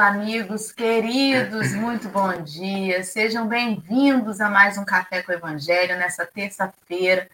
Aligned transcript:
Amigos 0.00 0.72
queridos, 0.72 1.74
muito 1.74 2.08
bom 2.08 2.42
dia. 2.42 3.04
Sejam 3.04 3.46
bem-vindos 3.46 4.40
a 4.40 4.48
mais 4.48 4.78
um 4.78 4.84
Café 4.84 5.22
com 5.22 5.30
o 5.30 5.34
Evangelho 5.34 5.94
nessa 5.98 6.24
terça-feira, 6.24 7.28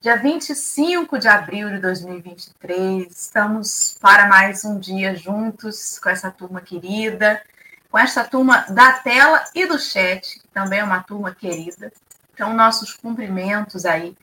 dia 0.00 0.16
25 0.16 1.18
de 1.18 1.28
abril 1.28 1.68
de 1.68 1.78
2023. 1.78 3.14
Estamos 3.14 3.98
para 4.00 4.26
mais 4.28 4.64
um 4.64 4.78
dia 4.78 5.14
juntos 5.14 5.98
com 5.98 6.08
essa 6.08 6.30
turma 6.30 6.62
querida, 6.62 7.42
com 7.90 7.98
esta 7.98 8.24
turma 8.24 8.64
da 8.70 8.94
tela 8.94 9.44
e 9.54 9.66
do 9.66 9.78
chat, 9.78 10.40
que 10.40 10.48
também 10.48 10.78
é 10.78 10.84
uma 10.84 11.02
turma 11.02 11.34
querida. 11.34 11.92
Então, 12.32 12.54
nossos 12.54 12.94
cumprimentos 12.94 13.84
aí 13.84 14.16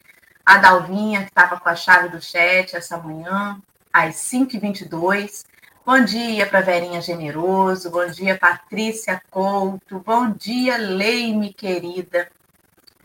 a 0.43 0.57
Dalvinha, 0.57 1.19
que 1.19 1.29
estava 1.29 1.59
com 1.59 1.69
a 1.69 1.75
chave 1.75 2.09
do 2.09 2.19
chat 2.19 2.75
essa 2.75 2.97
manhã, 2.97 3.61
às 3.93 4.15
5h22. 4.15 5.52
Bom 5.85 6.01
dia 6.01 6.47
para 6.47 6.61
Verinha 6.61 7.01
Generoso, 7.01 7.91
bom 7.91 8.07
dia 8.07 8.37
Patrícia 8.37 9.21
Couto, 9.29 9.99
bom 9.99 10.31
dia 10.31 10.77
Leime 10.77 11.53
querida, 11.53 12.31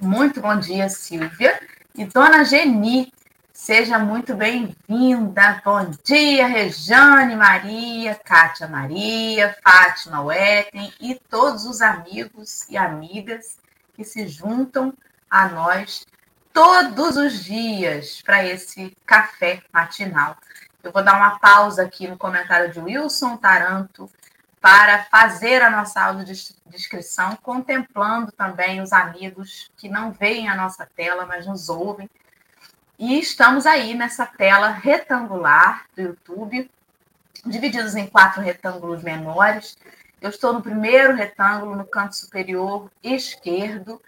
muito 0.00 0.40
bom 0.40 0.56
dia 0.56 0.88
Silvia. 0.88 1.60
E 1.96 2.04
Dona 2.04 2.44
Geni, 2.44 3.12
seja 3.52 3.98
muito 3.98 4.32
bem-vinda, 4.32 5.60
bom 5.64 5.90
dia 6.04 6.46
Rejane 6.46 7.34
Maria, 7.34 8.14
Kátia 8.14 8.68
Maria, 8.68 9.56
Fátima 9.60 10.22
Wetten 10.22 10.92
e 11.00 11.16
todos 11.28 11.64
os 11.64 11.82
amigos 11.82 12.64
e 12.68 12.76
amigas 12.76 13.58
que 13.96 14.04
se 14.04 14.28
juntam 14.28 14.94
a 15.28 15.48
nós 15.48 16.06
todos 16.52 17.16
os 17.16 17.42
dias 17.42 18.22
para 18.22 18.46
esse 18.46 18.96
café 19.04 19.64
matinal. 19.72 20.36
Eu 20.82 20.92
vou 20.92 21.02
dar 21.02 21.16
uma 21.16 21.38
pausa 21.38 21.82
aqui 21.82 22.06
no 22.06 22.16
comentário 22.16 22.72
de 22.72 22.78
Wilson 22.78 23.36
Taranto 23.36 24.10
para 24.60 25.04
fazer 25.04 25.62
a 25.62 25.70
nossa 25.70 26.00
aula 26.00 26.24
de 26.24 26.32
descrição, 26.66 27.36
contemplando 27.42 28.32
também 28.32 28.80
os 28.80 28.92
amigos 28.92 29.70
que 29.76 29.88
não 29.88 30.12
veem 30.12 30.48
a 30.48 30.56
nossa 30.56 30.86
tela, 30.86 31.26
mas 31.26 31.46
nos 31.46 31.68
ouvem. 31.68 32.08
E 32.98 33.18
estamos 33.18 33.66
aí 33.66 33.94
nessa 33.94 34.26
tela 34.26 34.70
retangular 34.70 35.84
do 35.94 36.02
YouTube, 36.02 36.70
divididos 37.46 37.94
em 37.94 38.06
quatro 38.06 38.42
retângulos 38.42 39.02
menores. 39.02 39.76
Eu 40.20 40.30
estou 40.30 40.52
no 40.52 40.62
primeiro 40.62 41.14
retângulo, 41.14 41.76
no 41.76 41.84
canto 41.84 42.16
superior 42.16 42.90
esquerdo. 43.02 44.02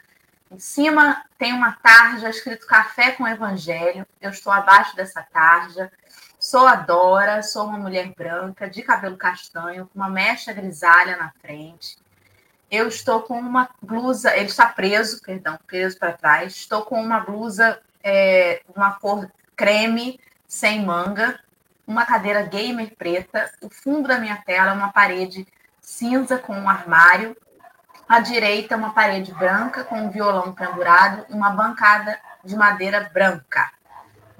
Em 0.50 0.58
cima 0.58 1.24
tem 1.38 1.52
uma 1.52 1.72
tarja 1.72 2.28
escrito 2.28 2.66
Café 2.66 3.12
com 3.12 3.28
Evangelho. 3.28 4.04
Eu 4.20 4.30
estou 4.30 4.52
abaixo 4.52 4.96
dessa 4.96 5.22
tarja. 5.22 5.90
Sou 6.50 6.66
a 6.66 6.74
Dora, 6.74 7.44
sou 7.44 7.64
uma 7.64 7.78
mulher 7.78 8.12
branca, 8.12 8.68
de 8.68 8.82
cabelo 8.82 9.16
castanho, 9.16 9.86
com 9.86 10.00
uma 10.00 10.10
mecha 10.10 10.52
grisalha 10.52 11.16
na 11.16 11.30
frente. 11.40 11.96
Eu 12.68 12.88
estou 12.88 13.22
com 13.22 13.38
uma 13.38 13.70
blusa, 13.80 14.36
ele 14.36 14.46
está 14.46 14.66
preso, 14.66 15.22
perdão, 15.22 15.56
preso 15.64 15.96
para 15.96 16.12
trás. 16.12 16.56
Estou 16.56 16.82
com 16.82 17.00
uma 17.00 17.20
blusa 17.20 17.80
é, 18.02 18.62
uma 18.74 18.94
cor 18.94 19.30
creme, 19.54 20.18
sem 20.44 20.84
manga, 20.84 21.38
uma 21.86 22.04
cadeira 22.04 22.42
gamer 22.42 22.96
preta. 22.96 23.48
O 23.62 23.70
fundo 23.70 24.08
da 24.08 24.18
minha 24.18 24.42
tela 24.44 24.72
é 24.72 24.74
uma 24.74 24.90
parede 24.90 25.46
cinza 25.80 26.36
com 26.36 26.52
um 26.52 26.68
armário. 26.68 27.36
À 28.08 28.18
direita, 28.18 28.76
uma 28.76 28.92
parede 28.92 29.32
branca 29.34 29.84
com 29.84 30.00
um 30.00 30.10
violão 30.10 30.52
pendurado 30.52 31.26
e 31.30 31.32
uma 31.32 31.50
bancada 31.50 32.18
de 32.42 32.56
madeira 32.56 33.08
branca. 33.14 33.70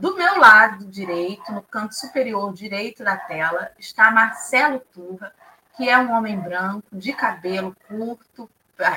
Do 0.01 0.17
meu 0.17 0.39
lado 0.39 0.87
direito, 0.87 1.53
no 1.53 1.61
canto 1.61 1.95
superior 1.95 2.55
direito 2.55 3.05
da 3.05 3.19
tela, 3.19 3.71
está 3.79 4.11
Marcelo 4.11 4.81
Turra, 4.81 5.31
que 5.77 5.91
é 5.91 5.99
um 5.99 6.11
homem 6.13 6.41
branco, 6.41 6.87
de 6.91 7.13
cabelo 7.13 7.77
curto, 7.87 8.49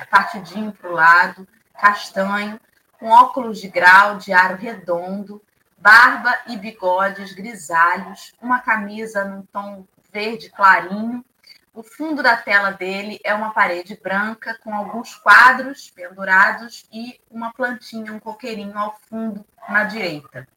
partidinho 0.10 0.72
para 0.72 0.90
o 0.90 0.94
lado, 0.94 1.46
castanho, 1.78 2.58
com 2.98 3.10
óculos 3.10 3.60
de 3.60 3.68
grau 3.68 4.16
de 4.16 4.32
aro 4.32 4.56
redondo, 4.56 5.42
barba 5.78 6.40
e 6.48 6.56
bigodes 6.56 7.34
grisalhos, 7.34 8.34
uma 8.42 8.62
camisa 8.62 9.26
num 9.26 9.42
tom 9.42 9.86
verde 10.10 10.50
clarinho. 10.52 11.22
O 11.74 11.84
fundo 11.84 12.24
da 12.24 12.38
tela 12.38 12.72
dele 12.72 13.20
é 13.26 13.34
uma 13.34 13.52
parede 13.52 14.00
branca 14.02 14.58
com 14.64 14.74
alguns 14.74 15.18
quadros 15.18 15.92
pendurados 15.92 16.88
e 16.94 17.20
uma 17.30 17.52
plantinha, 17.52 18.14
um 18.14 18.22
coqueirinho 18.22 18.78
ao 18.78 18.98
fundo 19.10 19.46
na 19.68 19.84
direita. 19.84 20.48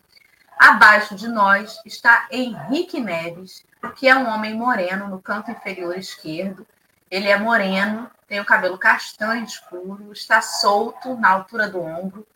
Abaixo 0.58 1.14
de 1.14 1.28
nós 1.28 1.78
está 1.84 2.26
Henrique 2.30 2.98
Neves, 2.98 3.62
que 3.96 4.08
é 4.08 4.16
um 4.16 4.26
homem 4.26 4.54
moreno 4.54 5.06
no 5.06 5.20
canto 5.20 5.50
inferior 5.50 5.96
esquerdo. 5.96 6.66
Ele 7.10 7.28
é 7.28 7.38
moreno, 7.38 8.10
tem 8.26 8.40
o 8.40 8.44
cabelo 8.44 8.78
castanho 8.78 9.44
escuro, 9.44 10.12
está 10.12 10.40
solto 10.40 11.14
na 11.16 11.30
altura 11.30 11.68
do 11.68 11.80
ombro, 11.80 12.26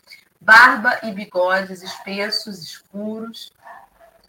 barba 0.40 0.98
e 1.02 1.12
bigodes 1.12 1.82
espessos, 1.82 2.62
escuros, 2.62 3.52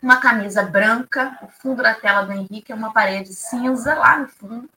uma 0.02 0.22
camisa 0.22 0.64
branca. 0.64 1.38
O 1.42 1.48
fundo 1.48 1.84
da 1.84 1.94
tela 1.94 2.24
do 2.24 2.32
Henrique 2.32 2.72
é 2.72 2.76
uma 2.76 2.94
parede 2.94 3.34
cinza 3.34 3.94
lá 3.94 4.18
no 4.18 4.28
fundo, 4.28 4.70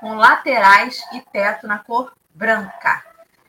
com 0.00 0.14
laterais 0.14 1.00
e 1.12 1.20
teto 1.20 1.66
na 1.66 1.78
cor 1.78 2.12
branca. 2.34 3.04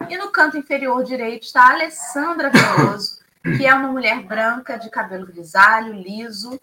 E 0.09 0.17
no 0.17 0.29
canto 0.31 0.57
inferior 0.57 1.03
direito 1.03 1.43
está 1.43 1.69
Alessandra 1.69 2.49
Veloso, 2.49 3.22
que 3.43 3.65
é 3.65 3.73
uma 3.73 3.89
mulher 3.89 4.23
branca 4.23 4.79
de 4.79 4.89
cabelo 4.89 5.27
grisalho, 5.27 5.93
liso, 5.93 6.59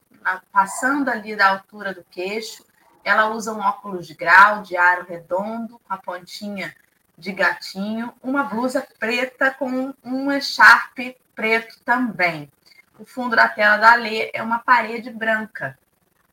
passando 0.51 1.11
ali 1.11 1.37
da 1.37 1.51
altura 1.51 1.93
do 1.93 2.03
queixo. 2.11 2.65
Ela 3.05 3.29
usa 3.29 3.53
um 3.53 3.61
óculos 3.61 4.07
de 4.07 4.15
grau, 4.15 4.63
de 4.63 4.77
aro 4.77 5.05
redondo, 5.07 5.79
com 5.87 5.95
a 5.95 5.99
pontinha 5.99 6.75
de 7.19 7.33
gatinho, 7.33 8.15
uma 8.23 8.45
blusa 8.45 8.87
preta 8.99 9.51
com 9.51 9.93
um 10.03 10.33
echarpe 10.33 11.17
preto 11.35 11.79
também. 11.85 12.51
O 12.99 13.05
fundo 13.05 13.37
da 13.37 13.47
tela 13.47 13.77
da 13.77 13.95
Lê 13.95 14.31
é 14.33 14.43
uma 14.43 14.59
parede 14.59 15.11
branca. 15.11 15.79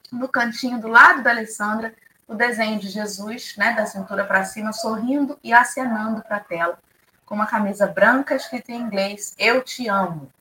No 0.09 0.29
cantinho 0.29 0.79
do 0.79 0.87
lado 0.87 1.21
da 1.21 1.31
Alessandra, 1.31 1.93
o 2.25 2.33
desenho 2.33 2.79
de 2.79 2.87
Jesus, 2.87 3.55
né, 3.57 3.73
da 3.73 3.85
cintura 3.85 4.23
para 4.23 4.45
cima, 4.45 4.71
sorrindo 4.71 5.37
e 5.43 5.51
acenando 5.51 6.21
para 6.21 6.37
a 6.37 6.41
tela, 6.41 6.79
com 7.25 7.35
uma 7.35 7.45
camisa 7.45 7.85
branca 7.85 8.35
escrita 8.35 8.71
em 8.71 8.81
inglês: 8.81 9.35
Eu 9.37 9.61
te 9.61 9.89
amo. 9.89 10.31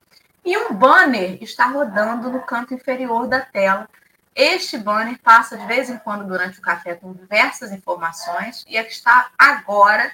E 0.47 0.57
um 0.57 0.73
banner 0.73 1.43
está 1.43 1.67
rodando 1.67 2.31
no 2.31 2.41
canto 2.41 2.73
inferior 2.73 3.27
da 3.27 3.41
tela. 3.41 3.89
Este 4.33 4.79
banner 4.79 5.19
passa 5.19 5.59
de 5.59 5.67
vez 5.67 5.91
em 5.91 5.99
quando 5.99 6.25
durante 6.25 6.61
o 6.61 6.63
café 6.63 6.95
com 6.95 7.13
diversas 7.13 7.73
informações 7.73 8.65
e 8.69 8.77
é 8.77 8.85
que 8.85 8.93
está 8.93 9.31
agora 9.37 10.09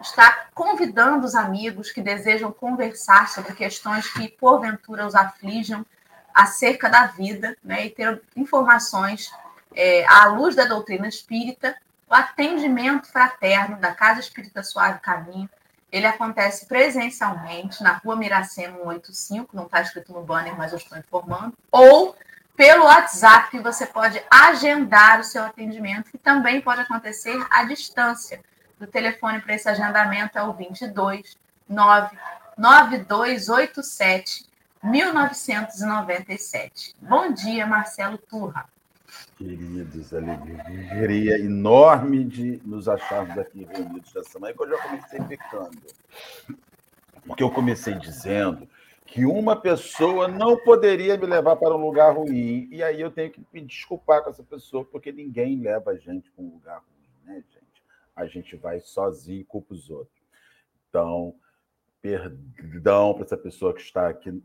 está 0.00 0.46
convidando 0.52 1.24
os 1.24 1.36
amigos 1.36 1.92
que 1.92 2.02
desejam 2.02 2.50
conversar 2.50 3.28
sobre 3.28 3.54
questões 3.54 4.12
que 4.12 4.28
porventura 4.28 5.06
os 5.06 5.14
aflijam 5.14 5.86
acerca 6.34 6.90
da 6.90 7.06
vida, 7.06 7.56
né, 7.62 7.86
e 7.86 7.90
ter 7.90 8.20
informações 8.34 9.30
é, 9.74 10.04
à 10.06 10.26
luz 10.26 10.56
da 10.56 10.64
doutrina 10.64 11.06
espírita, 11.06 11.76
o 12.10 12.14
atendimento 12.14 13.06
fraterno 13.06 13.78
da 13.78 13.94
Casa 13.94 14.20
Espírita 14.20 14.62
Suave 14.64 14.98
Caminho 14.98 15.48
ele 15.96 16.06
acontece 16.06 16.66
presencialmente 16.66 17.82
na 17.82 17.94
rua 17.94 18.14
Miracema 18.16 18.76
185, 18.76 19.56
não 19.56 19.64
está 19.64 19.80
escrito 19.80 20.12
no 20.12 20.22
banner, 20.22 20.54
mas 20.56 20.72
eu 20.72 20.78
estou 20.78 20.98
informando, 20.98 21.54
ou 21.70 22.14
pelo 22.56 22.84
WhatsApp, 22.84 23.50
que 23.50 23.58
você 23.60 23.86
pode 23.86 24.22
agendar 24.30 25.20
o 25.20 25.24
seu 25.24 25.44
atendimento, 25.44 26.10
que 26.10 26.18
também 26.18 26.60
pode 26.60 26.80
acontecer 26.80 27.36
à 27.50 27.64
distância. 27.64 28.40
O 28.80 28.86
telefone 28.86 29.40
para 29.40 29.54
esse 29.54 29.68
agendamento 29.68 30.38
é 30.38 30.42
o 30.42 30.52
22 30.52 31.36
99287 31.68 34.46
1997. 34.82 36.96
Bom 37.00 37.32
dia, 37.32 37.66
Marcelo 37.66 38.18
Turra. 38.18 38.66
Queridos, 39.36 40.14
alegria 40.14 41.38
enorme 41.38 42.24
de 42.24 42.58
nos 42.64 42.88
acharmos 42.88 43.36
aqui 43.36 43.64
reunidos 43.64 44.16
essa 44.16 44.38
manhã, 44.38 44.54
que 44.54 44.62
eu 44.62 44.68
já 44.70 44.82
comecei 44.82 45.20
pecando. 45.24 45.82
Porque 47.26 47.42
eu 47.42 47.50
comecei 47.50 47.94
dizendo 47.98 48.66
que 49.04 49.26
uma 49.26 49.54
pessoa 49.54 50.26
não 50.26 50.56
poderia 50.56 51.18
me 51.18 51.26
levar 51.26 51.56
para 51.56 51.76
um 51.76 51.80
lugar 51.80 52.16
ruim. 52.16 52.66
E 52.72 52.82
aí 52.82 52.98
eu 52.98 53.10
tenho 53.10 53.30
que 53.30 53.44
me 53.52 53.60
desculpar 53.60 54.24
com 54.24 54.30
essa 54.30 54.42
pessoa, 54.42 54.86
porque 54.86 55.12
ninguém 55.12 55.60
leva 55.60 55.90
a 55.90 55.96
gente 55.98 56.30
para 56.30 56.42
um 56.42 56.54
lugar 56.54 56.78
ruim, 56.78 57.34
né, 57.34 57.44
gente? 57.52 57.82
A 58.16 58.24
gente 58.24 58.56
vai 58.56 58.80
sozinho 58.80 59.42
e 59.42 59.44
culpa 59.44 59.74
os 59.74 59.90
outros. 59.90 60.16
Então, 60.88 61.34
perdão 62.00 63.12
para 63.12 63.24
essa 63.24 63.36
pessoa 63.36 63.74
que 63.74 63.82
está 63.82 64.08
aqui 64.08 64.42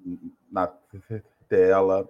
na 0.51 0.67
tela, 1.47 2.09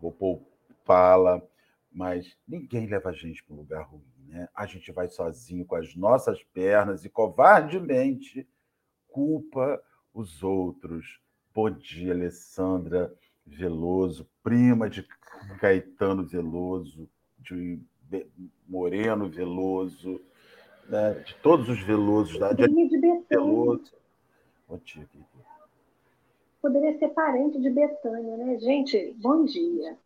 vou 0.00 0.12
poupá-la 0.12 1.42
mas 1.90 2.36
ninguém 2.46 2.86
leva 2.86 3.10
a 3.10 3.12
gente 3.12 3.42
para 3.44 3.54
um 3.54 3.58
lugar 3.58 3.82
ruim, 3.82 4.04
né? 4.28 4.48
A 4.54 4.64
gente 4.66 4.92
vai 4.92 5.08
sozinho 5.08 5.64
com 5.64 5.74
as 5.74 5.94
nossas 5.96 6.42
pernas 6.44 7.04
e 7.04 7.08
covardemente 7.08 8.46
culpa 9.08 9.82
os 10.14 10.42
outros. 10.42 11.20
Bom 11.52 11.70
dia, 11.70 12.12
Alessandra 12.12 13.12
Veloso, 13.44 14.28
prima 14.42 14.88
de 14.88 15.06
Caetano 15.60 16.24
Veloso, 16.24 17.08
de 17.38 17.80
Moreno, 18.68 19.28
Veloso, 19.28 20.20
né? 20.88 21.14
de 21.26 21.34
todos 21.36 21.68
os 21.68 21.82
Velosos. 21.82 22.38
Da, 22.38 22.52
de, 22.52 22.66
de 22.66 22.98
Veloso. 23.28 23.92
Poderia 26.62 26.96
ser 26.98 27.08
parente 27.08 27.60
de 27.60 27.70
Betânia, 27.70 28.36
né? 28.36 28.58
Gente, 28.58 29.16
bom 29.18 29.44
dia. 29.44 29.96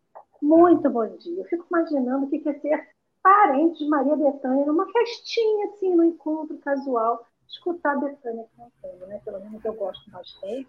Muito 0.44 0.91
bom 0.91 1.06
dia. 1.17 1.41
Eu 1.41 1.44
fico 1.46 1.64
imaginando 1.70 2.26
o 2.26 2.29
que 2.29 2.46
é 2.46 2.52
ser 2.61 2.88
parente 3.23 3.79
de 3.79 3.88
Maria 3.88 4.14
Betânia 4.14 4.67
numa 4.67 4.87
festinha, 4.93 5.69
assim, 5.69 5.94
num 5.94 6.05
encontro 6.05 6.58
casual, 6.58 7.26
escutar 7.49 7.93
a 7.93 7.96
Betânia 7.96 8.44
cantando, 8.55 9.06
né? 9.06 9.23
Pelo 9.25 9.41
menos 9.41 9.64
eu 9.64 9.73
gosto 9.73 10.11
bastante 10.11 10.69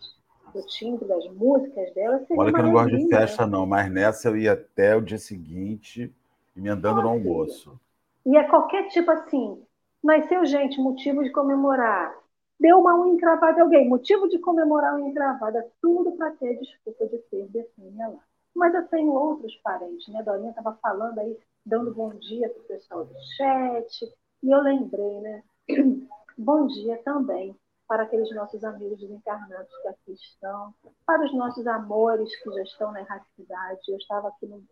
do 0.54 0.66
timbre 0.68 1.06
das 1.06 1.30
músicas 1.34 1.94
dela. 1.94 2.26
Olha 2.38 2.54
que 2.54 2.60
eu 2.60 2.64
não 2.64 2.72
gosto 2.72 2.98
de 2.98 3.10
festa, 3.10 3.46
não, 3.46 3.66
mas 3.66 3.92
nessa 3.92 4.30
eu 4.30 4.38
ia 4.38 4.54
até 4.54 4.96
o 4.96 5.02
dia 5.02 5.18
seguinte, 5.18 6.10
emendando 6.56 7.02
no 7.02 7.10
almoço. 7.10 7.78
E 8.26 8.38
é 8.38 8.44
qualquer 8.46 8.88
tipo 8.88 9.12
assim, 9.12 9.62
nasceu 10.02 10.46
gente, 10.46 10.80
motivo 10.80 11.22
de 11.22 11.32
comemorar. 11.32 12.16
Deu 12.58 12.80
uma 12.80 12.98
unha 12.98 13.14
encravada 13.14 13.62
alguém, 13.62 13.90
motivo 13.90 14.30
de 14.30 14.40
comemorar 14.40 14.96
unha 14.96 15.10
encravada, 15.10 15.68
tudo 15.82 16.14
para 16.14 16.32
ter 16.32 16.58
desculpa 16.60 17.08
de 17.08 17.18
ter 17.18 17.46
Betânia 17.50 18.08
lá. 18.08 18.24
Mas 18.56 18.74
eu 18.74 18.88
tenho 18.88 19.12
outros 19.12 19.54
parentes, 19.58 20.08
né? 20.08 20.24
Dorinha 20.24 20.52
estava 20.52 20.74
falando 20.82 21.20
aí, 21.20 21.38
dando 21.66 21.94
bom 21.94 22.14
dia 22.16 22.50
para 22.50 22.62
o 22.62 22.66
pessoal 22.66 23.06
do 23.06 23.14
chat, 23.36 24.16
e 24.42 24.52
eu 24.52 24.62
lembrei, 24.62 25.22
né? 25.22 25.44
bom 26.38 26.68
dia 26.68 26.98
também 27.04 27.56
para 27.88 28.04
aqueles 28.04 28.34
nossos 28.34 28.64
amigos 28.64 29.00
desencarnados 29.00 29.76
que 29.82 29.88
aqui 29.88 30.14
estão, 30.14 30.74
para 31.06 31.24
os 31.24 31.34
nossos 31.36 31.68
amores 31.68 32.36
que 32.42 32.52
já 32.52 32.64
estão 32.64 32.92
na 32.92 33.02
erraticidade. 33.02 33.82
Eu 33.88 33.98
estava 33.98 34.30
aqui 34.30 34.48
no, 34.48 34.64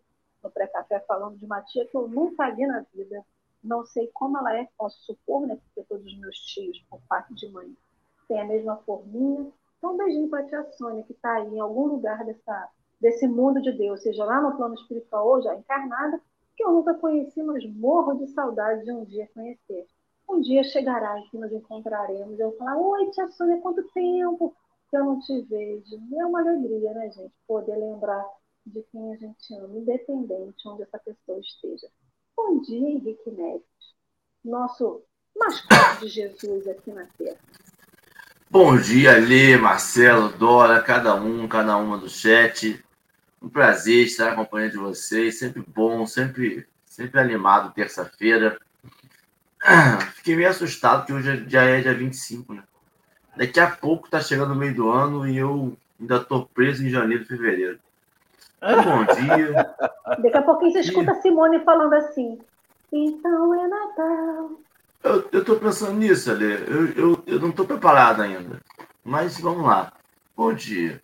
no 0.42 0.50
pré-café 0.50 1.00
falando 1.00 1.38
de 1.38 1.44
uma 1.44 1.62
tia 1.62 1.86
que 1.86 1.96
eu 1.96 2.08
nunca 2.08 2.50
vi 2.50 2.66
na 2.66 2.84
vida, 2.92 3.24
não 3.62 3.84
sei 3.86 4.10
como 4.12 4.38
ela 4.38 4.56
é, 4.56 4.68
posso 4.76 4.98
supor, 5.04 5.46
né? 5.46 5.56
Porque 5.56 5.88
todos 5.88 6.04
os 6.04 6.18
meus 6.18 6.36
tios, 6.38 6.78
por 6.90 7.00
parte 7.08 7.32
de 7.34 7.48
mãe, 7.50 7.74
têm 8.28 8.40
a 8.40 8.44
mesma 8.44 8.76
forminha. 8.78 9.50
Então, 9.78 9.94
um 9.94 9.96
beijinho 9.96 10.28
para 10.28 10.40
a 10.40 10.48
tia 10.48 10.72
Sônia, 10.72 11.04
que 11.04 11.12
está 11.12 11.34
aí 11.34 11.48
em 11.48 11.60
algum 11.60 11.86
lugar 11.86 12.24
dessa, 12.24 12.68
desse 13.04 13.28
mundo 13.28 13.60
de 13.60 13.70
Deus, 13.72 14.02
seja 14.02 14.24
lá 14.24 14.40
no 14.40 14.56
plano 14.56 14.74
espiritual 14.76 15.28
ou 15.28 15.42
já 15.42 15.54
encarnada, 15.54 16.18
que 16.56 16.64
eu 16.64 16.72
nunca 16.72 16.94
conheci, 16.94 17.42
mas 17.42 17.62
morro 17.74 18.14
de 18.14 18.26
saudade 18.28 18.82
de 18.82 18.92
um 18.92 19.04
dia 19.04 19.28
conhecer. 19.34 19.86
Um 20.26 20.40
dia 20.40 20.64
chegará 20.64 21.20
e 21.20 21.28
que 21.28 21.36
nos 21.36 21.52
encontraremos. 21.52 22.40
Eu 22.40 22.48
vou 22.48 22.56
falar, 22.56 22.78
oi, 22.78 23.10
tia 23.10 23.28
Sônia, 23.28 23.60
quanto 23.60 23.82
tempo 23.92 24.56
que 24.88 24.96
eu 24.96 25.04
não 25.04 25.20
te 25.20 25.38
vejo. 25.42 26.00
E 26.10 26.18
é 26.18 26.24
uma 26.24 26.40
alegria, 26.40 26.94
né, 26.94 27.10
gente, 27.10 27.34
poder 27.46 27.76
lembrar 27.76 28.24
de 28.64 28.82
quem 28.90 29.12
a 29.12 29.16
gente 29.18 29.54
ama, 29.54 29.76
independente 29.76 30.66
onde 30.66 30.84
essa 30.84 30.98
pessoa 30.98 31.38
esteja. 31.40 31.86
Bom 32.34 32.58
dia, 32.62 32.88
Henrique 32.88 33.30
Neves, 33.30 33.62
nosso 34.42 35.02
mascote 35.36 36.00
de 36.00 36.08
Jesus 36.08 36.66
aqui 36.66 36.90
na 36.90 37.06
Terra. 37.18 37.38
Bom 38.48 38.78
dia, 38.78 39.18
Lê, 39.18 39.58
Marcelo, 39.58 40.30
Dora, 40.38 40.80
cada 40.80 41.14
um, 41.16 41.46
cada 41.46 41.76
uma 41.76 41.98
do 41.98 42.08
chat. 42.08 42.82
Um 43.44 43.48
prazer 43.50 44.06
estar 44.06 44.32
acompanhando 44.32 44.72
de 44.72 44.78
vocês, 44.78 45.38
sempre 45.38 45.62
bom, 45.66 46.06
sempre, 46.06 46.66
sempre 46.86 47.20
animado, 47.20 47.74
terça-feira. 47.74 48.58
Fiquei 50.14 50.34
meio 50.34 50.48
assustado, 50.48 51.00
porque 51.00 51.12
hoje 51.12 51.44
já 51.46 51.62
é 51.62 51.82
dia 51.82 51.92
25, 51.92 52.54
né? 52.54 52.62
Daqui 53.36 53.60
a 53.60 53.70
pouco 53.70 54.08
tá 54.08 54.18
chegando 54.18 54.54
o 54.54 54.56
meio 54.56 54.74
do 54.74 54.90
ano 54.90 55.28
e 55.28 55.36
eu 55.36 55.76
ainda 56.00 56.20
tô 56.20 56.46
preso 56.46 56.86
em 56.86 56.88
janeiro, 56.88 57.26
fevereiro. 57.26 57.78
Bom 58.62 59.04
dia. 59.14 59.74
Daqui 60.22 60.38
a 60.38 60.42
pouquinho 60.42 60.72
você 60.72 60.80
escuta 60.80 61.12
a 61.12 61.20
Simone 61.20 61.62
falando 61.64 61.92
assim. 61.92 62.38
Então 62.90 63.62
é 63.62 63.68
Natal. 63.68 64.52
Eu, 65.02 65.28
eu 65.30 65.44
tô 65.44 65.56
pensando 65.56 65.92
nisso, 65.92 66.30
Ale. 66.30 66.46
Eu, 66.46 66.86
eu, 66.92 67.22
eu 67.26 67.38
não 67.38 67.52
tô 67.52 67.66
preparado 67.66 68.22
ainda. 68.22 68.58
Mas 69.04 69.38
vamos 69.38 69.66
lá. 69.66 69.92
Bom 70.34 70.54
dia. 70.54 71.03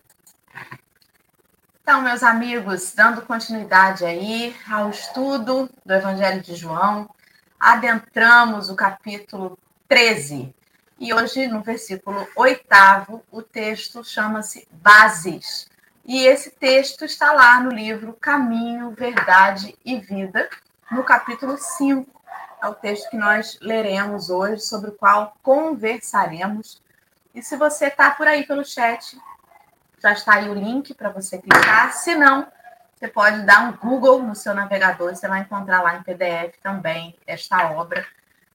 Então, 1.81 1.99
meus 2.03 2.21
amigos, 2.21 2.93
dando 2.93 3.23
continuidade 3.23 4.05
aí 4.05 4.55
ao 4.69 4.91
estudo 4.91 5.67
do 5.83 5.93
Evangelho 5.93 6.39
de 6.39 6.55
João, 6.55 7.09
adentramos 7.59 8.69
o 8.69 8.75
capítulo 8.75 9.57
13. 9.87 10.53
E 10.99 11.11
hoje, 11.11 11.47
no 11.47 11.61
versículo 11.63 12.27
8, 12.35 13.23
o 13.31 13.41
texto 13.41 14.03
chama-se 14.03 14.67
Bases. 14.71 15.67
E 16.05 16.23
esse 16.23 16.51
texto 16.51 17.03
está 17.03 17.33
lá 17.33 17.59
no 17.59 17.71
livro 17.71 18.13
Caminho, 18.13 18.91
Verdade 18.91 19.75
e 19.83 19.97
Vida, 19.97 20.47
no 20.91 21.03
capítulo 21.03 21.57
5. 21.57 22.21
É 22.61 22.67
o 22.67 22.75
texto 22.75 23.09
que 23.09 23.17
nós 23.17 23.57
leremos 23.59 24.29
hoje, 24.29 24.61
sobre 24.61 24.91
o 24.91 24.93
qual 24.93 25.35
conversaremos. 25.41 26.79
E 27.33 27.41
se 27.41 27.57
você 27.57 27.87
está 27.87 28.11
por 28.11 28.27
aí 28.27 28.45
pelo 28.45 28.63
chat, 28.63 29.17
já 30.01 30.11
está 30.13 30.35
aí 30.35 30.49
o 30.49 30.53
link 30.53 30.93
para 30.93 31.09
você 31.09 31.37
clicar. 31.37 31.93
Se 31.93 32.15
não, 32.15 32.47
você 32.95 33.07
pode 33.07 33.43
dar 33.43 33.67
um 33.67 33.73
Google 33.73 34.21
no 34.21 34.35
seu 34.35 34.53
navegador, 34.53 35.15
você 35.15 35.27
vai 35.27 35.41
encontrar 35.41 35.81
lá 35.81 35.95
em 35.95 36.03
PDF 36.03 36.57
também 36.61 37.15
esta 37.27 37.71
obra 37.71 38.05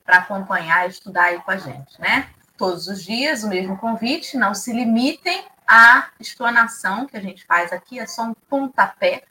para 0.05 0.19
acompanhar 0.19 0.87
e 0.87 0.91
estudar 0.91 1.25
aí 1.25 1.41
com 1.41 1.51
a 1.51 1.57
gente, 1.57 2.01
né? 2.01 2.29
Todos 2.57 2.89
os 2.89 3.03
dias, 3.03 3.45
o 3.45 3.49
mesmo 3.49 3.77
convite, 3.77 4.37
não 4.37 4.55
se 4.55 4.73
limitem 4.73 5.45
à 5.67 6.09
explanação 6.19 7.07
que 7.07 7.17
a 7.17 7.21
gente 7.21 7.45
faz 7.45 7.73
aqui, 7.73 7.99
é 7.99 8.07
só 8.07 8.23
um 8.23 8.35
pontapé, 8.35 9.25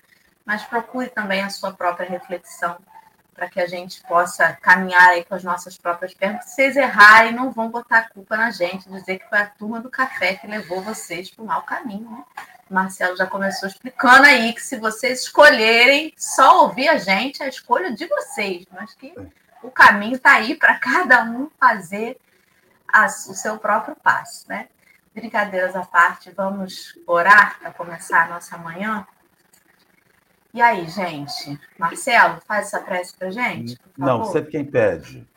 mas 0.45 0.63
procure 0.63 1.09
também 1.09 1.41
a 1.41 1.49
sua 1.49 1.73
própria 1.73 2.07
reflexão 2.07 2.77
para 3.35 3.49
que 3.49 3.59
a 3.59 3.67
gente 3.67 4.01
possa 4.03 4.53
caminhar 4.53 5.09
aí 5.09 5.25
com 5.25 5.35
as 5.35 5.43
nossas 5.43 5.77
próprias 5.77 6.13
pernas. 6.13 6.45
Se 6.45 6.55
vocês 6.55 6.77
errarem, 6.77 7.33
não 7.33 7.51
vão 7.51 7.69
botar 7.69 7.97
a 7.99 8.09
culpa 8.09 8.37
na 8.37 8.49
gente, 8.49 8.89
dizer 8.89 9.19
que 9.19 9.29
foi 9.29 9.39
a 9.39 9.45
turma 9.45 9.81
do 9.81 9.89
café 9.89 10.35
que 10.35 10.47
levou 10.47 10.81
vocês 10.81 11.29
para 11.29 11.43
o 11.43 11.45
mau 11.45 11.61
caminho, 11.63 12.09
né? 12.09 12.23
Marcelo 12.69 13.15
já 13.15 13.27
começou 13.27 13.69
explicando 13.69 14.25
aí 14.25 14.51
que 14.53 14.61
se 14.61 14.77
vocês 14.77 15.21
escolherem 15.21 16.11
só 16.17 16.63
ouvir 16.63 16.87
a 16.87 16.97
gente, 16.97 17.43
é 17.43 17.45
a 17.45 17.49
escolha 17.49 17.93
de 17.93 18.07
vocês, 18.07 18.65
mas 18.71 18.93
que 18.95 19.13
o 19.61 19.69
caminho 19.69 20.15
está 20.15 20.33
aí 20.35 20.55
para 20.55 20.79
cada 20.79 21.23
um 21.23 21.49
fazer 21.59 22.17
o 23.27 23.33
seu 23.33 23.59
próprio 23.59 23.95
passo, 23.95 24.47
né? 24.47 24.67
Brincadeiras 25.13 25.75
à 25.75 25.85
parte, 25.85 26.31
vamos 26.31 26.97
orar 27.05 27.59
para 27.59 27.71
começar 27.71 28.25
a 28.25 28.29
nossa 28.29 28.57
manhã? 28.57 29.05
E 30.55 30.61
aí, 30.61 30.87
gente? 30.87 31.59
Marcelo, 31.77 32.41
faz 32.47 32.67
essa 32.67 32.79
prece 32.79 33.13
para 33.15 33.29
gente? 33.29 33.77
Não, 33.97 34.23
sempre 34.23 34.51
quem 34.51 34.65
pede. 34.65 35.27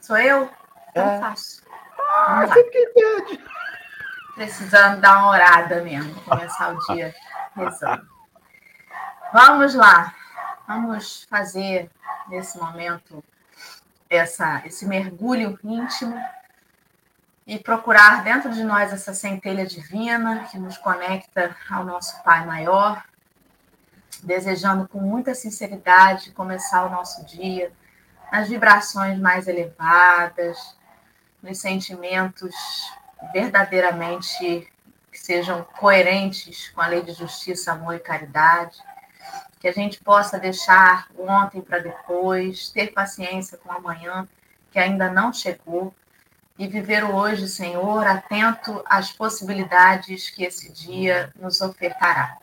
Sou 0.00 0.16
eu? 0.16 0.48
Eu 0.94 1.02
é. 1.02 1.18
faço. 1.18 1.62
Ah, 1.98 2.46
sempre 2.46 2.70
quem 2.70 2.94
pede 2.94 3.44
precisando 4.36 5.00
dar 5.00 5.18
uma 5.18 5.30
orada 5.30 5.82
mesmo, 5.82 6.14
começar 6.22 6.74
o 6.74 6.94
dia 6.94 7.12
rezando. 7.56 8.06
Vamos 9.32 9.74
lá, 9.74 10.14
vamos 10.68 11.24
fazer 11.24 11.90
nesse 12.28 12.58
momento 12.58 13.24
essa, 14.10 14.62
esse 14.66 14.86
mergulho 14.86 15.58
íntimo 15.64 16.22
e 17.46 17.58
procurar 17.58 18.22
dentro 18.22 18.50
de 18.52 18.62
nós 18.62 18.92
essa 18.92 19.14
centelha 19.14 19.66
divina 19.66 20.46
que 20.50 20.58
nos 20.58 20.76
conecta 20.76 21.56
ao 21.70 21.82
nosso 21.82 22.22
Pai 22.22 22.44
Maior, 22.44 23.02
desejando 24.22 24.88
com 24.88 25.00
muita 25.00 25.34
sinceridade 25.34 26.32
começar 26.32 26.84
o 26.84 26.90
nosso 26.90 27.24
dia 27.24 27.72
nas 28.32 28.48
vibrações 28.48 29.18
mais 29.18 29.46
elevadas, 29.46 30.76
nos 31.42 31.58
sentimentos 31.58 32.54
verdadeiramente 33.32 34.70
que 35.10 35.18
sejam 35.18 35.64
coerentes 35.78 36.68
com 36.70 36.80
a 36.80 36.86
lei 36.86 37.02
de 37.02 37.12
justiça, 37.12 37.72
amor 37.72 37.94
e 37.94 38.00
caridade, 38.00 38.76
que 39.58 39.68
a 39.68 39.72
gente 39.72 40.02
possa 40.02 40.38
deixar 40.38 41.08
ontem 41.18 41.60
para 41.60 41.78
depois, 41.78 42.68
ter 42.68 42.92
paciência 42.92 43.56
com 43.58 43.72
amanhã 43.72 44.28
que 44.70 44.78
ainda 44.78 45.10
não 45.10 45.32
chegou 45.32 45.94
e 46.58 46.66
viver 46.66 47.04
o 47.04 47.14
hoje, 47.14 47.48
Senhor, 47.48 48.06
atento 48.06 48.82
às 48.86 49.10
possibilidades 49.12 50.30
que 50.30 50.44
esse 50.44 50.70
dia 50.70 51.32
nos 51.38 51.60
ofertará. 51.60 52.38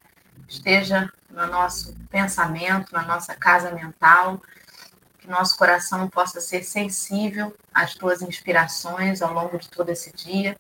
Esteja 0.48 1.10
no 1.30 1.48
nosso 1.48 1.96
pensamento, 2.10 2.94
na 2.94 3.04
nossa 3.04 3.36
casa 3.36 3.72
mental, 3.72 4.42
que 5.20 5.30
nosso 5.30 5.58
coração 5.58 6.08
possa 6.10 6.42
ser 6.42 6.64
sensível 6.64 7.56
às 7.74 7.96
tuas 7.96 8.22
inspirações 8.22 9.22
ao 9.22 9.34
longo 9.34 9.58
de 9.58 9.70
todo 9.70 9.90
esse 9.90 10.12
dia, 10.14 10.58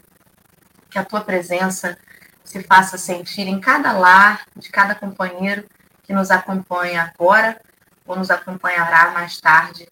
que 0.89 0.97
a 0.97 1.05
tua 1.05 1.21
presença 1.21 1.97
se 2.43 2.61
faça 2.63 2.97
sentir 2.97 3.47
em 3.47 3.59
cada 3.59 3.91
lar, 3.91 4.45
de 4.55 4.69
cada 4.69 4.95
companheiro 4.95 5.67
que 6.03 6.13
nos 6.13 6.31
acompanha 6.31 7.13
agora 7.13 7.59
ou 8.05 8.15
nos 8.15 8.29
acompanhará 8.29 9.11
mais 9.11 9.39
tarde 9.39 9.87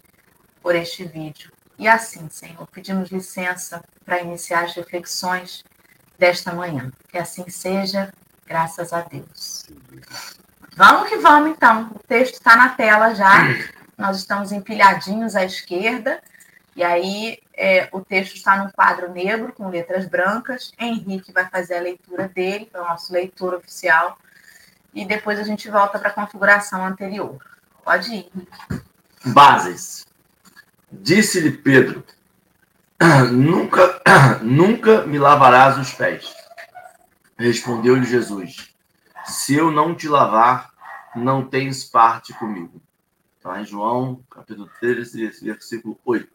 por 0.62 0.76
este 0.76 1.04
vídeo. 1.04 1.52
E 1.78 1.88
assim, 1.88 2.30
Senhor, 2.30 2.68
pedimos 2.68 3.10
licença 3.10 3.84
para 4.06 4.22
iniciar 4.22 4.66
as 4.66 4.76
reflexões 4.76 5.64
desta 6.20 6.54
manhã. 6.54 6.92
Que 7.10 7.18
assim 7.18 7.50
seja, 7.50 8.14
graças 8.52 8.92
a 8.92 9.00
Deus. 9.00 9.66
Vamos 10.76 11.08
que 11.08 11.16
vamos, 11.18 11.52
então. 11.52 11.90
O 11.96 12.00
texto 12.00 12.34
está 12.34 12.58
na 12.58 12.70
tela 12.70 13.16
já. 13.16 13.48
nós 13.98 14.18
estamos 14.18 14.52
empilhadinhos 14.52 15.36
à 15.36 15.46
esquerda, 15.46 16.22
e 16.76 16.84
aí 16.84 17.40
é, 17.54 17.88
o 17.94 18.02
texto 18.02 18.36
está 18.36 18.58
num 18.58 18.70
quadro 18.70 19.10
negro 19.10 19.54
com 19.54 19.70
letras 19.70 20.06
brancas. 20.06 20.74
Henrique 20.78 21.32
vai 21.32 21.48
fazer 21.48 21.76
a 21.76 21.82
leitura 21.82 22.28
dele, 22.28 22.66
que 22.66 22.76
é 22.76 22.82
o 22.82 22.88
nosso 22.88 23.14
leitor 23.14 23.54
oficial, 23.54 24.18
e 24.94 25.06
depois 25.06 25.40
a 25.40 25.44
gente 25.44 25.70
volta 25.70 25.98
para 25.98 26.10
a 26.10 26.14
configuração 26.14 26.86
anterior. 26.86 27.38
Pode 27.86 28.14
ir, 28.14 28.30
Henrique. 28.36 28.84
Bases. 29.28 30.06
Disse-lhe 30.92 31.52
Pedro: 31.52 32.04
Nunca, 33.32 34.02
nunca 34.44 35.06
me 35.06 35.18
lavarás 35.18 35.78
os 35.78 35.94
pés. 35.94 36.41
Respondeu-lhe 37.42 38.06
Jesus: 38.06 38.72
Se 39.26 39.56
eu 39.56 39.72
não 39.72 39.96
te 39.96 40.08
lavar, 40.08 40.72
não 41.16 41.44
tens 41.44 41.84
parte 41.84 42.36
comigo. 42.36 42.80
Está 43.36 43.60
em 43.60 43.66
João, 43.66 44.24
capítulo 44.30 44.70
13, 44.80 45.28
versículo 45.42 46.00
8. 46.06 46.30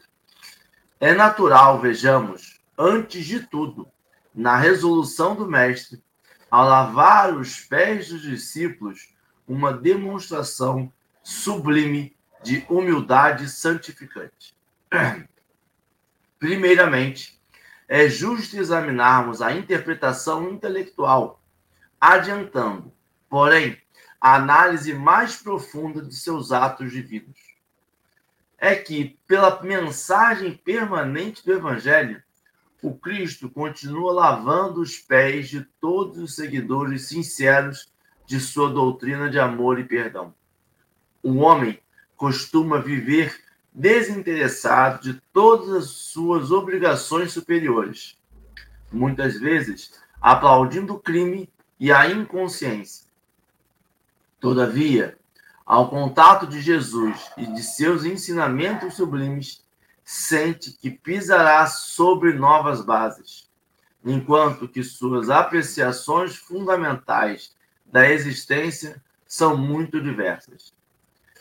É 0.99 1.15
natural, 1.15 1.81
vejamos, 1.81 2.61
antes 2.77 3.25
de 3.25 3.39
tudo, 3.47 3.89
na 4.35 4.57
resolução 4.57 5.37
do 5.37 5.47
Mestre, 5.47 6.03
ao 6.51 6.69
lavar 6.69 7.37
os 7.37 7.61
pés 7.61 8.09
dos 8.09 8.23
discípulos, 8.23 9.15
uma 9.47 9.73
demonstração 9.73 10.93
sublime 11.23 12.17
de 12.43 12.67
humildade 12.69 13.49
santificante. 13.49 14.57
Primeiramente, 16.41 17.36
é 17.89 18.09
justo 18.09 18.57
examinarmos 18.57 19.41
a 19.41 19.53
interpretação 19.53 20.51
intelectual, 20.51 21.41
adiantando, 22.01 22.93
porém, 23.29 23.81
a 24.21 24.35
análise 24.35 24.93
mais 24.93 25.37
profunda 25.37 26.03
de 26.03 26.15
seus 26.15 26.51
atos 26.51 26.91
divinos. 26.91 27.39
É 28.59 28.75
que, 28.75 29.19
pela 29.27 29.63
mensagem 29.63 30.57
permanente 30.57 31.45
do 31.45 31.53
Evangelho, 31.53 32.23
o 32.83 32.95
Cristo 32.95 33.49
continua 33.49 34.13
lavando 34.13 34.81
os 34.81 34.99
pés 34.99 35.49
de 35.49 35.63
todos 35.81 36.19
os 36.19 36.35
seguidores 36.35 37.07
sinceros 37.09 37.93
de 38.27 38.41
sua 38.41 38.71
doutrina 38.71 39.31
de 39.31 39.39
amor 39.39 39.79
e 39.79 39.85
perdão. 39.85 40.35
O 41.23 41.37
homem 41.37 41.79
costuma 42.17 42.79
viver 42.79 43.46
desinteressado 43.77 45.03
de 45.03 45.21
todas 45.33 45.69
as 45.71 45.91
suas 45.91 46.51
obrigações 46.51 47.33
superiores, 47.33 48.17
muitas 48.91 49.39
vezes 49.39 49.93
aplaudindo 50.21 50.95
o 50.95 50.99
crime 50.99 51.49
e 51.79 51.93
a 51.93 52.11
inconsciência 52.11 53.07
Todavia, 54.41 55.19
ao 55.65 55.89
contato 55.89 56.47
de 56.47 56.61
Jesus 56.61 57.31
e 57.37 57.47
de 57.47 57.63
seus 57.63 58.05
ensinamentos 58.05 58.95
sublimes, 58.95 59.65
sente 60.05 60.73
que 60.73 60.91
pisará 60.91 61.67
sobre 61.67 62.33
novas 62.33 62.81
bases, 62.81 63.51
enquanto 64.05 64.69
que 64.69 64.85
suas 64.85 65.31
apreciações 65.31 66.37
fundamentais 66.37 67.57
da 67.85 68.09
existência 68.09 69.03
são 69.27 69.57
muito 69.57 70.01
diversas. 70.01 70.73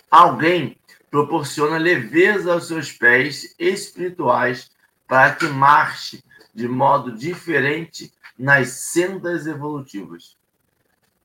Alguém 0.10 0.78
proporciona 1.16 1.78
leveza 1.78 2.52
aos 2.52 2.68
seus 2.68 2.92
pés 2.92 3.56
espirituais 3.58 4.70
para 5.08 5.34
que 5.34 5.46
marche 5.46 6.22
de 6.54 6.68
modo 6.68 7.14
diferente 7.14 8.14
nas 8.38 8.68
sendas 8.72 9.48
evolutivas. 9.48 10.36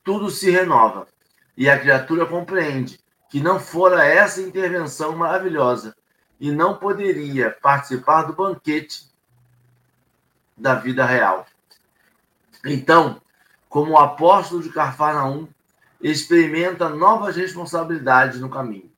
Tudo 0.04 0.30
se 0.30 0.49
renova 0.49 1.09
e 1.56 1.68
a 1.68 1.76
criatura 1.76 2.25
compreende 2.25 3.00
que 3.28 3.40
não 3.40 3.59
fora 3.59 4.04
essa 4.04 4.40
intervenção 4.40 5.16
maravilhosa 5.16 5.97
e 6.38 6.52
não 6.52 6.76
poderia 6.76 7.50
participar 7.50 8.23
do 8.23 8.32
banquete 8.32 9.11
da 10.56 10.76
vida 10.76 11.04
real. 11.04 11.49
Então, 12.64 13.20
como 13.68 13.94
o 13.94 13.99
apóstolo 13.99 14.62
de 14.62 14.70
Carfanaum, 14.70 15.49
experimenta 16.00 16.88
novas 16.88 17.35
responsabilidades 17.35 18.38
no 18.38 18.49
caminho 18.49 18.89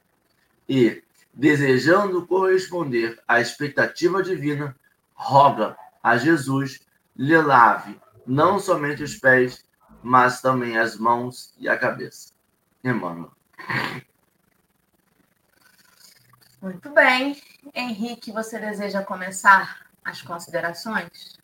e, 0.73 1.05
desejando 1.35 2.27
corresponder 2.27 3.21
à 3.29 3.43
expectativa 3.43 4.23
divina, 4.23 4.75
roga 5.13 5.77
a 6.03 6.17
Jesus 6.17 6.81
lhe 7.15 7.37
lave 7.37 8.01
não 8.27 8.59
somente 8.59 9.03
os 9.03 9.15
pés, 9.17 9.67
mas 10.03 10.41
também 10.41 10.79
as 10.79 10.97
mãos 10.97 11.53
e 11.59 11.69
a 11.69 11.77
cabeça. 11.77 12.33
Emmanuel. 12.83 13.31
Muito 16.63 16.89
bem. 16.89 17.37
Henrique, 17.75 18.33
você 18.33 18.59
deseja 18.59 19.05
começar 19.05 19.87
as 20.03 20.23
considerações? 20.23 21.39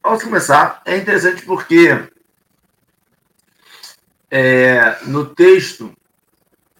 Posso 0.00 0.26
começar. 0.26 0.80
É 0.84 0.96
interessante 0.96 1.44
porque 1.44 2.08
é, 4.30 5.04
no 5.06 5.34
texto 5.34 5.92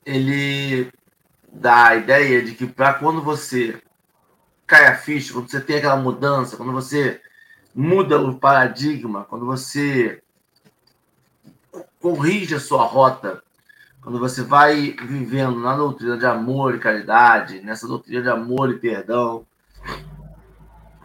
ele 0.07 0.93
dá 1.61 1.89
a 1.89 1.97
ideia 1.97 2.43
de 2.43 2.55
que 2.55 2.67
para 2.67 2.95
quando 2.95 3.23
você 3.23 3.81
cai 4.67 4.87
a 4.87 4.97
ficha, 4.97 5.33
quando 5.33 5.51
você 5.51 5.61
tem 5.61 5.77
aquela 5.77 5.97
mudança, 5.97 6.57
quando 6.57 6.73
você 6.73 7.21
muda 7.75 8.21
o 8.21 8.39
paradigma, 8.39 9.25
quando 9.25 9.47
você 9.47 10.23
corrige 12.01 12.55
a 12.55 12.61
sua 12.61 12.85
rota 12.85 13.43
quando 14.03 14.19
você 14.19 14.43
vai 14.43 14.93
vivendo 14.93 15.61
na 15.61 15.77
doutrina 15.77 16.17
de 16.17 16.25
amor 16.25 16.75
e 16.75 16.79
caridade, 16.79 17.61
nessa 17.61 17.87
doutrina 17.87 18.23
de 18.23 18.29
amor 18.31 18.71
e 18.71 18.79
perdão, 18.79 19.47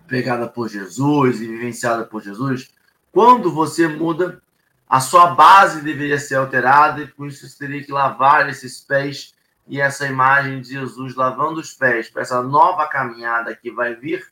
pregada 0.07 0.47
por 0.47 0.69
Jesus 0.69 1.41
e 1.41 1.47
vivenciada 1.47 2.05
por 2.05 2.23
Jesus, 2.23 2.71
quando 3.11 3.51
você 3.51 3.87
muda, 3.87 4.41
a 4.87 5.01
sua 5.01 5.35
base 5.35 5.81
deveria 5.81 6.17
ser 6.17 6.35
alterada 6.35 7.01
e 7.01 7.07
por 7.07 7.27
isso 7.27 7.47
você 7.47 7.57
teria 7.57 7.83
que 7.83 7.91
lavar 7.91 8.47
esses 8.49 8.79
pés 8.79 9.34
e 9.67 9.81
essa 9.81 10.05
imagem 10.07 10.61
de 10.61 10.69
Jesus 10.69 11.15
lavando 11.15 11.59
os 11.59 11.73
pés 11.73 12.09
para 12.09 12.21
essa 12.21 12.41
nova 12.41 12.87
caminhada 12.87 13.55
que 13.55 13.71
vai 13.71 13.95
vir 13.95 14.25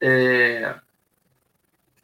é, 0.00 0.76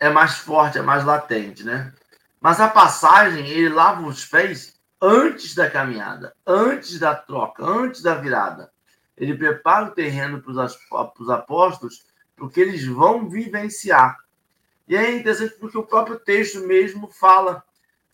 é 0.01 0.11
mais 0.11 0.37
forte, 0.39 0.79
é 0.79 0.83
mais 0.83 1.05
latente, 1.05 1.63
né? 1.63 1.93
Mas 2.41 2.61
a 2.61 2.69
passagem, 2.69 3.49
ele 3.49 3.69
lava 3.69 4.03
os 4.03 4.25
pés 4.25 4.79
antes 5.01 5.55
da 5.55 5.71
caminhada, 5.71 6.35
antes 6.47 6.99
da 6.99 7.15
troca, 7.15 7.65
antes 7.65 8.03
da 8.03 8.15
virada. 8.15 8.71
Ele 9.17 9.37
prepara 9.37 9.87
o 9.87 9.91
terreno 9.93 10.43
para 10.43 10.69
os 11.21 11.31
apóstolos, 11.31 12.05
porque 12.37 12.61
eles 12.61 12.85
vão 12.85 13.29
vivenciar. 13.29 14.19
E 14.89 14.97
é 14.97 15.17
interessante 15.17 15.55
porque 15.55 15.79
o 15.79 15.87
próprio 15.87 16.19
texto 16.19 16.61
mesmo 16.67 17.11
fala 17.11 17.63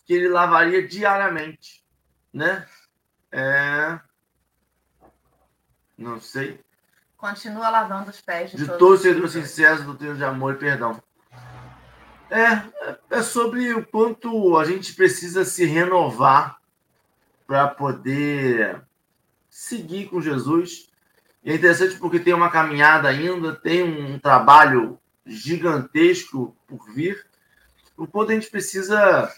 que 0.05 0.13
ele 0.13 0.29
lavaria 0.29 0.87
diariamente, 0.87 1.83
né? 2.31 2.65
É... 3.31 3.99
Não 5.97 6.19
sei. 6.19 6.59
Continua 7.15 7.69
lavando 7.69 8.09
os 8.09 8.19
pés 8.19 8.51
de, 8.51 8.57
de 8.57 8.65
todos 8.77 9.05
os 9.05 9.31
sinceros 9.31 9.83
do 9.83 9.95
treino 9.95 10.17
de 10.17 10.23
amor 10.23 10.55
e 10.55 10.57
perdão. 10.57 11.01
É, 12.29 13.17
é 13.17 13.21
sobre 13.21 13.73
o 13.73 13.85
quanto 13.85 14.57
a 14.57 14.65
gente 14.65 14.93
precisa 14.93 15.45
se 15.45 15.65
renovar 15.65 16.57
para 17.45 17.67
poder 17.67 18.81
seguir 19.49 20.09
com 20.09 20.21
Jesus. 20.21 20.89
E 21.43 21.51
é 21.51 21.55
interessante 21.55 21.97
porque 21.97 22.19
tem 22.19 22.33
uma 22.33 22.49
caminhada 22.49 23.09
ainda, 23.09 23.53
tem 23.53 23.83
um 23.83 24.17
trabalho 24.17 24.97
gigantesco 25.25 26.55
por 26.67 26.91
vir, 26.93 27.25
o 27.97 28.07
quanto 28.07 28.31
a 28.31 28.33
gente 28.33 28.49
precisa 28.49 29.31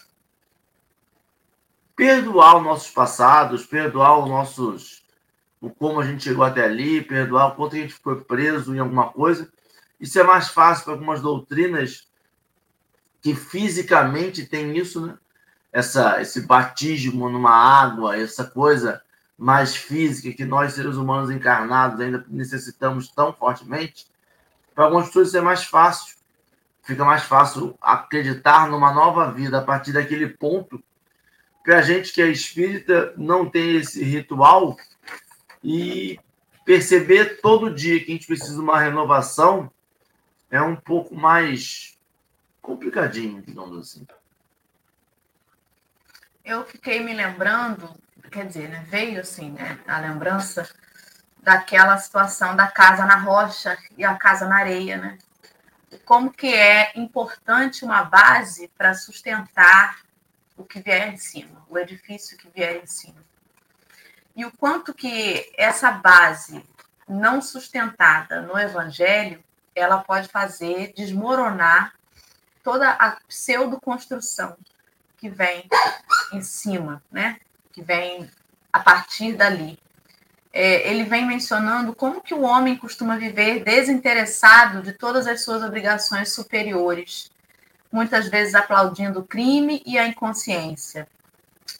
perdoar 1.96 2.56
os 2.56 2.64
nossos 2.64 2.90
passados, 2.90 3.66
perdoar 3.66 4.18
os 4.18 4.28
nossos 4.28 5.04
o 5.60 5.70
como 5.70 6.00
a 6.00 6.04
gente 6.04 6.24
chegou 6.24 6.44
até 6.44 6.64
ali, 6.64 7.00
perdoar 7.00 7.46
o 7.46 7.54
quanto 7.54 7.74
a 7.74 7.78
gente 7.78 7.94
foi 7.94 8.20
preso 8.22 8.74
em 8.74 8.78
alguma 8.78 9.10
coisa. 9.10 9.50
Isso 9.98 10.18
é 10.18 10.22
mais 10.22 10.48
fácil 10.48 10.84
para 10.84 10.92
algumas 10.92 11.22
doutrinas 11.22 12.06
que 13.22 13.34
fisicamente 13.34 14.44
tem 14.44 14.76
isso, 14.76 15.06
né? 15.06 15.16
essa, 15.72 16.20
esse 16.20 16.42
batismo 16.42 17.30
numa 17.30 17.50
água, 17.50 18.16
essa 18.16 18.44
coisa 18.44 19.02
mais 19.36 19.74
física 19.74 20.36
que 20.36 20.44
nós, 20.44 20.74
seres 20.74 20.96
humanos 20.96 21.30
encarnados, 21.30 21.98
ainda 21.98 22.24
necessitamos 22.28 23.08
tão 23.08 23.32
fortemente, 23.32 24.06
para 24.74 24.84
algumas 24.84 25.06
pessoas 25.06 25.28
isso 25.28 25.38
é 25.38 25.40
mais 25.40 25.64
fácil. 25.64 26.14
Fica 26.82 27.04
mais 27.04 27.22
fácil 27.22 27.76
acreditar 27.80 28.68
numa 28.68 28.92
nova 28.92 29.32
vida 29.32 29.58
a 29.58 29.62
partir 29.62 29.92
daquele 29.92 30.28
ponto. 30.28 30.82
Para 31.64 31.78
a 31.78 31.82
gente 31.82 32.12
que 32.12 32.22
é 32.22 32.28
espírita, 32.28 33.12
não 33.16 33.48
tem 33.48 33.76
esse 33.76 34.04
ritual 34.04 34.76
e 35.62 36.20
perceber 36.64 37.40
todo 37.40 37.74
dia 37.74 37.98
que 37.98 38.12
a 38.12 38.14
gente 38.14 38.26
precisa 38.26 38.54
de 38.54 38.60
uma 38.60 38.78
renovação 38.78 39.72
é 40.50 40.62
um 40.62 40.76
pouco 40.76 41.16
mais 41.16 41.98
complicadinho, 42.62 43.42
digamos 43.42 43.76
assim 43.78 44.06
eu 46.44 46.64
fiquei 46.66 47.00
me 47.00 47.14
lembrando 47.14 47.88
quer 48.30 48.46
dizer, 48.46 48.68
né, 48.68 48.84
veio 48.88 49.20
assim, 49.20 49.52
né, 49.52 49.78
a 49.86 50.00
lembrança 50.00 50.68
daquela 51.40 51.96
situação 51.98 52.56
da 52.56 52.66
casa 52.66 53.06
na 53.06 53.16
rocha 53.16 53.78
e 53.96 54.04
a 54.04 54.14
casa 54.16 54.48
na 54.48 54.56
areia, 54.56 54.96
né? 54.96 55.18
Como 56.04 56.32
que 56.32 56.52
é 56.52 56.92
importante 56.96 57.84
uma 57.84 58.02
base 58.02 58.68
para 58.76 58.94
sustentar 58.94 60.00
o 60.56 60.64
que 60.64 60.80
vier 60.80 61.12
em 61.12 61.16
cima, 61.16 61.64
o 61.68 61.78
edifício 61.78 62.38
que 62.38 62.48
vier 62.48 62.82
em 62.82 62.86
cima. 62.86 63.24
E 64.36 64.44
o 64.44 64.52
quanto 64.52 64.92
que 64.92 65.52
essa 65.56 65.90
base 65.90 66.64
não 67.08 67.40
sustentada 67.40 68.40
no 68.40 68.58
evangelho, 68.58 69.42
ela 69.74 69.98
pode 69.98 70.28
fazer 70.28 70.92
desmoronar 70.96 71.94
toda 72.62 72.90
a 72.90 73.12
pseudo-construção 73.28 74.56
que 75.16 75.28
vem 75.28 75.68
em 76.32 76.42
cima, 76.42 77.02
né? 77.10 77.38
Que 77.72 77.82
vem 77.82 78.30
a 78.72 78.80
partir 78.80 79.34
dali. 79.34 79.78
É, 80.52 80.88
ele 80.88 81.04
vem 81.04 81.26
mencionando 81.26 81.94
como 81.94 82.20
que 82.20 82.32
o 82.32 82.42
homem 82.42 82.76
costuma 82.76 83.16
viver 83.16 83.64
desinteressado 83.64 84.82
de 84.82 84.92
todas 84.92 85.26
as 85.26 85.42
suas 85.42 85.62
obrigações 85.62 86.32
superiores, 86.32 87.30
muitas 87.94 88.26
vezes 88.26 88.56
aplaudindo 88.56 89.20
o 89.20 89.24
crime 89.24 89.80
e 89.86 89.96
a 89.96 90.04
inconsciência. 90.04 91.06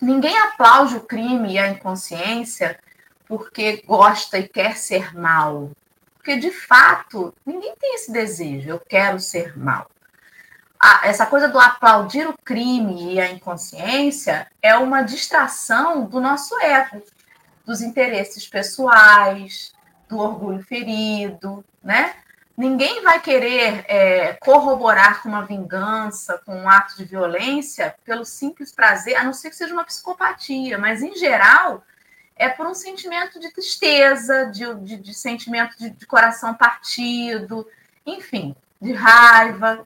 Ninguém 0.00 0.38
aplaude 0.38 0.94
o 0.94 1.00
crime 1.00 1.54
e 1.54 1.59
a 1.59 1.68
inconsciência 1.68 2.78
porque 3.26 3.83
gosta 3.85 4.38
e 4.38 4.47
quer 4.47 4.76
ser 4.76 5.12
mal. 5.12 5.73
Porque, 6.14 6.37
de 6.37 6.52
fato, 6.52 7.35
ninguém 7.44 7.75
tem 7.80 7.97
esse 7.97 8.12
desejo, 8.12 8.71
eu 8.71 8.78
quero 8.78 9.18
ser 9.18 9.59
mal. 9.59 9.90
essa 11.02 11.26
coisa 11.26 11.49
do 11.49 11.59
aplaudir 11.59 12.28
o 12.28 12.38
crime 12.44 13.14
e 13.14 13.21
a 13.21 13.33
inconsciência 13.33 14.47
é 14.62 14.76
uma 14.76 15.02
distração 15.02 16.06
do 16.06 16.21
nosso 16.21 16.56
ego, 16.61 17.02
dos 17.66 17.80
interesses 17.80 18.47
pessoais, 18.47 19.73
do 20.09 20.18
orgulho 20.18 20.62
ferido, 20.62 21.64
né? 21.83 22.14
Ninguém 22.56 23.02
vai 23.02 23.20
querer 23.20 23.84
é, 23.88 24.34
corroborar 24.34 25.20
com 25.23 25.28
uma 25.28 25.44
vingança, 25.44 26.40
com 26.46 26.54
um 26.54 26.68
ato 26.68 26.96
de 26.96 27.04
violência, 27.04 27.96
pelo 28.04 28.25
simples 28.25 28.70
prazer, 28.70 29.16
a 29.16 29.25
não 29.25 29.32
ser 29.32 29.50
que 29.50 29.56
seja 29.56 29.75
uma 29.75 29.84
psicopatia, 29.84 30.78
mas 30.78 31.02
em 31.02 31.16
geral 31.16 31.84
é 32.37 32.49
por 32.49 32.66
um 32.66 32.75
sentimento 32.75 33.40
de 33.40 33.50
tristeza, 33.52 34.46
de, 34.46 34.73
de, 34.76 34.96
de 34.96 35.14
sentimento 35.14 35.76
de, 35.76 35.90
de, 35.90 36.06
coração 36.06 36.54
partido, 36.54 37.66
enfim, 38.06 38.54
de 38.80 38.92
raiva. 38.92 39.84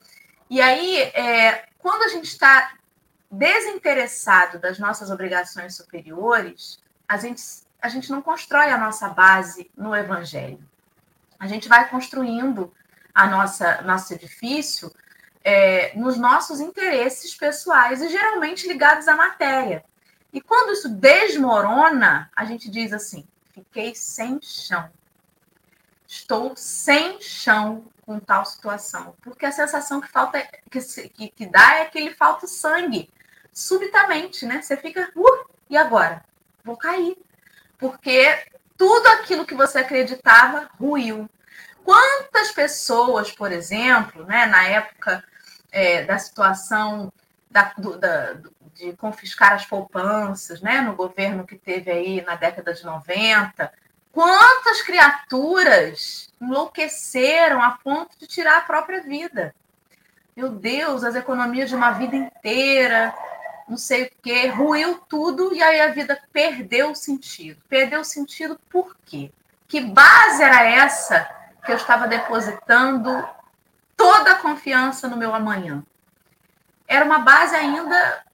E 0.51 0.61
aí, 0.61 0.99
é, 1.15 1.65
quando 1.79 2.03
a 2.03 2.09
gente 2.09 2.27
está 2.27 2.75
desinteressado 3.31 4.59
das 4.59 4.79
nossas 4.79 5.11
obrigações 5.11 5.75
superiores, 5.75 6.79
a 7.07 7.17
gente, 7.17 7.43
a 7.81 7.89
gente 7.89 8.11
não 8.11 8.21
constrói 8.21 8.71
a 8.71 8.79
nossa 8.79 9.09
base 9.09 9.71
no 9.75 9.97
Evangelho 9.97 10.68
a 11.39 11.47
gente 11.47 11.69
vai 11.69 11.89
construindo 11.89 12.73
a 13.15 13.27
nossa 13.27 13.83
nosso 13.83 14.13
edifício 14.15 14.93
é, 15.43 15.97
nos 15.97 16.17
nossos 16.19 16.61
interesses 16.61 17.35
pessoais 17.35 18.03
e 18.03 18.09
geralmente 18.09 18.67
ligados 18.67 19.09
à 19.09 19.17
matéria. 19.17 19.85
E 20.33 20.41
quando 20.41 20.73
isso 20.73 20.89
desmorona, 20.89 22.31
a 22.35 22.45
gente 22.45 22.71
diz 22.71 22.93
assim: 22.93 23.27
fiquei 23.55 23.95
sem 23.95 24.41
chão. 24.43 24.91
Estou 26.07 26.55
sem 26.57 27.21
chão 27.21 27.87
com 28.03 28.19
tal 28.19 28.45
situação. 28.45 29.15
Porque 29.21 29.45
a 29.45 29.53
sensação 29.53 30.01
que 30.01 30.09
falta 30.09 30.43
que, 30.71 30.81
que, 31.09 31.29
que 31.29 31.47
dá 31.47 31.77
é 31.77 31.85
que 31.87 32.01
lhe 32.01 32.15
falta 32.15 32.47
sangue. 32.47 33.11
Subitamente, 33.53 34.47
né? 34.47 34.63
Você 34.63 34.77
fica, 34.77 35.11
uh, 35.15 35.51
e 35.69 35.77
agora? 35.77 36.25
Vou 36.65 36.77
cair. 36.77 37.17
Porque 37.77 38.47
tudo 38.79 39.07
aquilo 39.09 39.45
que 39.45 39.55
você 39.55 39.81
acreditava 39.81 40.71
ruiu. 40.81 41.29
Quantas 41.85 42.53
pessoas, 42.53 43.33
por 43.33 43.51
exemplo, 43.51 44.25
né, 44.25 44.47
na 44.47 44.67
época 44.69 45.23
é, 45.73 46.05
da 46.05 46.17
situação 46.19 47.13
da, 47.51 47.73
do, 47.77 47.99
da, 47.99 48.37
de 48.75 48.93
confiscar 48.97 49.55
as 49.55 49.67
poupanças, 49.67 50.61
né, 50.61 50.81
no 50.81 50.95
governo 50.95 51.47
que 51.47 51.57
teve 51.57 51.91
aí 51.91 52.23
na 52.25 52.37
década 52.37 52.73
de 52.73 52.85
90, 52.85 53.73
quantas 54.13 54.83
criaturas 54.83 56.33
enlouqueceram 56.41 57.61
a 57.61 57.73
ponto 57.73 58.17
de 58.19 58.27
tirar 58.27 58.59
a 58.59 58.63
própria 58.63 59.03
vida? 59.03 59.55
Meu 60.37 60.51
Deus, 60.51 61.03
as 61.03 61.17
economias 61.17 61.69
de 61.69 61.75
uma 61.75 61.91
vida 61.91 62.15
inteira, 62.15 63.13
não 63.69 63.77
sei 63.77 64.05
o 64.05 64.11
quê, 64.23 64.49
ruiu 64.49 64.99
tudo 65.09 65.55
e 65.55 65.63
aí 65.63 65.81
a 65.81 65.89
vida 65.89 66.19
perdeu 66.33 66.93
o 66.93 66.97
sentido. 66.97 67.61
Perdeu 67.69 68.01
o 68.01 68.05
sentido 68.05 68.59
por 68.71 68.97
quê? 69.05 69.31
Que 69.67 69.81
base 69.81 70.43
era 70.43 70.63
essa 70.65 71.29
que 71.65 71.71
eu 71.71 71.77
estava 71.77 72.09
depositando 72.09 73.29
toda 73.97 74.33
a 74.33 74.39
confiança 74.39 75.09
no 75.09 75.17
meu 75.17 75.35
amanhã? 75.35 75.85
Era 76.87 77.05
uma 77.05 77.19
base 77.19 77.55
ainda 77.55 78.25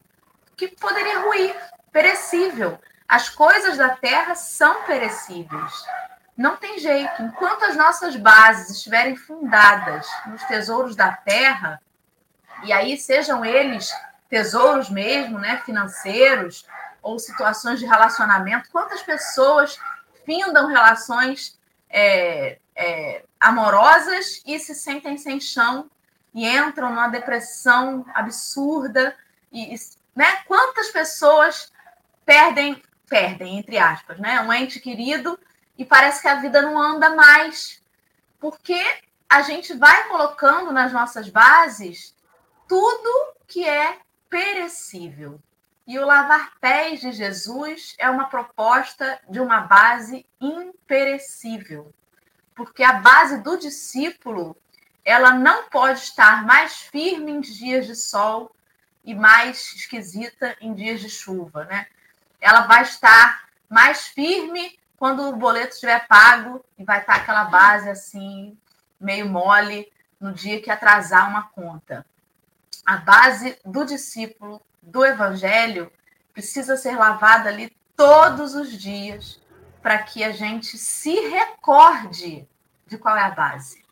que 0.57 0.68
poderia 0.68 1.20
ruir, 1.20 1.57
perecível. 1.90 2.79
As 3.09 3.29
coisas 3.29 3.77
da 3.77 3.90
terra 3.97 4.37
são 4.37 4.85
perecíveis. 4.85 5.85
Não 6.37 6.57
tem 6.57 6.79
jeito. 6.79 7.23
Enquanto 7.23 7.64
as 7.64 7.77
nossas 7.77 8.14
bases 8.14 8.77
estiverem 8.77 9.16
fundadas 9.16 10.07
nos 10.27 10.42
tesouros 10.44 10.94
da 10.94 11.12
terra, 11.12 11.83
e 12.62 12.73
aí 12.73 12.97
sejam 12.97 13.44
eles 13.44 13.92
tesouros 14.29 14.91
mesmo, 14.91 15.39
né, 15.39 15.63
financeiros 15.65 16.67
ou 17.03 17.19
situações 17.19 17.79
de 17.79 17.87
relacionamento. 17.87 18.71
Quantas 18.71 19.03
pessoas 19.03 19.79
findam 20.25 20.67
relações 20.67 21.59
é, 21.91 22.59
é, 22.75 23.25
amorosas 23.39 24.43
e 24.47 24.59
se 24.59 24.75
sentem 24.75 25.17
sem 25.17 25.39
chão 25.39 25.91
e 26.35 26.49
entram 26.49 26.91
numa 26.91 27.09
depressão 27.09 28.05
absurda 28.13 29.17
e, 29.53 29.77
né? 30.17 30.43
Quantas 30.47 30.89
pessoas 30.89 31.73
perdem, 32.25 32.83
perdem 33.09 33.59
entre 33.59 33.79
aspas, 33.79 34.19
né, 34.19 34.41
um 34.41 34.53
ente 34.53 34.81
querido 34.81 35.39
e 35.79 35.85
parece 35.85 36.23
que 36.23 36.29
a 36.29 36.41
vida 36.41 36.63
não 36.63 36.81
anda 36.81 37.15
mais 37.15 37.81
porque 38.41 38.83
a 39.29 39.43
gente 39.43 39.73
vai 39.75 40.09
colocando 40.09 40.73
nas 40.73 40.93
nossas 40.93 41.29
bases 41.29 42.15
tudo 42.67 43.35
que 43.47 43.67
é 43.67 43.99
perecível. 44.35 45.40
E 45.87 45.97
o 45.97 46.05
lavar 46.05 46.55
pés 46.61 47.01
de 47.01 47.12
Jesus 47.12 47.94
é 47.99 48.11
uma 48.11 48.25
proposta 48.25 49.20
de 49.29 49.38
uma 49.38 49.61
base 49.61 50.27
imperecível. 50.40 51.94
Porque 52.53 52.83
a 52.83 52.94
base 52.94 53.40
do 53.42 53.57
discípulo, 53.57 54.57
ela 55.05 55.35
não 55.35 55.68
pode 55.68 56.01
estar 56.01 56.44
mais 56.44 56.81
firme 56.81 57.31
em 57.31 57.40
dias 57.40 57.87
de 57.87 57.94
sol 57.94 58.51
e 59.05 59.14
mais 59.14 59.73
esquisita 59.75 60.57
em 60.61 60.75
dias 60.75 61.01
de 61.01 61.09
chuva, 61.09 61.64
né? 61.66 61.87
Ela 62.40 62.62
vai 62.62 62.83
estar 62.83 63.44
mais 63.70 64.09
firme 64.09 64.77
quando 64.97 65.29
o 65.29 65.37
boleto 65.37 65.75
estiver 65.75 66.09
pago 66.09 66.64
e 66.77 66.83
vai 66.83 67.01
estar 67.01 67.16
aquela 67.16 67.44
base 67.44 67.88
assim 67.88 68.59
meio 68.99 69.29
mole 69.29 69.92
no 70.18 70.33
dia 70.33 70.61
que 70.61 70.70
atrasar 70.73 71.29
uma 71.29 71.44
conta 71.51 72.05
a 72.85 72.97
base 72.99 73.59
do 73.64 73.85
discípulo, 73.85 74.61
do 74.83 75.05
evangelho, 75.05 75.90
precisa 76.33 76.77
ser 76.77 76.97
lavada 76.97 77.49
ali 77.49 77.75
todos 77.97 78.55
os 78.55 78.70
dias 78.77 79.40
para 79.81 80.03
que 80.03 80.23
a 80.25 80.33
gente 80.33 80.77
se 80.77 81.14
recorde 81.29 82.49
de 82.87 82.99
qual 82.99 83.16
é 83.16 83.23
a 83.23 83.31
base. 83.31 83.85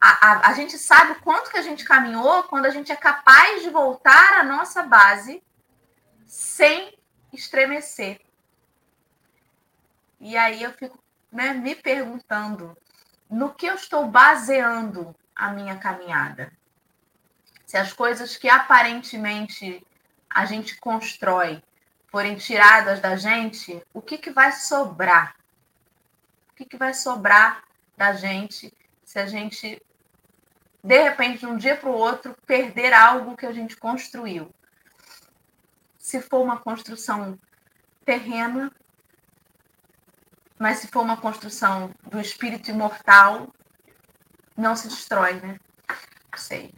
A, 0.00 0.08
a, 0.30 0.50
a 0.50 0.52
gente 0.52 0.78
sabe 0.78 1.16
quanto 1.16 1.50
que 1.50 1.58
a 1.58 1.62
gente 1.62 1.84
caminhou 1.84 2.44
quando 2.44 2.66
a 2.66 2.70
gente 2.70 2.92
é 2.92 2.96
capaz 2.96 3.62
de 3.62 3.70
voltar 3.70 4.34
à 4.34 4.44
nossa 4.44 4.82
base 4.84 5.42
sem 6.26 6.96
estremecer. 7.32 8.20
E 10.20 10.36
aí 10.36 10.62
eu 10.62 10.72
fico 10.72 10.98
né, 11.30 11.52
me 11.52 11.74
perguntando 11.74 12.76
no 13.28 13.54
que 13.54 13.66
eu 13.66 13.74
estou 13.74 14.06
baseando 14.06 15.14
a 15.34 15.50
minha 15.50 15.76
caminhada 15.76 16.52
se 17.68 17.76
as 17.76 17.92
coisas 17.92 18.34
que 18.34 18.48
aparentemente 18.48 19.86
a 20.30 20.46
gente 20.46 20.78
constrói 20.78 21.62
forem 22.06 22.34
tiradas 22.34 22.98
da 22.98 23.14
gente, 23.14 23.82
o 23.92 24.00
que, 24.00 24.16
que 24.16 24.30
vai 24.30 24.52
sobrar? 24.52 25.36
O 26.50 26.54
que, 26.54 26.64
que 26.64 26.78
vai 26.78 26.94
sobrar 26.94 27.62
da 27.94 28.14
gente 28.14 28.72
se 29.04 29.18
a 29.18 29.26
gente, 29.26 29.82
de 30.82 31.02
repente, 31.02 31.40
de 31.40 31.46
um 31.46 31.58
dia 31.58 31.76
para 31.76 31.90
o 31.90 31.92
outro, 31.92 32.34
perder 32.46 32.94
algo 32.94 33.36
que 33.36 33.44
a 33.44 33.52
gente 33.52 33.76
construiu? 33.76 34.50
Se 35.98 36.22
for 36.22 36.40
uma 36.40 36.58
construção 36.58 37.38
terrena, 38.02 38.72
mas 40.58 40.78
se 40.78 40.88
for 40.88 41.02
uma 41.02 41.18
construção 41.18 41.94
do 42.10 42.18
espírito 42.18 42.70
imortal, 42.70 43.52
não 44.56 44.74
se 44.74 44.88
destrói, 44.88 45.34
né? 45.34 45.60
Sei. 46.34 46.72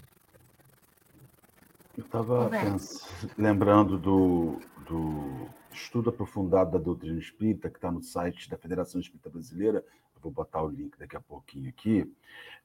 Eu 2.01 2.07
estava 2.07 2.51
lembrando 3.37 3.99
do, 3.99 4.59
do 4.89 5.49
estudo 5.71 6.09
aprofundado 6.09 6.71
da 6.71 6.79
doutrina 6.79 7.19
espírita, 7.19 7.69
que 7.69 7.77
está 7.77 7.93
no 7.93 8.03
site 8.03 8.49
da 8.49 8.57
Federação 8.57 9.03
Espírita 9.03 9.29
Brasileira, 9.29 9.85
vou 10.23 10.33
botar 10.33 10.63
o 10.63 10.71
link 10.71 10.99
daqui 10.99 11.15
a 11.15 11.21
pouquinho 11.21 11.69
aqui, 11.69 12.11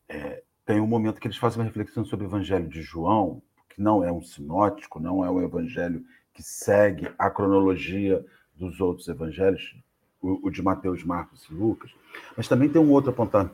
é, 0.08 0.42
tem 0.66 0.80
um 0.80 0.88
momento 0.88 1.20
que 1.20 1.28
eles 1.28 1.36
fazem 1.36 1.60
uma 1.60 1.66
reflexão 1.66 2.06
sobre 2.06 2.26
o 2.26 2.30
Evangelho 2.30 2.70
de 2.70 2.82
João, 2.82 3.42
que 3.70 3.82
não 3.82 4.06
é 4.06 4.12
um 4.12 4.22
sinótico, 4.22 5.02
não 5.02 5.24
é 5.26 5.30
um 5.30 5.44
evangelho 5.44 6.06
que 6.34 6.42
segue 6.42 7.12
a 7.20 7.30
cronologia 7.30 8.26
dos 8.56 8.80
outros 8.80 9.08
evangelhos, 9.10 9.76
o, 10.22 10.48
o 10.48 10.50
de 10.50 10.62
Mateus, 10.62 11.04
Marcos 11.04 11.46
e 11.50 11.54
Lucas, 11.54 11.94
mas 12.38 12.48
também 12.48 12.70
tem 12.70 12.82
um 12.82 12.90
outro 12.90 13.12
apontamento 13.12 13.54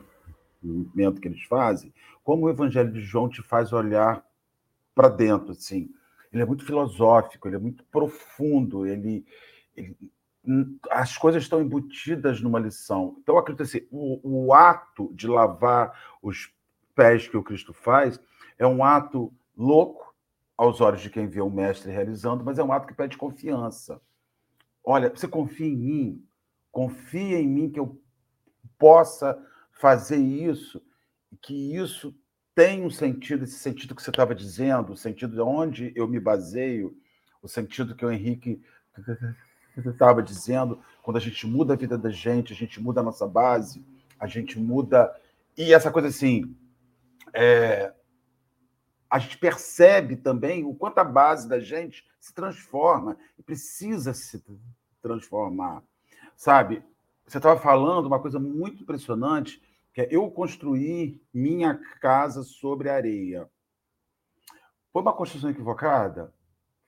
que 1.20 1.26
eles 1.26 1.42
fazem, 1.42 1.92
como 2.22 2.46
o 2.46 2.50
evangelho 2.50 2.92
de 2.92 3.00
João 3.00 3.28
te 3.28 3.42
faz 3.42 3.72
olhar 3.72 4.24
para 4.94 5.08
dentro, 5.08 5.52
assim. 5.52 5.90
Ele 6.32 6.42
é 6.42 6.46
muito 6.46 6.64
filosófico, 6.64 7.48
ele 7.48 7.56
é 7.56 7.58
muito 7.58 7.84
profundo, 7.84 8.86
ele, 8.86 9.24
ele 9.76 9.96
as 10.90 11.16
coisas 11.16 11.42
estão 11.42 11.60
embutidas 11.60 12.40
numa 12.40 12.58
lição. 12.58 13.16
Então, 13.20 13.38
acredito 13.38 13.62
assim, 13.62 13.86
o, 13.90 14.46
o 14.46 14.54
ato 14.54 15.12
de 15.14 15.28
lavar 15.28 16.16
os 16.20 16.52
pés 16.94 17.28
que 17.28 17.36
o 17.36 17.42
Cristo 17.42 17.72
faz 17.72 18.18
é 18.58 18.66
um 18.66 18.82
ato 18.82 19.32
louco 19.56 20.14
aos 20.56 20.80
olhos 20.80 21.00
de 21.00 21.10
quem 21.10 21.26
vê 21.26 21.40
o 21.40 21.50
mestre 21.50 21.92
realizando, 21.92 22.44
mas 22.44 22.58
é 22.58 22.64
um 22.64 22.72
ato 22.72 22.86
que 22.86 22.94
pede 22.94 23.16
confiança. 23.16 24.00
Olha, 24.84 25.10
você 25.10 25.28
confia 25.28 25.66
em 25.66 25.76
mim, 25.76 26.26
confia 26.70 27.38
em 27.38 27.48
mim 27.48 27.70
que 27.70 27.78
eu 27.78 28.00
possa 28.78 29.40
fazer 29.70 30.18
isso, 30.18 30.82
que 31.40 31.76
isso 31.76 32.14
tem 32.54 32.84
um 32.84 32.90
sentido, 32.90 33.44
esse 33.44 33.58
sentido 33.58 33.94
que 33.94 34.02
você 34.02 34.10
estava 34.10 34.34
dizendo, 34.34 34.92
o 34.92 34.96
sentido 34.96 35.34
de 35.34 35.40
onde 35.40 35.92
eu 35.96 36.06
me 36.06 36.20
baseio, 36.20 36.96
o 37.42 37.48
sentido 37.48 37.94
que 37.94 38.04
o 38.04 38.10
Henrique 38.10 38.62
estava 39.76 40.22
dizendo, 40.22 40.80
quando 41.02 41.16
a 41.16 41.20
gente 41.20 41.46
muda 41.46 41.72
a 41.72 41.76
vida 41.76 41.96
da 41.96 42.10
gente, 42.10 42.52
a 42.52 42.56
gente 42.56 42.80
muda 42.80 43.00
a 43.00 43.04
nossa 43.04 43.26
base, 43.26 43.84
a 44.18 44.26
gente 44.26 44.58
muda. 44.58 45.14
E 45.56 45.72
essa 45.72 45.90
coisa 45.90 46.08
assim, 46.08 46.54
é... 47.32 47.92
a 49.10 49.18
gente 49.18 49.38
percebe 49.38 50.16
também 50.16 50.64
o 50.64 50.74
quanto 50.74 50.98
a 50.98 51.04
base 51.04 51.48
da 51.48 51.58
gente 51.58 52.06
se 52.20 52.34
transforma 52.34 53.16
e 53.38 53.42
precisa 53.42 54.12
se 54.12 54.44
transformar. 55.00 55.82
Sabe? 56.36 56.84
Você 57.26 57.38
estava 57.38 57.58
falando 57.58 58.06
uma 58.06 58.20
coisa 58.20 58.38
muito 58.38 58.82
impressionante, 58.82 59.60
que 59.92 60.00
é 60.00 60.08
eu 60.10 60.30
construir 60.30 61.22
minha 61.32 61.78
casa 62.00 62.42
sobre 62.42 62.88
areia. 62.88 63.48
Foi 64.92 65.02
uma 65.02 65.12
construção 65.12 65.50
equivocada? 65.50 66.32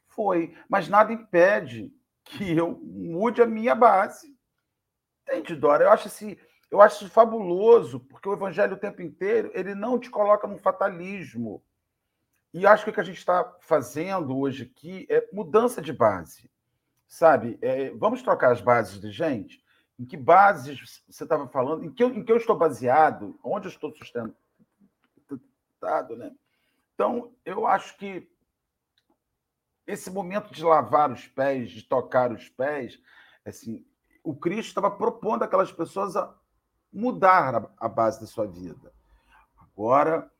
Foi, 0.09 0.57
mas 0.69 0.89
nada 0.89 1.13
impede 1.13 1.93
que 2.25 2.57
eu 2.57 2.79
mude 2.83 3.43
a 3.43 3.47
minha 3.47 3.75
base. 3.75 4.35
Entende, 5.23 5.57
Dora? 5.57 5.85
Eu 5.85 5.91
acho 5.91 6.09
assim, 6.09 6.37
eu 6.71 6.81
acho 6.81 7.09
fabuloso, 7.09 8.01
porque 8.01 8.29
o 8.29 8.33
evangelho 8.33 8.75
o 8.75 8.81
tempo 8.81 9.03
inteiro, 9.03 9.51
ele 9.55 9.75
não 9.75 9.99
te 9.99 10.11
coloca 10.11 10.47
num 10.47 10.59
fatalismo. 10.59 11.63
E 12.53 12.67
acho 12.67 12.85
que 12.85 12.91
o 12.91 12.93
que 12.93 13.01
a 13.01 13.05
gente 13.05 13.19
está 13.19 13.53
fazendo 13.61 14.39
hoje 14.39 14.65
aqui 14.65 15.07
é 15.11 15.29
mudança 15.33 15.83
de 15.83 15.93
base. 15.93 16.51
Sabe? 17.07 17.59
É, 17.61 17.91
vamos 17.91 18.23
trocar 18.23 18.53
as 18.53 18.61
bases 18.61 19.01
de 19.01 19.11
gente? 19.11 19.64
Em 19.99 20.05
que 20.05 20.17
bases 20.17 21.03
você 21.09 21.23
estava 21.23 21.47
falando? 21.49 21.85
Em 21.85 21.93
que, 21.93 22.03
eu, 22.03 22.09
em 22.09 22.25
que 22.25 22.33
eu 22.33 22.37
estou 22.37 22.57
baseado? 22.57 23.39
Onde 23.43 23.69
eu 23.69 23.71
estou 23.71 23.93
sustentado? 23.93 24.35
Né? 26.17 26.35
Então, 26.95 27.33
eu 27.45 27.67
acho 27.67 27.97
que 27.97 28.29
esse 29.87 30.11
momento 30.11 30.53
de 30.53 30.65
lavar 30.65 31.13
os 31.13 31.27
pés, 31.27 31.71
de 31.71 31.83
tocar 31.83 32.33
os 32.33 32.49
pés, 32.49 32.99
assim, 33.45 33.85
o 34.23 34.35
Cristo 34.35 34.69
estava 34.69 34.91
propondo 34.91 35.43
aquelas 35.43 35.71
pessoas 35.71 36.17
a 36.17 36.35
mudar 36.93 37.71
a 37.77 37.89
base 37.89 38.21
da 38.21 38.27
sua 38.27 38.47
vida. 38.47 38.93
Agora, 39.59 40.31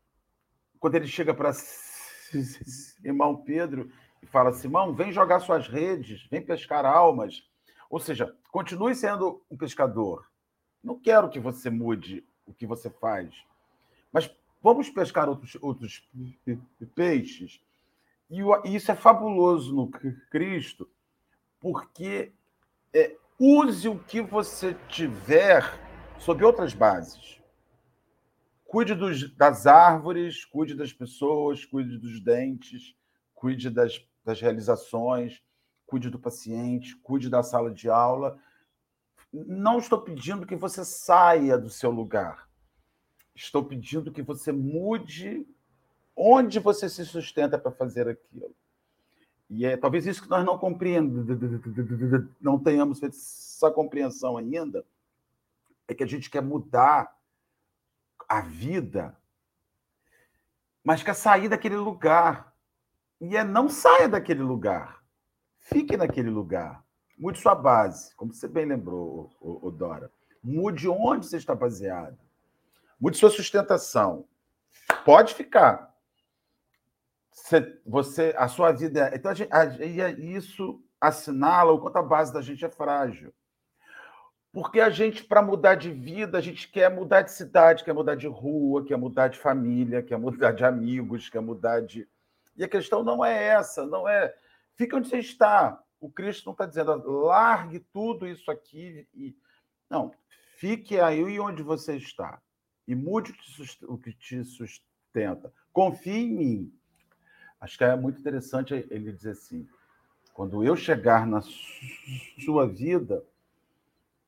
quando 0.81 0.95
ele 0.95 1.07
chega 1.07 1.35
para 1.35 1.53
Simão 2.33 3.37
Pedro 3.43 3.91
e 4.23 4.27
fala: 4.27 4.53
Simão, 4.53 4.95
vem 4.95 5.13
jogar 5.13 5.41
suas 5.41 5.69
redes, 5.69 6.27
vem 6.31 6.45
pescar 6.45 6.87
almas. 6.87 7.43
Ou 7.95 8.01
seja, 8.01 8.35
continue 8.51 8.93
sendo 8.93 9.41
um 9.49 9.57
pescador. 9.57 10.29
Não 10.83 10.99
quero 10.99 11.31
que 11.31 11.39
você 11.39 11.71
mude 11.71 12.27
o 12.45 12.53
que 12.53 12.67
você 12.67 12.91
faz, 12.91 13.33
mas 14.13 14.29
vamos 14.61 14.91
pescar 14.91 15.29
outros, 15.29 15.57
outros 15.61 16.05
peixes 16.93 17.61
e 18.29 18.41
isso 18.75 18.91
é 18.91 18.97
fabuloso 18.97 19.73
no 19.73 19.89
Cristo, 20.29 20.91
porque 21.61 22.33
é, 22.93 23.17
use 23.39 23.89
o 23.89 23.97
que 23.97 24.21
você 24.21 24.75
tiver 24.89 25.63
sob 26.19 26.45
outras 26.45 26.75
bases. 26.75 27.41
Cuide 28.65 28.97
dos, 28.97 29.33
das 29.37 29.69
árvores, 29.69 30.45
cuide 30.45 30.75
das 30.75 30.93
pessoas, 30.93 31.65
cuide 31.65 31.97
dos 31.97 32.21
dentes, 32.21 32.97
cuide 33.37 33.71
das, 33.71 34.05
das 34.25 34.41
realizações, 34.41 35.41
cuide 35.95 36.11
do 36.11 36.19
paciente, 36.19 36.97
cuide 36.97 37.31
da 37.31 37.41
sala 37.41 37.71
de 37.71 37.89
aula. 37.89 38.37
Não 39.33 39.79
estou 39.79 40.01
pedindo 40.01 40.45
que 40.45 40.57
você 40.57 40.85
saia 40.85 41.57
do 41.57 41.71
seu 41.71 41.89
lugar. 41.89 42.49
Estou 43.33 43.65
pedindo 43.65 44.11
que 44.11 44.21
você 44.21 44.51
mude 44.51 45.47
onde 46.17 46.59
você 46.59 46.89
se 46.89 47.07
sustenta 47.07 47.57
para 47.57 47.71
fazer 47.71 48.09
aquilo. 48.09 48.53
E 49.49 49.65
é 49.65 49.77
talvez 49.77 50.05
isso 50.05 50.21
que 50.21 50.29
nós 50.29 50.45
não 50.45 50.59
compreendemos, 50.59 51.27
não 52.41 52.59
tenhamos 52.59 52.99
feito 52.99 53.15
essa 53.15 53.71
compreensão 53.71 54.37
ainda, 54.37 54.85
é 55.87 55.95
que 55.95 56.03
a 56.03 56.09
gente 56.09 56.29
quer 56.29 56.43
mudar 56.43 57.17
a 58.29 58.41
vida, 58.41 59.17
mas 60.83 61.05
quer 61.05 61.15
sair 61.15 61.49
daquele 61.49 61.77
lugar. 61.77 62.53
E 63.21 63.37
é 63.37 63.45
não 63.45 63.69
saia 63.69 64.09
daquele 64.09 64.43
lugar. 64.43 65.04
Fique 65.65 65.97
naquele 65.97 66.29
lugar. 66.29 66.85
Mude 67.19 67.41
sua 67.41 67.55
base, 67.55 68.15
como 68.17 68.33
você 68.33 68.47
bem 68.47 68.67
lembrou, 68.67 69.31
o, 69.41 69.71
Dora. 69.71 70.11
Mude 70.43 70.89
onde 70.89 71.27
você 71.27 71.39
está 71.39 71.55
baseado. 71.55 72.19
Mude 73.01 73.17
sua 73.17 73.31
sustentação. 73.31 74.27
Pode 75.05 75.33
ficar, 75.35 75.95
você, 77.33 77.81
você, 77.87 78.35
a 78.37 78.47
sua 78.47 78.73
vida. 78.73 79.11
Então, 79.15 79.31
a 79.31 79.35
gente, 79.35 79.53
a, 79.53 79.65
isso 80.11 80.83
assinala 81.01 81.73
o 81.73 81.81
quanto 81.81 81.97
a 81.97 82.03
base 82.03 82.33
da 82.33 82.43
gente 82.43 82.65
é 82.65 82.69
frágil. 82.69 83.33
Porque 84.53 84.81
a 84.81 84.91
gente, 84.91 85.25
para 85.25 85.43
mudar 85.43 85.77
de 85.77 85.91
vida, 85.91 86.37
a 86.37 86.41
gente 86.41 86.71
quer 86.71 86.91
mudar 86.91 87.23
de 87.23 87.33
cidade, 87.33 87.83
quer 87.83 87.95
mudar 87.95 88.17
de 88.17 88.27
rua, 88.27 88.85
quer 88.85 88.97
mudar 88.97 89.29
de 89.29 89.39
família, 89.39 90.03
quer 90.03 90.19
mudar 90.19 90.53
de 90.53 90.65
amigos, 90.65 91.29
quer 91.29 91.41
mudar 91.41 91.81
de. 91.81 92.07
E 92.57 92.63
a 92.63 92.69
questão 92.69 93.03
não 93.03 93.25
é 93.25 93.47
essa, 93.47 93.87
não 93.87 94.07
é. 94.07 94.35
Fica 94.77 94.97
onde 94.97 95.09
você 95.09 95.19
está. 95.19 95.83
O 96.01 96.11
Cristo 96.11 96.47
não 96.47 96.53
está 96.53 96.67
dizendo, 96.67 96.93
largue 97.23 97.81
tudo 97.93 98.27
isso 98.27 98.51
aqui 98.51 99.07
e. 99.15 99.37
Não, 99.89 100.13
fique 100.57 100.99
aí 100.99 101.39
onde 101.39 101.63
você 101.63 101.97
está. 101.97 102.41
E 102.87 102.95
mude 102.95 103.35
o 103.83 103.97
que 103.97 104.13
te 104.13 104.45
sustenta. 104.45 105.53
Confie 105.73 106.25
em 106.25 106.33
mim. 106.33 106.79
Acho 107.61 107.79
que 107.79 107.85
é 107.85 107.97
muito 107.97 108.21
interessante 108.21 108.75
ele 108.91 109.13
dizer 109.13 109.31
assim: 109.31 109.67
quando 110.35 110.65
eu 110.65 110.77
chegar 110.77 111.27
na 111.27 111.41
sua 112.45 112.67
vida, 112.67 113.25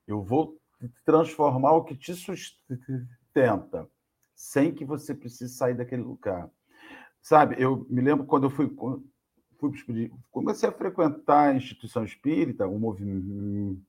eu 0.07 0.23
vou 0.23 0.59
transformar 1.05 1.73
o 1.73 1.85
que 1.85 1.97
te 1.97 2.15
sustenta, 2.15 3.89
sem 4.35 4.73
que 4.73 4.85
você 4.85 5.15
precise 5.15 5.53
sair 5.55 5.75
daquele 5.75 6.03
lugar. 6.03 6.49
Sabe, 7.21 7.57
eu 7.59 7.87
me 7.91 8.01
lembro 8.01 8.25
quando 8.25 8.45
eu 8.45 8.51
fui 8.51 8.75
comecei 10.31 10.69
a 10.69 10.73
frequentar 10.73 11.51
a 11.51 11.55
instituição 11.55 12.05
espírita, 12.05 12.67
o 12.67 12.79
movimento 12.79 13.81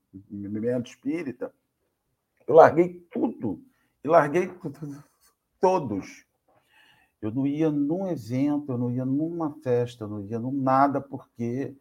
espírita, 0.90 1.54
eu 2.48 2.56
larguei 2.56 3.06
tudo, 3.12 3.62
e 4.04 4.08
larguei 4.08 4.50
todos 5.60 6.28
eu 7.22 7.32
não 7.32 7.48
ia 7.48 7.70
num 7.72 8.08
evento, 8.08 8.72
eu 8.72 8.78
não 8.78 8.92
ia 8.92 9.06
numa 9.06 9.52
festa, 9.62 10.04
eu 10.04 10.08
não 10.08 10.22
ia 10.22 10.40
num 10.40 10.52
nada, 10.52 11.02
porque. 11.02 11.76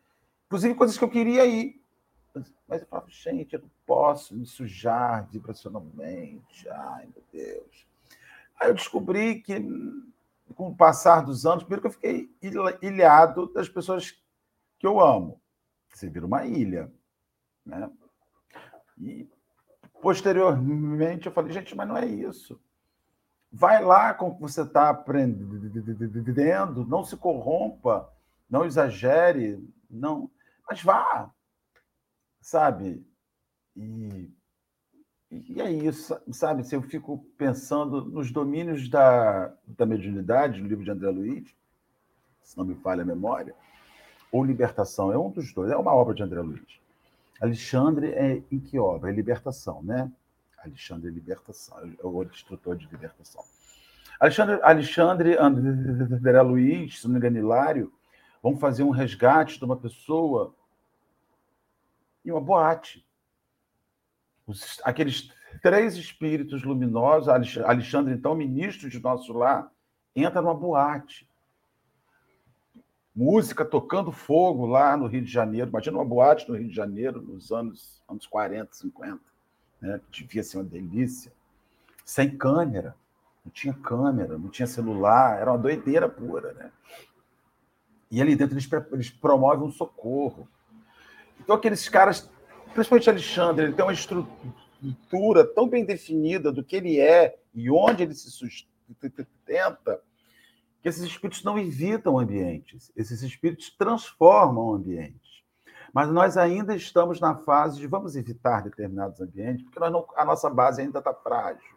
Inclusive 0.46 0.74
coisas 0.74 0.96
que 0.96 1.04
eu 1.04 1.11
queria 1.11 1.44
ir. 1.44 1.82
Mas 2.68 2.82
eu 2.82 2.87
falava, 2.87 3.09
gente, 3.11 3.54
eu 3.54 3.61
não 3.61 3.70
posso 3.87 4.35
me 4.35 4.46
sujar 4.46 5.28
vibracionalmente. 5.30 6.68
Ai, 6.68 7.09
meu 7.14 7.24
Deus. 7.32 7.87
Aí 8.61 8.70
eu 8.70 8.74
descobri 8.74 9.40
que, 9.40 9.54
com 10.54 10.68
o 10.68 10.76
passar 10.76 11.22
dos 11.22 11.44
anos, 11.44 11.64
primeiro 11.64 11.82
que 11.82 11.88
eu 11.88 11.92
fiquei 11.92 12.30
ilhado 12.82 13.52
das 13.52 13.68
pessoas 13.68 14.12
que 14.78 14.87
eu 14.87 15.00
amo. 15.00 15.40
Você 15.92 16.09
vira 16.09 16.26
uma 16.26 16.44
ilha. 16.46 16.92
Né? 17.64 17.90
E, 18.98 19.28
posteriormente, 20.00 21.26
eu 21.26 21.32
falei, 21.32 21.52
gente, 21.52 21.74
mas 21.74 21.88
não 21.88 21.96
é 21.96 22.06
isso. 22.06 22.61
Vai 23.50 23.82
lá 23.82 24.12
com 24.12 24.28
o 24.28 24.35
que 24.35 24.42
você 24.42 24.62
está 24.62 24.90
aprendendo, 24.90 26.85
não 26.87 27.04
se 27.04 27.16
corrompa, 27.16 28.12
não 28.48 28.64
exagere, 28.64 29.59
não, 29.88 30.30
mas 30.68 30.82
vá. 30.82 31.30
sabe? 32.40 33.06
E, 33.74 34.30
e 35.30 35.60
é 35.60 35.70
isso, 35.70 36.16
sabe? 36.30 36.64
Se 36.64 36.74
eu 36.74 36.82
fico 36.82 37.24
pensando 37.36 38.04
nos 38.04 38.30
domínios 38.30 38.88
da, 38.88 39.52
da 39.66 39.84
mediunidade, 39.84 40.60
no 40.60 40.68
livro 40.68 40.84
de 40.84 40.90
André 40.90 41.10
Luiz, 41.10 41.54
se 42.42 42.56
não 42.56 42.64
me 42.64 42.76
falha 42.76 43.02
a 43.02 43.06
memória, 43.06 43.54
ou 44.30 44.44
Libertação, 44.44 45.12
é 45.12 45.18
um 45.18 45.30
dos 45.30 45.52
dois, 45.52 45.70
é 45.70 45.76
uma 45.76 45.92
obra 45.92 46.14
de 46.14 46.22
André 46.22 46.40
Luiz. 46.40 46.80
Alexandre 47.40 48.08
é 48.12 48.42
em 48.50 48.60
que 48.60 48.78
obra? 48.78 49.10
É 49.10 49.12
Libertação, 49.12 49.82
né? 49.82 50.10
Alexandre 50.58 51.08
é 51.08 51.12
Libertação, 51.12 51.78
é 51.78 52.06
o 52.06 52.22
instrutor 52.22 52.76
de 52.76 52.86
libertação. 52.86 53.44
Alexandre, 54.18 54.60
Alexandre 54.62 55.36
André 55.38 56.40
Luiz, 56.42 57.00
se 57.00 57.04
não 57.04 57.12
me 57.12 57.18
engano, 57.18 57.38
Hilário, 57.38 57.92
vão 58.42 58.56
fazer 58.56 58.82
um 58.82 58.90
resgate 58.90 59.58
de 59.58 59.64
uma 59.64 59.76
pessoa 59.76 60.54
em 62.24 62.30
uma 62.30 62.40
boate. 62.40 63.05
Os, 64.46 64.80
aqueles 64.85 65.30
três 65.62 65.96
espíritos 65.96 66.62
luminosos, 66.62 67.28
Alexandre, 67.28 68.14
então, 68.14 68.35
ministro 68.35 68.88
de 68.88 69.00
nosso 69.00 69.32
lar, 69.32 69.70
entra 70.14 70.40
numa 70.40 70.54
boate. 70.54 71.28
Música 73.14 73.64
tocando 73.64 74.12
fogo 74.12 74.66
lá 74.66 74.96
no 74.96 75.06
Rio 75.06 75.22
de 75.22 75.30
Janeiro. 75.30 75.70
Imagina 75.70 75.96
uma 75.96 76.04
boate 76.04 76.48
no 76.48 76.56
Rio 76.56 76.68
de 76.68 76.74
Janeiro 76.74 77.20
nos 77.20 77.50
anos, 77.50 78.02
anos 78.06 78.26
40, 78.26 78.74
50. 78.74 79.20
Né? 79.80 80.00
Devia 80.11 80.42
ser 80.42 80.59
uma 80.59 80.64
delícia. 80.64 81.32
Sem 82.04 82.37
câmera. 82.37 82.94
Não 83.44 83.50
tinha 83.50 83.72
câmera, 83.72 84.37
não 84.37 84.50
tinha 84.50 84.66
celular. 84.66 85.40
Era 85.40 85.50
uma 85.50 85.59
doideira 85.59 86.09
pura. 86.09 86.52
Né? 86.52 86.70
E 88.11 88.20
ali 88.20 88.37
dentro 88.37 88.54
eles, 88.54 88.68
eles 88.92 89.11
promovem 89.11 89.66
um 89.66 89.72
socorro. 89.72 90.46
Então, 91.40 91.56
aqueles 91.56 91.88
caras, 91.88 92.30
principalmente 92.74 93.11
Alexandre, 93.11 93.64
ele 93.66 93.74
tem 93.74 93.85
uma 93.85 93.92
estrutura 93.92 95.44
tão 95.55 95.68
bem 95.68 95.85
definida 95.85 96.52
do 96.52 96.62
que 96.62 96.76
ele 96.76 97.00
é 97.00 97.38
e 97.55 97.70
onde 97.70 98.02
ele 98.02 98.14
se 98.14 98.31
sustenta, 98.31 100.02
que 100.83 100.88
esses 100.88 101.02
espíritos 101.02 101.42
não 101.42 101.59
evitam 101.59 102.18
ambientes, 102.18 102.92
esses 102.94 103.22
espíritos 103.22 103.70
transformam 103.70 104.74
ambientes. 104.74 105.42
Mas 105.92 106.11
nós 106.11 106.37
ainda 106.37 106.76
estamos 106.76 107.20
na 107.20 107.35
fase 107.35 107.79
de 107.79 107.87
vamos 107.87 108.16
evitar 108.16 108.62
determinados 108.62 109.20
ambientes, 109.20 109.64
porque 109.64 109.81
não, 109.81 110.07
a 110.14 110.24
nossa 110.24 110.50
base 110.50 110.83
ainda 110.83 110.98
está 110.98 111.14
frágil. 111.14 111.76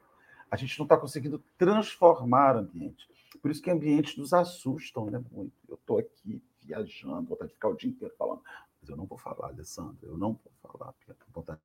A 0.52 0.58
gente 0.58 0.78
não 0.78 0.84
está 0.86 0.97
conseguindo 0.97 1.41
transformar 1.58 2.58
ambientes. 2.58 3.08
Por 3.41 3.49
isso 3.49 3.62
que 3.62 3.71
ambientes 3.71 4.17
nos 4.17 4.34
assustam 4.34 5.06
né, 5.06 5.23
muito. 5.32 5.54
Eu 5.67 5.75
estou 5.75 5.99
aqui 5.99 6.41
viajando, 6.62 7.30
vou 7.30 7.38
ficar 7.47 7.69
o 7.69 7.75
dia 7.75 7.89
inteiro 7.89 8.13
falando. 8.17 8.41
Eu 8.89 8.97
não 8.97 9.06
vou 9.06 9.17
falar, 9.17 9.49
Alessandro, 9.49 10.08
eu 10.08 10.17
não 10.17 10.34
vou 10.34 10.71
falar. 10.71 10.95
Vontade... 11.30 11.62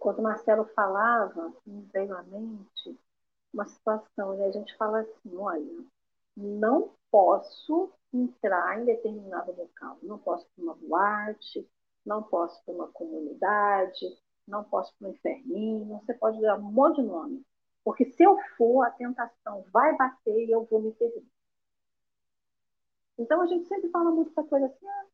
Quando 0.00 0.20
o 0.20 0.22
Marcelo 0.22 0.64
falava, 0.74 1.52
me 1.66 1.82
veio 1.92 2.16
à 2.16 2.22
mente 2.22 2.98
uma 3.52 3.66
situação, 3.66 4.38
e 4.38 4.44
a 4.44 4.50
gente 4.50 4.76
fala 4.76 5.00
assim, 5.00 5.36
olha, 5.36 5.84
não 6.36 6.92
posso 7.10 7.92
entrar 8.12 8.80
em 8.80 8.84
determinado 8.84 9.52
local, 9.52 9.98
não 10.02 10.18
posso 10.18 10.46
para 10.54 10.64
uma 10.64 10.74
boate, 10.74 11.68
não 12.04 12.22
posso 12.22 12.62
para 12.64 12.74
uma 12.74 12.88
comunidade, 12.88 14.06
não 14.46 14.62
posso 14.64 14.94
para 14.96 15.08
um 15.08 15.10
inferninho, 15.10 16.00
você 16.00 16.14
pode 16.14 16.40
dar 16.40 16.58
um 16.58 16.62
monte 16.62 17.02
de 17.02 17.02
nome. 17.02 17.44
Porque 17.84 18.04
se 18.04 18.22
eu 18.22 18.38
for, 18.56 18.82
a 18.84 18.90
tentação 18.90 19.64
vai 19.72 19.96
bater 19.96 20.46
e 20.46 20.50
eu 20.50 20.64
vou 20.64 20.80
me 20.80 20.92
perder. 20.92 21.24
Então 23.18 23.40
a 23.40 23.46
gente 23.46 23.66
sempre 23.66 23.90
fala 23.90 24.10
muito 24.10 24.30
essa 24.30 24.44
coisa 24.44 24.66
assim: 24.66 24.86
ah, 24.86 25.06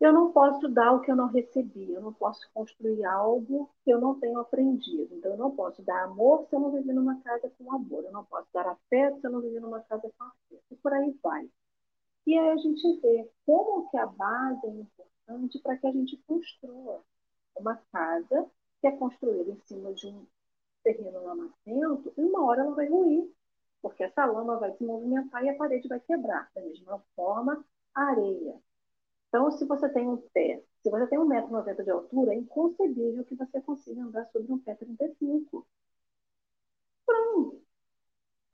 eu 0.00 0.12
não 0.12 0.32
posso 0.32 0.68
dar 0.68 0.92
o 0.92 1.00
que 1.00 1.10
eu 1.10 1.16
não 1.16 1.26
recebi, 1.26 1.92
eu 1.92 2.00
não 2.00 2.12
posso 2.12 2.48
construir 2.54 3.04
algo 3.04 3.68
que 3.84 3.90
eu 3.90 4.00
não 4.00 4.18
tenho 4.18 4.38
aprendido. 4.38 5.14
Então 5.14 5.32
eu 5.32 5.36
não 5.36 5.50
posso 5.54 5.82
dar 5.82 6.04
amor 6.04 6.46
se 6.48 6.54
eu 6.54 6.60
não 6.60 6.70
viver 6.70 6.92
numa 6.92 7.20
casa 7.20 7.50
com 7.58 7.72
amor, 7.72 8.04
eu 8.04 8.12
não 8.12 8.24
posso 8.24 8.46
dar 8.52 8.66
afeto 8.68 9.20
se 9.20 9.26
eu 9.26 9.30
não 9.30 9.40
viver 9.40 9.60
numa 9.60 9.80
casa 9.80 10.08
com 10.16 10.24
afeto. 10.24 10.62
E 10.70 10.76
por 10.76 10.92
aí 10.92 11.16
vai. 11.22 11.50
E 12.26 12.38
aí 12.38 12.50
a 12.50 12.56
gente 12.56 13.00
vê 13.00 13.28
como 13.44 13.90
que 13.90 13.96
a 13.96 14.06
base 14.06 14.66
é 14.66 14.70
importante 14.70 15.58
para 15.60 15.76
que 15.78 15.86
a 15.86 15.92
gente 15.92 16.16
construa 16.26 17.02
uma 17.56 17.76
casa 17.92 18.46
que 18.80 18.86
é 18.86 18.92
construída 18.92 19.50
em 19.50 19.60
cima 19.66 19.92
de 19.92 20.06
um 20.06 20.26
terreno 20.84 21.24
lamacento, 21.24 22.12
e 22.16 22.20
uma 22.22 22.44
hora 22.44 22.62
ela 22.62 22.74
vai 22.74 22.88
ruir, 22.88 23.28
porque 23.82 24.04
essa 24.04 24.24
lama 24.26 24.58
vai 24.58 24.72
se 24.72 24.84
movimentar 24.84 25.44
e 25.44 25.48
a 25.48 25.56
parede 25.56 25.88
vai 25.88 26.00
quebrar. 26.00 26.50
Da 26.54 26.60
mesma 26.62 27.02
forma, 27.14 27.64
a 27.94 28.02
areia. 28.02 28.54
Então, 29.28 29.50
se 29.52 29.64
você 29.66 29.88
tem 29.90 30.08
um 30.08 30.16
pé, 30.32 30.62
se 30.82 30.90
você 30.90 31.06
tem 31.06 31.18
1,90m 31.18 31.84
de 31.84 31.90
altura, 31.90 32.32
é 32.32 32.36
inconcebível 32.36 33.24
que 33.24 33.34
você 33.34 33.60
consiga 33.60 34.02
andar 34.02 34.26
sobre 34.32 34.52
um 34.52 34.58
pé 34.58 34.74
35. 34.74 35.66
Pronto. 37.06 37.62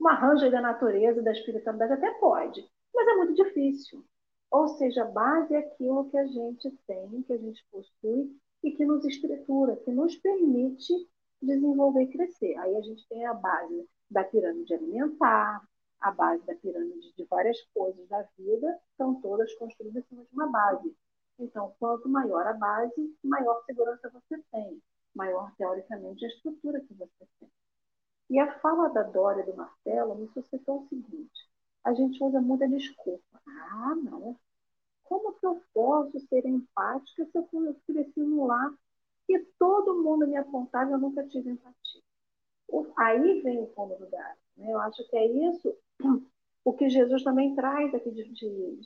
Um 0.00 0.08
arranjo 0.08 0.50
da 0.50 0.60
natureza, 0.60 1.22
da 1.22 1.32
espiritualidade 1.32 1.92
até 1.92 2.10
pode, 2.18 2.68
mas 2.92 3.08
é 3.08 3.16
muito 3.16 3.34
difícil. 3.34 4.04
Ou 4.50 4.68
seja, 4.68 5.02
a 5.02 5.06
base 5.06 5.54
é 5.54 5.58
aquilo 5.58 6.08
que 6.10 6.16
a 6.16 6.26
gente 6.26 6.70
tem, 6.86 7.22
que 7.22 7.32
a 7.32 7.38
gente 7.38 7.64
possui 7.70 8.36
e 8.62 8.72
que 8.72 8.84
nos 8.84 9.04
estrutura, 9.04 9.76
que 9.76 9.90
nos 9.90 10.16
permite 10.16 10.92
desenvolver 11.40 12.02
e 12.02 12.12
crescer. 12.12 12.56
Aí 12.58 12.76
a 12.76 12.80
gente 12.80 13.06
tem 13.08 13.26
a 13.26 13.34
base 13.34 13.88
da 14.10 14.24
pirâmide 14.24 14.74
alimentar, 14.74 15.66
a 16.00 16.10
base 16.10 16.44
da 16.46 16.54
pirâmide 16.54 17.12
de 17.14 17.24
várias 17.24 17.60
coisas 17.74 18.06
da 18.08 18.22
vida, 18.38 18.78
são 18.96 19.20
todas 19.20 19.54
construídas 19.54 20.04
em 20.04 20.08
cima 20.08 20.24
de 20.24 20.34
uma 20.34 20.48
base. 20.48 20.94
Então, 21.38 21.74
quanto 21.78 22.08
maior 22.08 22.46
a 22.46 22.52
base, 22.52 23.16
maior 23.24 23.64
segurança 23.64 24.10
você 24.10 24.42
tem, 24.52 24.80
maior, 25.14 25.52
teoricamente, 25.56 26.24
a 26.24 26.28
estrutura 26.28 26.80
que 26.80 26.94
você 26.94 27.26
tem. 27.40 27.50
E 28.30 28.38
a 28.38 28.58
fala 28.60 28.88
da 28.88 29.02
Dória 29.02 29.42
e 29.42 29.46
do 29.46 29.56
Marcelo 29.56 30.14
me 30.14 30.28
suscitou 30.28 30.82
o 30.82 30.88
seguinte: 30.88 31.48
a 31.82 31.92
gente 31.92 32.22
usa 32.22 32.40
muita 32.40 32.68
desculpa. 32.68 33.40
Ah, 33.46 33.94
não. 33.96 34.38
Como 35.04 35.34
que 35.34 35.46
eu 35.46 35.62
posso 35.72 36.18
ser 36.28 36.46
empática 36.46 37.26
se 37.26 37.36
eu 37.38 37.48
cresci 37.86 38.20
num 38.20 38.46
lar 38.46 38.72
e 39.28 39.38
todo 39.58 40.02
mundo 40.02 40.26
me 40.26 40.36
apontava, 40.36 40.92
eu 40.92 40.98
nunca 40.98 41.26
tive 41.28 41.50
empatia. 41.50 42.02
Aí 42.96 43.40
vem 43.42 43.60
o 43.60 43.66
fundo 43.74 43.96
do 43.96 44.08
gato. 44.08 44.38
Né? 44.56 44.72
Eu 44.72 44.78
acho 44.80 45.08
que 45.08 45.16
é 45.16 45.26
isso 45.26 45.76
o 46.64 46.72
que 46.72 46.88
Jesus 46.88 47.22
também 47.22 47.54
traz 47.54 47.94
aqui 47.94 48.10
de, 48.10 48.24
de, 48.32 48.80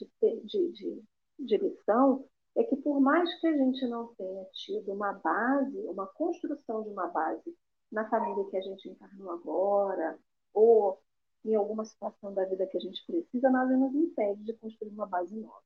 de, 0.45 1.05
de 1.39 1.57
lição, 1.57 2.25
é 2.57 2.65
que 2.65 2.77
por 2.77 3.01
mais 3.01 3.33
que 3.41 3.47
a 3.47 3.57
gente 3.57 3.87
não 3.87 4.09
tenha 4.15 4.45
tido 4.47 4.93
uma 4.93 5.13
base, 5.13 5.79
uma 5.87 6.07
construção 6.07 6.83
de 6.83 6.89
uma 6.91 7.07
base 7.07 7.57
na 7.91 8.09
família 8.11 8.45
que 8.51 8.57
a 8.57 8.61
gente 8.61 8.89
encarnou 8.89 9.31
agora, 9.31 10.19
ou 10.53 11.01
em 11.45 11.55
alguma 11.55 11.85
situação 11.85 12.35
da 12.35 12.45
vida 12.45 12.67
que 12.67 12.77
a 12.77 12.81
gente 12.81 13.07
precisa, 13.07 13.49
nada 13.49 13.77
nos 13.77 13.95
impede 13.95 14.43
de 14.43 14.53
construir 14.55 14.91
uma 14.91 15.07
base 15.07 15.37
nova. 15.37 15.63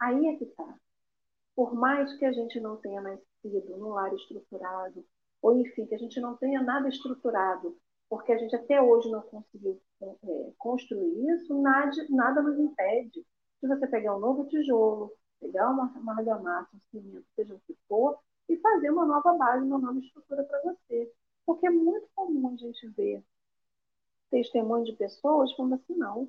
Aí 0.00 0.26
é 0.26 0.36
que 0.36 0.44
está. 0.44 0.76
Por 1.54 1.72
mais 1.72 2.12
que 2.18 2.24
a 2.24 2.32
gente 2.32 2.58
não 2.58 2.76
tenha 2.76 3.00
nascido 3.00 3.76
num 3.78 3.90
lar 3.90 4.12
estruturado, 4.12 5.06
ou 5.42 5.58
enfim, 5.58 5.86
que 5.86 5.94
a 5.94 5.98
gente 5.98 6.20
não 6.20 6.36
tenha 6.36 6.62
nada 6.62 6.88
estruturado, 6.88 7.76
porque 8.08 8.32
a 8.32 8.38
gente 8.38 8.54
até 8.54 8.80
hoje 8.80 9.10
não 9.10 9.22
conseguiu 9.22 9.80
é, 10.02 10.52
construir 10.58 11.28
isso, 11.34 11.60
nada, 11.60 11.90
nada 12.10 12.42
nos 12.42 12.58
impede 12.58 13.24
de 13.62 13.68
você 13.68 13.86
pegar 13.86 14.16
um 14.16 14.20
novo 14.20 14.46
tijolo, 14.46 15.12
pegar 15.40 15.70
uma, 15.70 15.86
uma 15.96 16.18
argamassa, 16.18 16.68
um 16.74 16.80
cimento, 16.90 17.26
seja 17.34 17.54
o 17.54 17.60
que 17.66 17.76
for, 17.88 18.18
e 18.48 18.56
fazer 18.58 18.90
uma 18.90 19.04
nova 19.04 19.34
base, 19.34 19.64
uma 19.64 19.78
nova 19.78 19.98
estrutura 19.98 20.44
para 20.44 20.62
você. 20.62 21.12
Porque 21.44 21.66
é 21.66 21.70
muito 21.70 22.08
comum 22.14 22.48
a 22.48 22.56
gente 22.56 22.86
ver 22.88 23.22
testemunhos 24.30 24.88
de 24.88 24.96
pessoas 24.96 25.52
falando 25.52 25.74
assim, 25.74 25.94
não, 25.96 26.28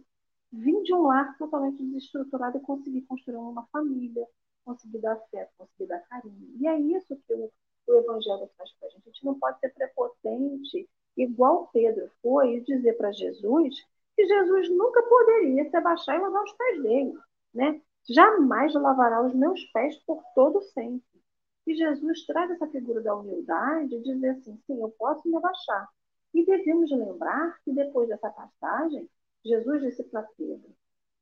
vim 0.52 0.82
de 0.84 0.94
um 0.94 1.04
lar 1.04 1.38
totalmente 1.38 1.84
desestruturado 1.84 2.58
e 2.58 2.62
consegui 2.62 3.02
construir 3.02 3.38
uma 3.38 3.66
família, 3.68 4.26
conseguir 4.64 5.00
dar 5.00 5.14
afeto, 5.14 5.52
conseguir 5.58 5.88
dar 5.88 6.00
carinho. 6.08 6.56
E 6.60 6.68
é 6.68 6.80
isso 6.80 7.16
que 7.16 7.34
o, 7.34 7.52
o 7.88 7.98
Evangelho 7.98 8.50
faz 8.58 8.72
para 8.74 8.88
a 8.88 8.92
gente. 8.92 9.04
A 9.04 9.12
gente 9.12 9.26
não 9.26 9.40
pode 9.40 9.60
ser 9.60 9.70
prepotente, 9.70 10.90
igual 11.16 11.70
Pedro 11.74 12.10
foi, 12.22 12.56
e 12.56 12.62
dizer 12.62 12.94
para 12.94 13.12
Jesus 13.12 13.76
que 14.16 14.26
Jesus 14.26 14.70
nunca 14.70 15.02
poderia 15.04 15.70
se 15.70 15.76
abaixar 15.76 16.16
e 16.16 16.22
lavar 16.22 16.44
os 16.44 16.54
pés 16.54 16.82
dele. 16.82 17.14
Né? 17.54 17.82
Jamais 18.10 18.74
lavará 18.74 19.26
os 19.26 19.34
meus 19.34 19.64
pés 19.72 19.96
por 20.06 20.24
todo 20.34 20.62
sempre. 20.62 21.06
E 21.66 21.76
Jesus 21.76 22.26
traz 22.26 22.50
essa 22.52 22.68
figura 22.68 23.02
da 23.02 23.16
humildade 23.16 24.02
dizer 24.02 24.30
assim: 24.30 24.58
sim, 24.66 24.82
eu 24.82 24.90
posso 24.98 25.28
me 25.28 25.36
abaixar. 25.36 25.88
E 26.34 26.46
devemos 26.46 26.90
lembrar 26.92 27.60
que 27.64 27.74
depois 27.74 28.08
dessa 28.08 28.30
passagem, 28.30 29.10
Jesus 29.44 29.82
disse 29.82 30.04
para 30.06 30.24
Pedro: 30.38 30.70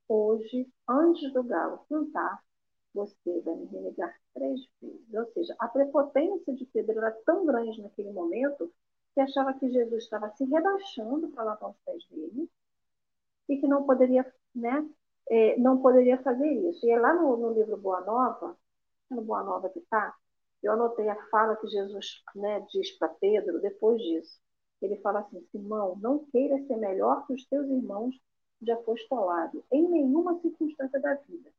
Hoje, 0.08 0.68
antes 0.88 1.34
do 1.34 1.44
galo 1.44 1.86
cantar, 1.90 2.44
você 2.94 3.42
vai 3.42 3.56
me 3.56 3.66
renegar 3.66 4.16
três 4.36 4.62
vezes. 4.82 5.14
Ou 5.14 5.26
seja, 5.34 5.56
a 5.58 5.68
prepotência 5.68 6.54
de 6.54 6.66
Pedro 6.66 7.00
era 7.00 7.12
tão 7.26 7.46
grande 7.46 7.82
naquele 7.82 8.12
momento 8.12 8.72
que 9.16 9.22
achava 9.22 9.54
que 9.54 9.72
Jesus 9.72 10.04
estava 10.04 10.30
se 10.32 10.44
rebaixando 10.46 11.30
para 11.30 11.46
lavar 11.46 11.72
os 11.72 11.78
pés 11.86 12.06
dele 12.10 12.50
e 13.50 13.58
que 13.58 13.68
não 13.68 13.84
poderia 13.84 14.32
né, 14.54 14.88
é, 15.30 15.58
não 15.58 15.82
poderia 15.82 16.22
fazer 16.22 16.48
isso. 16.48 16.86
E 16.86 16.92
é 16.92 17.00
lá 17.00 17.14
no, 17.14 17.36
no 17.38 17.54
livro 17.54 17.78
Boa 17.78 18.02
Nova, 18.02 18.56
no 19.10 19.22
Boa 19.22 19.44
Nova 19.44 19.70
que 19.70 19.80
está, 19.80 20.14
eu 20.62 20.74
anotei 20.74 21.08
a 21.08 21.16
fala 21.30 21.56
que 21.56 21.68
Jesus 21.68 22.24
né, 22.36 22.66
diz 22.72 22.92
para 22.98 23.10
Pedro 23.10 23.62
depois 23.62 24.02
disso. 24.02 24.40
Ele 24.82 24.98
fala 24.98 25.20
assim: 25.20 25.42
Simão, 25.52 25.96
não 26.02 26.26
queira 26.26 26.58
ser 26.66 26.78
melhor 26.78 27.26
que 27.26 27.34
os 27.34 27.46
teus 27.46 27.68
irmãos 27.68 28.16
de 28.62 28.72
apostolado, 28.72 29.64
em 29.72 29.88
nenhuma 29.88 30.40
circunstância 30.40 31.00
da 31.00 31.14
vida. 31.16 31.52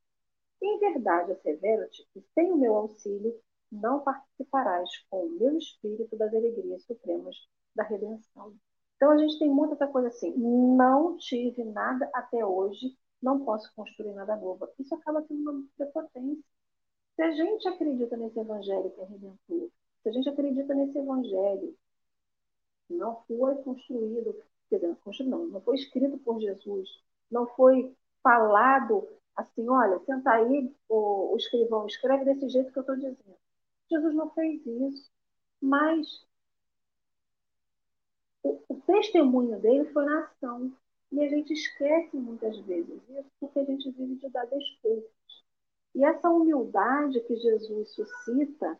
Em 0.63 0.79
verdade, 0.79 1.33
assevero-te 1.33 2.07
que 2.13 2.21
sem 2.35 2.51
o 2.53 2.57
meu 2.57 2.77
auxílio 2.77 3.39
não 3.71 4.01
participarás 4.01 4.89
com 5.11 5.27
o 5.27 5.31
meu 5.31 5.59
espírito 5.59 6.17
das 6.17 6.33
alegrias 6.35 6.85
supremas 6.85 7.37
da 7.75 7.83
redenção. 7.83 8.55
Então 8.97 9.11
a 9.11 9.19
gente 9.19 9.39
tem 9.39 9.49
muita 9.49 9.75
essa 9.75 9.87
coisa 9.87 10.09
assim, 10.09 10.33
não 10.37 11.17
tive 11.19 11.63
nada 11.65 12.09
até 12.15 12.45
hoje, 12.45 12.97
não 13.23 13.45
posso 13.45 13.71
construir 13.75 14.15
nada 14.15 14.37
novo. 14.37 14.69
Isso 14.79 14.95
acaba 14.95 15.23
sendo 15.23 15.51
uma 15.51 15.65
prepotência. 15.77 16.45
Se 17.15 17.23
a 17.23 17.31
gente 17.33 17.69
acredita 17.69 18.17
nesse 18.17 18.39
evangelho 18.39 18.91
que 18.91 19.01
é 19.01 19.05
redentor, 19.05 19.71
se 20.03 20.09
a 20.09 20.13
gente 20.13 20.29
acredita 20.29 20.75
nesse 20.75 20.99
evangelho 20.99 21.77
que 22.87 22.95
não 22.95 23.23
foi 23.27 23.57
construído, 23.63 24.35
quer 24.71 24.77
dizer, 24.77 24.97
não, 25.25 25.47
não 25.47 25.61
foi 25.61 25.77
escrito 25.77 26.19
por 26.19 26.41
Jesus, 26.41 26.89
não 27.31 27.47
foi 27.49 27.95
falado 28.23 29.09
assim, 29.37 29.69
olha, 29.69 30.01
senta 30.01 30.31
aí, 30.31 30.75
o, 30.89 31.33
o 31.33 31.37
escrivão, 31.37 31.87
escreve 31.87 32.25
desse 32.25 32.49
jeito 32.49 32.73
que 32.73 32.79
eu 32.79 32.83
estou 32.83 32.97
dizendo. 32.97 33.37
Jesus 33.91 34.15
não 34.15 34.31
fez 34.31 34.65
isso, 34.67 35.11
mas 35.61 36.27
o, 38.43 38.61
o 38.69 38.81
testemunho 38.87 39.61
dele 39.61 39.85
foi 39.93 40.05
na 40.05 40.21
ação. 40.21 40.73
E 41.13 41.21
a 41.23 41.29
gente 41.29 41.53
esquece 41.53 42.17
muitas 42.17 42.59
vezes 42.61 43.01
isso 43.09 43.31
porque 43.39 43.61
a 43.61 43.65
gente 43.65 43.91
vive 43.93 44.17
de 44.17 44.29
dar 44.31 44.45
desculpas. 44.47 45.45
E 45.95 46.05
essa 46.05 46.29
humildade 46.29 47.21
que 47.21 47.37
Jesus 47.37 47.91
suscita, 47.91 48.79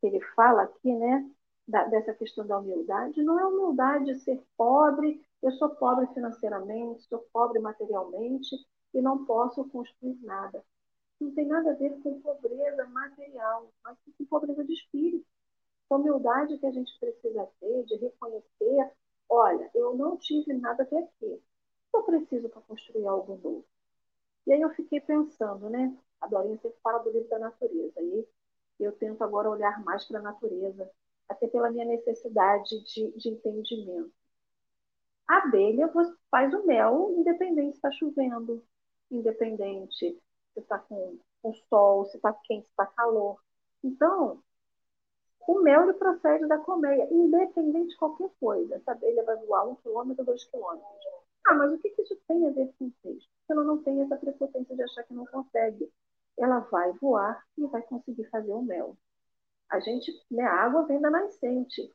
que 0.00 0.06
ele 0.06 0.20
fala 0.34 0.62
aqui, 0.62 0.92
né, 0.92 1.30
da, 1.66 1.84
dessa 1.84 2.12
questão 2.12 2.46
da 2.46 2.58
humildade, 2.58 3.22
não 3.22 3.38
é 3.38 3.46
humildade 3.46 4.06
de 4.06 4.20
ser 4.20 4.42
pobre, 4.56 5.24
eu 5.42 5.52
sou 5.52 5.70
pobre 5.70 6.06
financeiramente, 6.08 7.04
sou 7.04 7.20
pobre 7.32 7.60
materialmente 7.60 8.56
e 8.94 9.00
não 9.00 9.24
posso 9.24 9.64
construir 9.68 10.18
nada 10.22 10.64
não 11.20 11.34
tem 11.34 11.46
nada 11.46 11.70
a 11.70 11.74
ver 11.74 12.00
com 12.02 12.20
pobreza 12.20 12.86
material, 12.86 13.70
mas 13.84 13.96
com 14.16 14.24
pobreza 14.24 14.64
de 14.64 14.72
espírito. 14.72 15.26
A 15.90 15.96
humildade 15.96 16.56
que 16.58 16.66
a 16.66 16.70
gente 16.70 16.98
precisa 16.98 17.48
ter, 17.60 17.84
de 17.84 17.96
reconhecer, 17.96 18.92
olha, 19.28 19.70
eu 19.74 19.96
não 19.96 20.16
tive 20.16 20.52
nada 20.54 20.82
até 20.82 20.98
aqui. 20.98 21.42
Eu 21.92 22.02
preciso 22.04 22.48
para 22.48 22.62
construir 22.62 23.06
algo 23.06 23.36
novo. 23.42 23.64
E 24.46 24.52
aí 24.52 24.60
eu 24.60 24.70
fiquei 24.70 25.00
pensando, 25.00 25.68
né? 25.68 25.94
A 26.20 26.26
Dorinha 26.26 26.58
sempre 26.58 26.78
fala 26.82 26.98
do 27.00 27.10
livro 27.10 27.28
da 27.28 27.38
natureza. 27.38 28.00
E 28.00 28.26
eu 28.78 28.92
tento 28.92 29.22
agora 29.22 29.50
olhar 29.50 29.82
mais 29.84 30.04
para 30.06 30.20
a 30.20 30.22
natureza, 30.22 30.90
até 31.28 31.48
pela 31.48 31.70
minha 31.70 31.84
necessidade 31.84 32.82
de, 32.84 33.10
de 33.18 33.28
entendimento. 33.28 34.12
A 35.28 35.38
abelha 35.38 35.92
faz 36.30 36.54
o 36.54 36.64
mel 36.66 37.14
independente 37.16 37.72
se 37.72 37.76
está 37.76 37.90
chovendo, 37.92 38.64
independente 39.10 40.20
se 40.54 40.60
está 40.60 40.78
com, 40.78 41.18
com 41.42 41.54
sol, 41.68 42.06
se 42.06 42.16
está 42.16 42.32
quente, 42.32 42.66
se 42.66 42.70
está 42.70 42.86
calor. 42.86 43.38
Então, 43.82 44.42
o 45.46 45.62
mel 45.62 45.82
ele 45.82 45.94
procede 45.94 46.46
da 46.46 46.58
colmeia, 46.58 47.08
independente 47.10 47.90
de 47.90 47.96
qualquer 47.96 48.30
coisa. 48.38 48.76
Essa 48.76 48.92
abelha 48.92 49.24
vai 49.24 49.36
voar 49.46 49.68
um 49.68 49.74
quilômetro, 49.76 50.24
dois 50.24 50.44
quilômetros. 50.44 50.86
Ah, 51.46 51.54
mas 51.54 51.72
o 51.72 51.78
que, 51.78 51.90
que 51.90 52.02
isso 52.02 52.16
tem 52.28 52.46
a 52.46 52.50
ver 52.50 52.72
com 52.78 52.86
o 52.86 52.92
texto? 53.02 53.28
Ela 53.48 53.64
não 53.64 53.82
tem 53.82 54.00
essa 54.02 54.16
prepotência 54.16 54.76
de 54.76 54.82
achar 54.82 55.02
que 55.04 55.14
não 55.14 55.26
consegue. 55.26 55.90
Ela 56.38 56.60
vai 56.60 56.92
voar 56.92 57.44
e 57.56 57.66
vai 57.66 57.82
conseguir 57.82 58.24
fazer 58.30 58.52
o 58.52 58.62
mel. 58.62 58.96
A 59.70 59.80
gente, 59.80 60.12
né, 60.30 60.44
a 60.44 60.64
água 60.64 60.84
vem 60.84 61.00
da 61.00 61.10
nascente. 61.10 61.92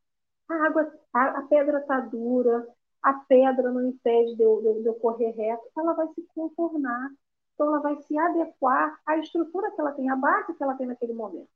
A 0.49 0.65
água, 0.65 0.93
a, 1.13 1.39
a 1.39 1.41
pedra 1.43 1.79
está 1.79 1.99
dura, 1.99 2.67
a 3.05 3.13
pedra 3.13 3.71
não 3.71 3.87
impede 3.87 4.35
de 4.35 4.41
eu, 4.41 4.81
de, 4.81 4.87
eu 4.87 4.95
correr 4.95 5.29
reto, 5.29 5.63
ela 5.77 5.93
vai 5.93 6.07
se 6.15 6.23
contornar. 6.33 7.11
Então, 7.53 7.67
ela 7.67 7.79
vai 7.79 8.01
se 8.01 8.17
adequar 8.17 8.99
à 9.05 9.15
estrutura 9.19 9.71
que 9.71 9.79
ela 9.79 9.91
tem, 9.91 10.09
à 10.09 10.15
base 10.15 10.55
que 10.55 10.63
ela 10.63 10.73
tem 10.73 10.87
naquele 10.87 11.13
momento. 11.13 11.47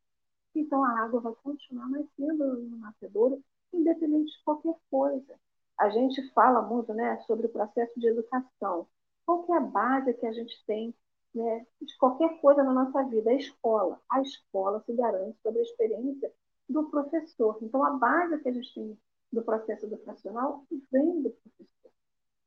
Então, 0.53 0.83
a 0.83 0.99
água 0.99 1.19
vai 1.19 1.33
continuar 1.43 1.89
nascendo 1.89 2.62
no 2.62 2.77
nascedouro, 2.77 3.43
independente 3.73 4.31
de 4.31 4.43
qualquer 4.43 4.75
coisa. 4.91 5.39
A 5.75 5.89
gente 5.89 6.21
fala 6.33 6.62
muito 6.62 6.93
né, 6.93 7.17
sobre 7.21 7.47
o 7.47 7.49
processo 7.49 7.99
de 7.99 8.07
educação. 8.07 8.88
Qual 9.25 9.43
que 9.43 9.51
é 9.51 9.57
a 9.57 9.62
base 9.62 10.13
que 10.13 10.27
a 10.27 10.31
gente 10.31 10.63
tem 10.67 10.93
né, 11.33 11.65
de 11.81 11.97
qualquer 11.97 12.39
coisa 12.41 12.63
na 12.63 12.73
nossa 12.73 13.03
vida? 13.05 13.31
A 13.31 13.33
escola. 13.33 13.99
A 14.07 14.21
escola 14.21 14.83
se 14.85 14.93
garante 14.93 15.39
sobre 15.41 15.62
a 15.62 15.63
experiência 15.63 16.31
do 16.69 16.91
professor. 16.91 17.57
Então, 17.63 17.83
a 17.83 17.89
base 17.89 18.38
que 18.38 18.49
a 18.49 18.53
gente 18.53 18.71
tem 18.71 18.95
do 19.31 19.43
processo 19.43 19.85
educacional 19.85 20.65
vem 20.91 21.21
do 21.21 21.29
professor. 21.29 21.91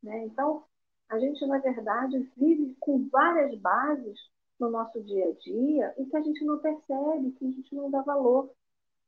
Né? 0.02 0.24
Então, 0.26 0.64
a 1.08 1.18
gente, 1.18 1.44
na 1.46 1.58
verdade, 1.58 2.18
vive 2.36 2.74
com 2.80 3.08
várias 3.08 3.54
bases 3.58 4.18
no 4.58 4.70
nosso 4.70 5.02
dia 5.02 5.28
a 5.28 5.32
dia 5.32 5.94
e 5.98 6.06
que 6.06 6.16
a 6.16 6.20
gente 6.20 6.44
não 6.44 6.58
percebe, 6.58 7.32
que 7.32 7.46
a 7.46 7.50
gente 7.50 7.74
não 7.74 7.90
dá 7.90 8.00
valor. 8.02 8.50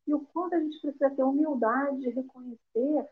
E 0.07 0.15
o 0.15 0.21
quanto 0.21 0.55
a 0.55 0.61
gente 0.61 0.81
precisa 0.81 1.11
ter 1.11 1.23
humildade 1.23 2.01
de 2.01 2.11
reconhecer 2.11 3.09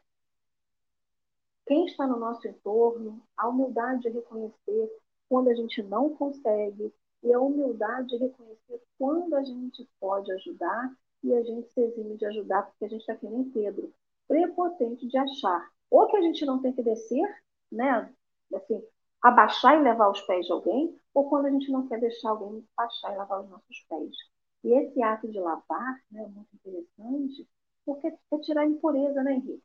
quem 1.67 1.87
está 1.87 2.07
no 2.07 2.19
nosso 2.19 2.47
entorno, 2.47 3.23
a 3.37 3.49
humildade 3.49 4.03
de 4.03 4.09
reconhecer 4.11 4.93
quando 5.29 5.49
a 5.49 5.55
gente 5.55 5.83
não 5.83 6.11
consegue 6.11 6.93
e 7.23 7.33
a 7.33 7.41
humildade 7.41 8.09
de 8.09 8.17
reconhecer 8.17 8.83
quando 8.99 9.35
a 9.35 9.43
gente 9.43 9.89
pode 9.99 10.31
ajudar 10.33 10.93
e 11.23 11.33
a 11.33 11.43
gente 11.43 11.73
se 11.73 11.81
exime 11.81 12.17
de 12.17 12.27
ajudar, 12.27 12.67
porque 12.67 12.85
a 12.85 12.89
gente 12.89 13.01
está 13.01 13.13
aqui 13.13 13.29
nem 13.29 13.49
Pedro, 13.51 13.93
prepotente 14.33 15.07
de 15.07 15.19
achar 15.19 15.71
ou 15.91 16.07
que 16.09 16.17
a 16.17 16.23
gente 16.23 16.47
não 16.47 16.61
tem 16.63 16.73
que 16.73 16.83
descer, 16.83 17.23
né, 17.71 18.11
assim, 18.55 18.83
abaixar 19.21 19.79
e 19.79 19.83
levar 19.83 20.09
os 20.09 20.23
pés 20.23 20.47
de 20.47 20.53
alguém, 20.53 20.99
ou 21.13 21.29
quando 21.29 21.47
a 21.47 21.51
gente 21.51 21.71
não 21.71 21.87
quer 21.87 22.01
deixar 22.01 22.31
alguém 22.31 22.67
baixar 22.75 23.13
e 23.13 23.17
lavar 23.19 23.43
os 23.43 23.51
nossos 23.51 23.85
pés. 23.91 24.17
E 24.65 24.73
esse 24.73 25.03
ato 25.03 25.29
de 25.29 25.39
lavar 25.39 26.01
né, 26.11 26.23
é 26.23 26.29
muito 26.29 26.49
interessante, 26.55 27.47
porque 27.85 28.07
é 28.07 28.39
tirar 28.39 28.63
a 28.63 28.67
impureza, 28.67 29.23
né, 29.23 29.35
Henrique? 29.35 29.63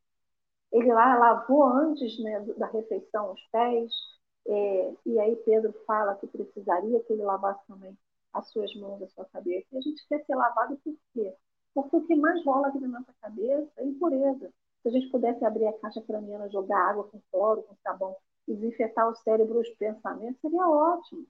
Ele 0.73 0.91
lá 0.91 1.17
lavou 1.17 1.63
antes 1.63 2.19
né, 2.21 2.41
da 2.58 2.67
refeição 2.67 3.32
os 3.32 3.41
pés, 3.49 3.93
é, 4.49 4.93
e 5.06 5.19
aí 5.19 5.36
Pedro 5.45 5.73
fala 5.86 6.15
que 6.15 6.27
precisaria 6.27 7.01
que 7.03 7.13
ele 7.13 7.23
lavasse 7.23 7.65
também 7.67 7.97
as 8.34 8.49
suas 8.49 8.75
mãos, 8.75 9.01
a 9.01 9.08
sua 9.08 9.25
cabeça. 9.25 9.67
E 9.71 9.77
a 9.77 9.82
gente 9.82 10.06
quer 10.10 10.25
ser 10.25 10.36
lavado 10.36 10.77
por 10.84 10.93
quê? 11.13 11.34
Porque 11.78 11.96
o 11.96 12.08
que 12.08 12.16
mais 12.16 12.44
rola 12.44 12.70
aqui 12.70 12.80
na 12.80 12.88
nossa 12.88 13.13
cabeça 13.22 13.72
é 13.78 13.86
impureza. 13.86 14.52
Se 14.82 14.88
a 14.88 14.92
gente 14.92 15.12
pudesse 15.12 15.46
abrir 15.46 15.68
a 15.68 15.74
caixa 15.74 16.02
craniana, 16.02 16.50
jogar 16.50 16.90
água 16.90 17.04
com 17.04 17.22
cloro, 17.32 17.62
com 17.62 17.76
sabão 17.84 18.16
e 18.48 18.56
desinfetar 18.56 19.08
o 19.08 19.13
cérebro, 19.18 19.60
os 19.60 19.70
pensamentos, 19.76 20.42
seria 20.42 20.68
ótimo. 20.68 21.28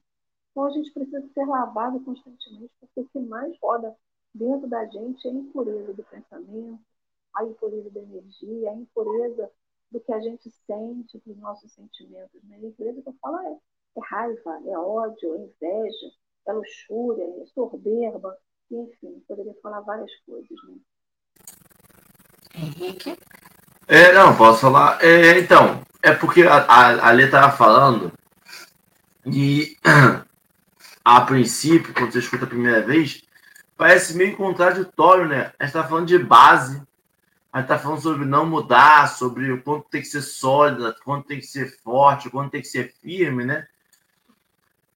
Então 0.50 0.64
a 0.64 0.70
gente 0.70 0.90
precisa 0.94 1.22
ser 1.34 1.44
lavado 1.44 2.00
constantemente, 2.00 2.72
porque 2.80 3.00
o 3.00 3.08
que 3.10 3.20
mais 3.20 3.54
roda 3.62 3.94
dentro 4.34 4.66
da 4.66 4.86
gente 4.86 5.28
é 5.28 5.30
a 5.30 5.34
impureza 5.34 5.92
do 5.92 6.02
pensamento, 6.04 6.80
a 7.34 7.44
impureza 7.44 7.90
da 7.90 8.00
energia, 8.00 8.70
a 8.70 8.74
impureza 8.74 9.50
do 9.92 10.00
que 10.00 10.12
a 10.14 10.20
gente 10.20 10.50
sente, 10.66 11.22
dos 11.26 11.36
nossos 11.36 11.70
sentimentos. 11.74 12.42
Né? 12.44 12.56
A 12.56 12.66
impureza 12.66 13.02
que 13.02 13.08
eu 13.10 13.16
falo 13.20 13.38
é, 13.40 13.52
é 13.52 14.00
raiva, 14.02 14.62
é 14.64 14.78
ódio, 14.78 15.34
é 15.34 15.38
inveja, 15.40 16.10
é 16.46 16.52
luxúria, 16.54 17.42
é 17.42 17.44
soberba, 17.48 18.38
enfim, 18.70 19.22
poderia 19.26 19.54
falar 19.62 19.80
várias 19.80 20.10
coisas. 20.26 20.50
Né? 20.68 20.76
Henrique? 22.54 23.16
É, 23.86 24.12
não, 24.12 24.36
posso 24.36 24.60
falar. 24.60 25.02
É, 25.02 25.38
então, 25.38 25.82
é 26.02 26.12
porque 26.12 26.42
a, 26.42 26.56
a, 26.56 27.08
a 27.08 27.10
Lê 27.10 27.24
estava 27.24 27.56
falando 27.56 28.12
e 29.24 29.76
a 31.04 31.20
princípio, 31.22 31.94
quando 31.94 32.12
você 32.12 32.18
escuta 32.18 32.44
a 32.44 32.48
primeira 32.48 32.82
vez, 32.82 33.22
parece 33.76 34.16
meio 34.16 34.36
contraditório, 34.36 35.26
né? 35.26 35.52
A 35.58 35.64
gente 35.64 35.74
está 35.74 35.84
falando 35.84 36.06
de 36.06 36.18
base, 36.18 36.82
a 37.52 37.58
gente 37.58 37.64
está 37.64 37.78
falando 37.78 38.02
sobre 38.02 38.26
não 38.26 38.44
mudar, 38.44 39.08
sobre 39.08 39.50
o 39.52 39.62
quanto 39.62 39.88
tem 39.88 40.02
que 40.02 40.08
ser 40.08 40.22
sólida, 40.22 40.94
quanto 41.04 41.26
tem 41.26 41.38
que 41.40 41.46
ser 41.46 41.70
forte, 41.82 42.28
quanto 42.28 42.50
tem 42.50 42.60
que 42.60 42.68
ser 42.68 42.92
firme, 43.00 43.44
né? 43.44 43.66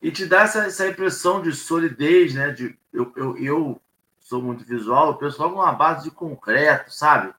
E 0.02 0.10
te 0.10 0.26
dá 0.26 0.42
essa, 0.42 0.64
essa 0.64 0.88
impressão 0.88 1.40
de 1.40 1.52
solidez, 1.52 2.34
né? 2.34 2.50
De, 2.50 2.76
eu, 2.92 3.12
eu, 3.14 3.38
eu 3.38 3.82
sou 4.18 4.42
muito 4.42 4.64
visual, 4.64 5.10
o 5.10 5.16
pessoal 5.16 5.50
com 5.50 5.60
uma 5.60 5.72
base 5.72 6.04
de 6.04 6.10
concreto, 6.10 6.92
sabe? 6.92 7.32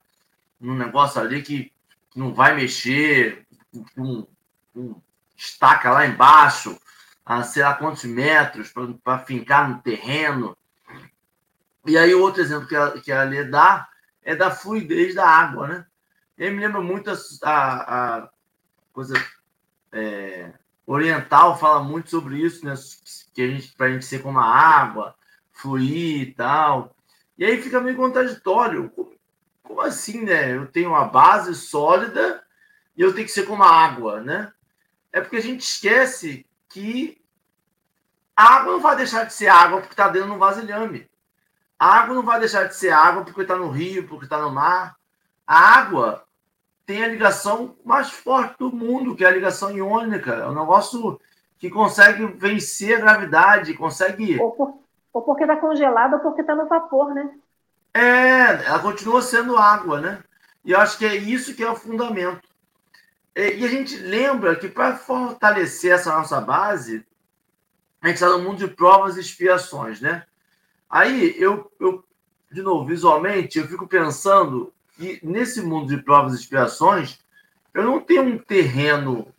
Um 0.58 0.74
negócio 0.74 1.20
ali 1.20 1.42
que 1.42 1.70
não 2.16 2.32
vai 2.32 2.56
mexer, 2.56 3.46
um, 3.98 4.26
um 4.74 4.94
estaca 5.36 5.90
lá 5.90 6.06
embaixo, 6.06 6.78
a 7.26 7.42
sei 7.42 7.62
lá 7.62 7.74
quantos 7.74 8.04
metros, 8.04 8.72
para 9.02 9.18
fincar 9.18 9.68
no 9.68 9.82
terreno. 9.82 10.56
E 11.86 11.98
aí, 11.98 12.14
outro 12.14 12.40
exemplo 12.40 12.66
que 12.66 12.76
a, 12.76 12.90
que 12.92 13.12
a 13.12 13.24
Lê 13.24 13.44
dá 13.44 13.86
é 14.22 14.34
da 14.34 14.50
fluidez 14.50 15.14
da 15.14 15.28
água, 15.28 15.68
né? 15.68 15.86
E 16.38 16.48
me 16.48 16.60
lembra 16.60 16.80
muito 16.80 17.10
a, 17.10 17.14
a, 17.42 18.18
a 18.18 18.28
coisa 18.92 19.14
é, 19.92 20.52
oriental 20.86 21.58
fala 21.58 21.82
muito 21.82 22.10
sobre 22.10 22.38
isso, 22.38 22.64
né? 22.64 22.74
Que 23.34 23.42
a 23.42 23.46
gente, 23.48 23.72
para 23.74 23.86
a 23.86 23.90
gente 23.90 24.04
ser 24.04 24.22
como 24.22 24.38
a 24.38 24.44
água, 24.44 25.14
fluir 25.52 26.22
e 26.22 26.32
tal. 26.32 26.94
E 27.38 27.44
aí 27.44 27.60
fica 27.60 27.80
meio 27.80 27.96
contraditório. 27.96 28.90
Como, 28.90 29.12
como 29.62 29.80
assim, 29.80 30.22
né? 30.22 30.54
Eu 30.56 30.66
tenho 30.66 30.90
uma 30.90 31.06
base 31.06 31.54
sólida 31.54 32.42
e 32.96 33.02
eu 33.02 33.14
tenho 33.14 33.26
que 33.26 33.32
ser 33.32 33.46
como 33.46 33.62
a 33.62 33.70
água, 33.70 34.20
né? 34.20 34.52
É 35.12 35.20
porque 35.20 35.36
a 35.36 35.42
gente 35.42 35.60
esquece 35.60 36.46
que 36.68 37.22
a 38.36 38.56
água 38.56 38.72
não 38.72 38.80
vai 38.80 38.96
deixar 38.96 39.24
de 39.24 39.32
ser 39.32 39.48
água 39.48 39.80
porque 39.80 39.92
está 39.92 40.08
dentro 40.08 40.28
de 40.28 40.34
um 40.34 40.38
vasilhame. 40.38 41.08
A 41.78 41.98
água 41.98 42.14
não 42.14 42.22
vai 42.22 42.38
deixar 42.40 42.64
de 42.64 42.74
ser 42.74 42.90
água 42.90 43.24
porque 43.24 43.42
está 43.42 43.56
no 43.56 43.70
rio, 43.70 44.06
porque 44.08 44.24
está 44.24 44.40
no 44.40 44.50
mar. 44.50 44.96
A 45.46 45.78
água 45.78 46.26
tem 46.86 47.02
a 47.02 47.08
ligação 47.08 47.76
mais 47.84 48.10
forte 48.10 48.58
do 48.58 48.70
mundo, 48.70 49.16
que 49.16 49.24
é 49.24 49.28
a 49.28 49.32
ligação 49.32 49.70
iônica. 49.70 50.32
É 50.32 50.46
um 50.46 50.54
negócio 50.54 51.20
que 51.58 51.70
consegue 51.70 52.26
vencer 52.26 52.96
a 52.96 53.00
gravidade, 53.00 53.74
consegue. 53.74 54.38
Ou, 54.40 54.52
por, 54.52 54.78
ou 55.12 55.22
porque 55.22 55.44
está 55.44 55.56
congelada 55.56 56.16
ou 56.16 56.22
porque 56.22 56.42
está 56.42 56.54
no 56.54 56.66
vapor, 56.66 57.14
né? 57.14 57.30
É, 57.94 58.66
ela 58.66 58.80
continua 58.80 59.22
sendo 59.22 59.56
água, 59.56 60.00
né? 60.00 60.22
E 60.64 60.72
eu 60.72 60.80
acho 60.80 60.98
que 60.98 61.06
é 61.06 61.14
isso 61.14 61.54
que 61.54 61.62
é 61.62 61.70
o 61.70 61.76
fundamento. 61.76 62.46
E 63.36 63.64
a 63.64 63.68
gente 63.68 63.96
lembra 63.96 64.54
que 64.56 64.68
para 64.68 64.96
fortalecer 64.96 65.92
essa 65.92 66.14
nossa 66.14 66.40
base, 66.40 67.04
a 68.00 68.08
gente 68.08 68.16
está 68.16 68.28
no 68.28 68.40
mundo 68.40 68.58
de 68.58 68.68
provas 68.68 69.16
e 69.16 69.20
expiações, 69.20 70.00
né? 70.00 70.24
Aí 70.90 71.34
eu, 71.40 71.70
eu, 71.80 72.04
de 72.52 72.62
novo, 72.62 72.84
visualmente, 72.84 73.58
eu 73.58 73.66
fico 73.66 73.86
pensando 73.86 74.72
que 74.96 75.20
nesse 75.22 75.62
mundo 75.62 75.94
de 75.94 76.02
provas 76.02 76.32
e 76.32 76.36
expiações, 76.36 77.18
eu 77.72 77.82
não 77.82 78.00
tenho 78.00 78.22
um 78.22 78.38
terreno 78.38 79.32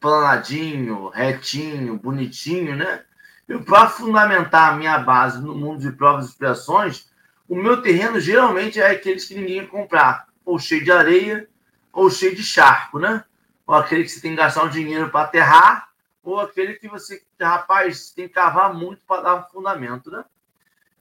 planadinho, 0.00 1.08
retinho, 1.08 1.96
bonitinho, 1.96 2.74
né? 2.76 3.04
Eu, 3.48 3.62
para 3.62 3.88
fundamentar 3.88 4.72
a 4.72 4.76
minha 4.76 4.98
base 4.98 5.40
no 5.40 5.54
mundo 5.54 5.80
de 5.80 5.92
provas 5.92 6.26
e 6.26 6.28
expiações, 6.30 7.10
o 7.48 7.54
meu 7.54 7.82
terreno 7.82 8.18
geralmente 8.18 8.80
é 8.80 8.90
aqueles 8.90 9.24
que 9.24 9.34
ninguém 9.34 9.66
comprar, 9.66 10.26
ou 10.44 10.58
cheio 10.58 10.82
de 10.82 10.90
areia, 10.90 11.48
ou 11.92 12.10
cheio 12.10 12.34
de 12.34 12.42
charco, 12.42 12.98
né? 12.98 13.24
Ou 13.66 13.74
aquele 13.74 14.04
que 14.04 14.10
você 14.10 14.20
tem 14.20 14.32
que 14.32 14.38
gastar 14.38 14.64
um 14.64 14.68
dinheiro 14.68 15.10
para 15.10 15.26
aterrar, 15.26 15.88
ou 16.22 16.40
aquele 16.40 16.74
que 16.74 16.88
você, 16.88 17.22
rapaz, 17.40 18.10
tem 18.10 18.26
que 18.26 18.34
cavar 18.34 18.74
muito 18.74 19.04
para 19.04 19.22
dar 19.22 19.34
um 19.36 19.42
fundamento, 19.44 20.10
né? 20.10 20.24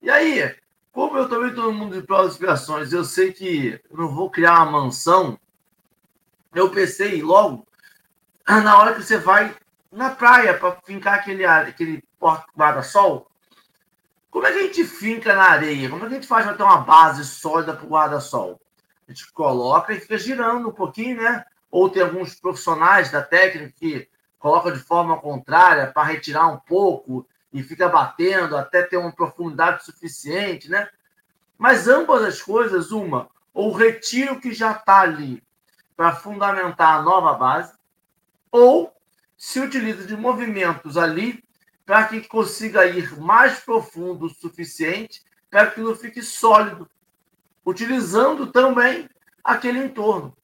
E 0.02 0.10
aí, 0.10 0.56
como 0.92 1.18
eu 1.18 1.30
também 1.30 1.50
estou 1.50 1.66
no 1.66 1.74
mundo 1.74 2.00
de 2.00 2.06
provas 2.06 2.32
e 2.32 2.36
expiações, 2.36 2.92
eu 2.92 3.04
sei 3.04 3.32
que 3.32 3.80
não 3.92 4.10
vou 4.10 4.30
criar 4.30 4.64
uma 4.64 4.84
mansão, 4.84 5.40
eu 6.54 6.70
pensei 6.70 7.22
logo, 7.22 7.66
na 8.48 8.78
hora 8.78 8.94
que 8.94 9.02
você 9.02 9.18
vai 9.18 9.56
na 9.92 10.10
praia 10.10 10.58
para 10.58 10.78
fincar 10.84 11.16
aquele, 11.16 11.46
aquele 11.46 12.04
guarda-sol, 12.56 13.32
como 14.30 14.48
é 14.48 14.52
que 14.52 14.60
a 14.60 14.64
gente 14.64 14.86
finca 14.86 15.36
na 15.36 15.44
areia? 15.44 15.90
Como 15.90 16.06
é 16.06 16.08
que 16.08 16.14
a 16.14 16.16
gente 16.16 16.28
faz 16.28 16.46
para 16.46 16.56
ter 16.56 16.64
uma 16.64 16.78
base 16.78 17.26
sólida 17.26 17.74
para 17.74 17.86
o 17.86 17.90
guarda-sol? 17.90 18.62
A 19.06 19.12
gente 19.12 19.30
coloca 19.34 19.94
e 19.94 20.00
fica 20.00 20.18
girando 20.18 20.70
um 20.70 20.72
pouquinho, 20.72 21.22
né? 21.22 21.44
Ou 21.70 21.90
tem 21.90 22.02
alguns 22.02 22.36
profissionais 22.36 23.12
da 23.12 23.22
técnica 23.22 23.74
que 23.78 24.08
colocam 24.40 24.72
de 24.72 24.80
forma 24.80 25.20
contrária 25.20 25.92
para 25.92 26.04
retirar 26.04 26.48
um 26.48 26.58
pouco 26.58 27.28
e 27.54 27.62
fica 27.62 27.90
batendo 27.90 28.56
até 28.56 28.84
ter 28.84 28.98
uma 28.98 29.12
profundidade 29.12 29.84
suficiente, 29.84 30.70
né? 30.70 30.88
Mas 31.58 31.88
ambas 31.88 32.24
as 32.24 32.42
coisas, 32.42 32.92
uma, 32.92 33.30
ou 33.54 33.72
retira 33.72 34.34
o 34.34 34.40
que 34.40 34.54
já 34.54 34.72
está 34.72 35.02
ali 35.02 35.44
para 35.96 36.16
fundamentar 36.16 37.00
a 37.00 37.02
nova 37.02 37.34
base, 37.34 37.74
ou 38.52 38.94
se 39.38 39.60
utiliza 39.60 40.06
de 40.06 40.16
movimentos 40.16 40.98
ali 40.98 41.44
para 41.86 42.06
que 42.06 42.28
consiga 42.28 42.86
ir 42.86 43.20
mais 43.20 43.60
profundo 43.60 44.26
o 44.26 44.30
suficiente 44.30 45.24
para 45.50 45.70
que 45.70 45.82
não 45.82 45.94
fique 45.94 46.22
sólido, 46.22 46.90
utilizando 47.66 48.48
também 48.48 49.10
aquele 49.44 49.80
entorno. 49.80 50.36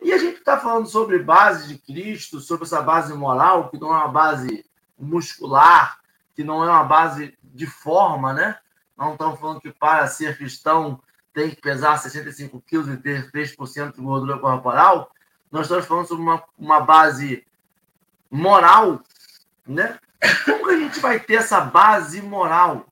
E 0.00 0.12
a 0.12 0.18
gente 0.18 0.38
está 0.38 0.56
falando 0.58 0.86
sobre 0.86 1.18
base 1.18 1.66
de 1.66 1.78
Cristo, 1.78 2.40
sobre 2.40 2.64
essa 2.64 2.80
base 2.80 3.12
moral, 3.12 3.70
que 3.70 3.78
não 3.78 3.88
é 3.88 3.98
uma 3.98 4.08
base 4.08 4.64
muscular, 4.98 5.98
que 6.36 6.44
não 6.44 6.62
é 6.62 6.68
uma 6.68 6.84
base 6.84 7.36
de 7.42 7.66
forma, 7.66 8.34
né? 8.34 8.58
Não 8.96 9.14
estamos 9.14 9.40
falando 9.40 9.60
que 9.60 9.72
para 9.72 10.06
ser 10.06 10.36
cristão 10.36 11.00
tem 11.32 11.50
que 11.50 11.60
pesar 11.60 11.98
65 11.98 12.60
quilos 12.60 12.88
e 12.88 12.96
ter 12.98 13.30
3% 13.32 13.94
de 13.94 14.00
gordura 14.02 14.38
corporal. 14.38 15.10
Nós 15.50 15.62
estamos 15.62 15.86
falando 15.86 16.06
sobre 16.06 16.22
uma, 16.22 16.42
uma 16.58 16.80
base 16.80 17.46
moral, 18.30 19.00
né? 19.66 19.98
Como 20.44 20.66
que 20.66 20.74
a 20.74 20.78
gente 20.78 21.00
vai 21.00 21.18
ter 21.18 21.36
essa 21.36 21.60
base 21.60 22.20
moral? 22.20 22.86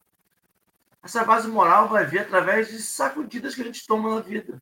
Essa 1.03 1.23
base 1.23 1.47
moral 1.47 1.89
vai 1.89 2.07
vir 2.07 2.21
através 2.21 2.69
de 2.69 2.81
sacudidas 2.81 3.55
que 3.55 3.61
a 3.61 3.65
gente 3.65 3.87
toma 3.87 4.15
na 4.15 4.21
vida. 4.23 4.61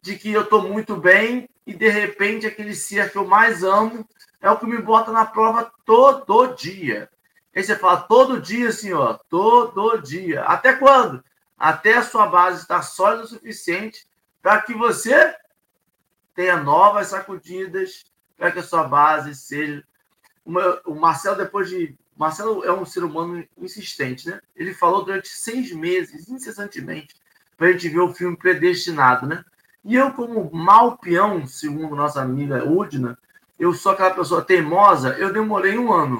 De 0.00 0.16
que 0.16 0.32
eu 0.32 0.42
estou 0.42 0.66
muito 0.66 0.96
bem 0.96 1.48
e, 1.66 1.74
de 1.74 1.88
repente, 1.90 2.46
aquele 2.46 2.74
ser 2.74 3.12
que 3.12 3.18
eu 3.18 3.26
mais 3.26 3.62
amo 3.62 4.08
é 4.40 4.50
o 4.50 4.58
que 4.58 4.66
me 4.66 4.80
bota 4.80 5.12
na 5.12 5.26
prova 5.26 5.70
todo 5.84 6.54
dia. 6.54 7.10
Aí 7.54 7.62
você 7.62 7.76
fala 7.76 8.02
todo 8.02 8.40
dia, 8.40 8.70
senhor, 8.70 9.20
todo 9.28 9.98
dia. 9.98 10.42
Até 10.44 10.72
quando? 10.74 11.22
Até 11.58 11.94
a 11.94 12.02
sua 12.02 12.26
base 12.26 12.62
estar 12.62 12.82
sólida 12.82 13.24
o 13.24 13.28
suficiente 13.28 14.06
para 14.40 14.62
que 14.62 14.72
você 14.72 15.34
tenha 16.34 16.56
novas 16.56 17.08
sacudidas, 17.08 18.04
para 18.36 18.50
que 18.50 18.60
a 18.60 18.62
sua 18.62 18.84
base 18.84 19.34
seja. 19.34 19.84
O 20.86 20.94
Marcelo, 20.94 21.36
depois 21.36 21.68
de. 21.68 21.96
Marcelo 22.16 22.64
é 22.64 22.72
um 22.72 22.84
ser 22.84 23.02
humano 23.02 23.44
insistente, 23.58 24.28
né? 24.28 24.40
Ele 24.54 24.74
falou 24.74 25.04
durante 25.04 25.28
seis 25.28 25.72
meses, 25.72 26.28
incessantemente, 26.28 27.14
para 27.56 27.68
a 27.68 27.72
gente 27.72 27.88
ver 27.88 28.00
o 28.00 28.12
filme 28.12 28.36
Predestinado, 28.36 29.26
né? 29.26 29.44
E 29.82 29.94
eu, 29.94 30.12
como 30.12 30.50
mal 30.52 30.98
peão, 30.98 31.46
segundo 31.46 31.96
nossa 31.96 32.20
amiga 32.20 32.64
Udna, 32.64 33.18
eu 33.58 33.72
sou 33.72 33.92
aquela 33.92 34.10
pessoa 34.10 34.42
teimosa, 34.42 35.16
eu 35.18 35.32
demorei 35.32 35.78
um 35.78 35.92
ano. 35.92 36.18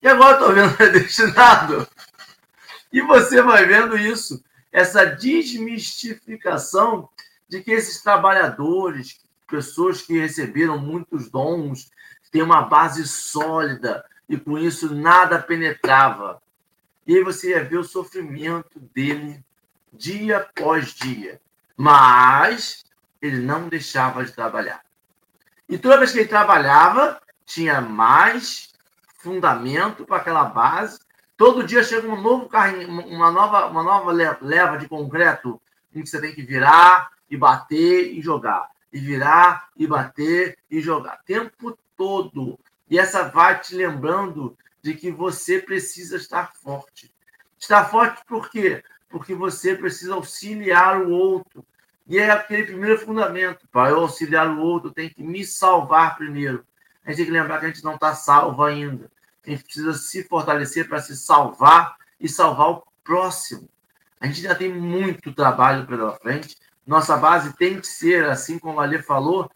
E 0.00 0.08
agora 0.08 0.38
estou 0.38 0.54
vendo 0.54 0.74
predestinado. 0.76 1.88
E 2.92 3.00
você 3.02 3.42
vai 3.42 3.66
vendo 3.66 3.96
isso, 3.96 4.42
essa 4.72 5.04
desmistificação 5.04 7.08
de 7.48 7.62
que 7.62 7.70
esses 7.70 8.02
trabalhadores, 8.02 9.20
pessoas 9.46 10.02
que 10.02 10.18
receberam 10.18 10.78
muitos 10.78 11.30
dons, 11.30 11.90
têm 12.30 12.42
uma 12.42 12.62
base 12.62 13.06
sólida 13.06 14.04
e 14.28 14.36
com 14.36 14.58
isso 14.58 14.94
nada 14.94 15.38
penetrava. 15.38 16.42
E 17.06 17.16
aí 17.16 17.24
você 17.24 17.50
ia 17.50 17.64
ver 17.64 17.78
o 17.78 17.84
sofrimento 17.84 18.78
dele 18.94 19.42
dia 19.92 20.38
após 20.38 20.92
dia. 20.92 21.40
Mas 21.76 22.84
ele 23.20 23.38
não 23.38 23.68
deixava 23.68 24.24
de 24.24 24.32
trabalhar. 24.32 24.82
E 25.68 25.78
toda 25.78 25.98
vez 25.98 26.12
que 26.12 26.18
ele 26.18 26.28
trabalhava, 26.28 27.20
tinha 27.46 27.80
mais 27.80 28.67
fundamento 29.18 30.04
para 30.04 30.16
aquela 30.16 30.44
base. 30.44 30.98
Todo 31.36 31.64
dia 31.64 31.84
chega 31.84 32.08
um 32.08 32.20
novo 32.20 32.48
carrinho, 32.48 32.88
uma 32.88 33.30
nova, 33.30 33.66
uma 33.66 33.82
nova 33.82 34.10
leva 34.10 34.76
de 34.78 34.88
concreto 34.88 35.60
em 35.94 36.02
que 36.02 36.08
você 36.08 36.20
tem 36.20 36.34
que 36.34 36.42
virar 36.42 37.10
e 37.30 37.36
bater 37.36 38.12
e 38.12 38.20
jogar. 38.22 38.68
E 38.92 38.98
virar 38.98 39.68
e 39.76 39.86
bater 39.86 40.56
e 40.70 40.80
jogar. 40.80 41.20
Tempo 41.24 41.78
todo. 41.96 42.58
E 42.88 42.98
essa 42.98 43.24
vai 43.28 43.60
te 43.60 43.74
lembrando 43.74 44.56
de 44.80 44.94
que 44.94 45.10
você 45.10 45.60
precisa 45.60 46.16
estar 46.16 46.52
forte. 46.54 47.12
Estar 47.58 47.84
forte 47.90 48.24
por 48.26 48.48
quê? 48.48 48.82
Porque 49.08 49.34
você 49.34 49.74
precisa 49.74 50.14
auxiliar 50.14 51.00
o 51.02 51.10
outro. 51.10 51.64
E 52.06 52.18
é 52.18 52.30
aquele 52.30 52.64
primeiro 52.64 52.98
fundamento. 52.98 53.68
Para 53.70 53.90
eu 53.90 54.00
auxiliar 54.00 54.48
o 54.48 54.60
outro, 54.60 54.88
eu 54.88 54.94
tenho 54.94 55.10
que 55.10 55.22
me 55.22 55.44
salvar 55.44 56.16
primeiro. 56.16 56.64
A 57.08 57.10
gente 57.10 57.16
tem 57.16 57.26
que 57.26 57.32
lembrar 57.32 57.58
que 57.58 57.64
a 57.64 57.68
gente 57.68 57.82
não 57.82 57.94
está 57.94 58.14
salvo 58.14 58.62
ainda. 58.62 59.10
A 59.46 59.48
gente 59.48 59.64
precisa 59.64 59.94
se 59.94 60.24
fortalecer 60.24 60.86
para 60.86 61.00
se 61.00 61.16
salvar 61.16 61.96
e 62.20 62.28
salvar 62.28 62.68
o 62.68 62.82
próximo. 63.02 63.66
A 64.20 64.26
gente 64.26 64.42
ainda 64.42 64.54
tem 64.54 64.70
muito 64.70 65.32
trabalho 65.32 65.86
pela 65.86 66.18
frente. 66.18 66.54
Nossa 66.86 67.16
base 67.16 67.54
tem 67.54 67.80
que 67.80 67.86
ser, 67.86 68.26
assim 68.26 68.58
como 68.58 68.78
a 68.78 68.84
Lê 68.84 69.00
falou, 69.00 69.50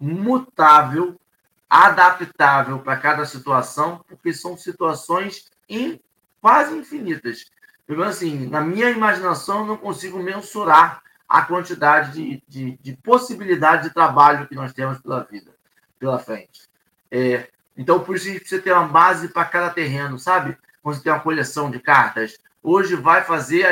mutável, 0.00 1.20
adaptável 1.68 2.78
para 2.78 2.96
cada 2.96 3.26
situação, 3.26 4.02
porque 4.08 4.32
são 4.32 4.56
situações 4.56 5.50
in, 5.68 6.00
quase 6.40 6.74
infinitas. 6.74 7.50
Menos 7.86 8.06
assim, 8.06 8.48
na 8.48 8.62
minha 8.62 8.88
imaginação, 8.88 9.58
eu 9.58 9.66
não 9.66 9.76
consigo 9.76 10.18
mensurar 10.22 11.02
a 11.28 11.42
quantidade 11.42 12.12
de, 12.12 12.42
de, 12.48 12.78
de 12.78 12.96
possibilidade 12.96 13.88
de 13.88 13.94
trabalho 13.94 14.48
que 14.48 14.54
nós 14.54 14.72
temos 14.72 14.98
pela 15.02 15.22
vida, 15.24 15.54
pela 15.98 16.18
frente. 16.18 16.72
É, 17.10 17.48
então, 17.76 18.00
por 18.00 18.16
isso 18.16 18.26
a 18.26 18.30
gente 18.30 18.40
precisa 18.40 18.62
ter 18.62 18.72
uma 18.72 18.88
base 18.88 19.28
para 19.28 19.44
cada 19.44 19.70
terreno, 19.70 20.18
sabe? 20.18 20.56
Quando 20.82 20.96
você 20.96 21.02
tem 21.02 21.12
uma 21.12 21.20
coleção 21.20 21.70
de 21.70 21.78
cartas, 21.78 22.38
hoje 22.62 22.94
vai 22.94 23.24
fazer 23.24 23.62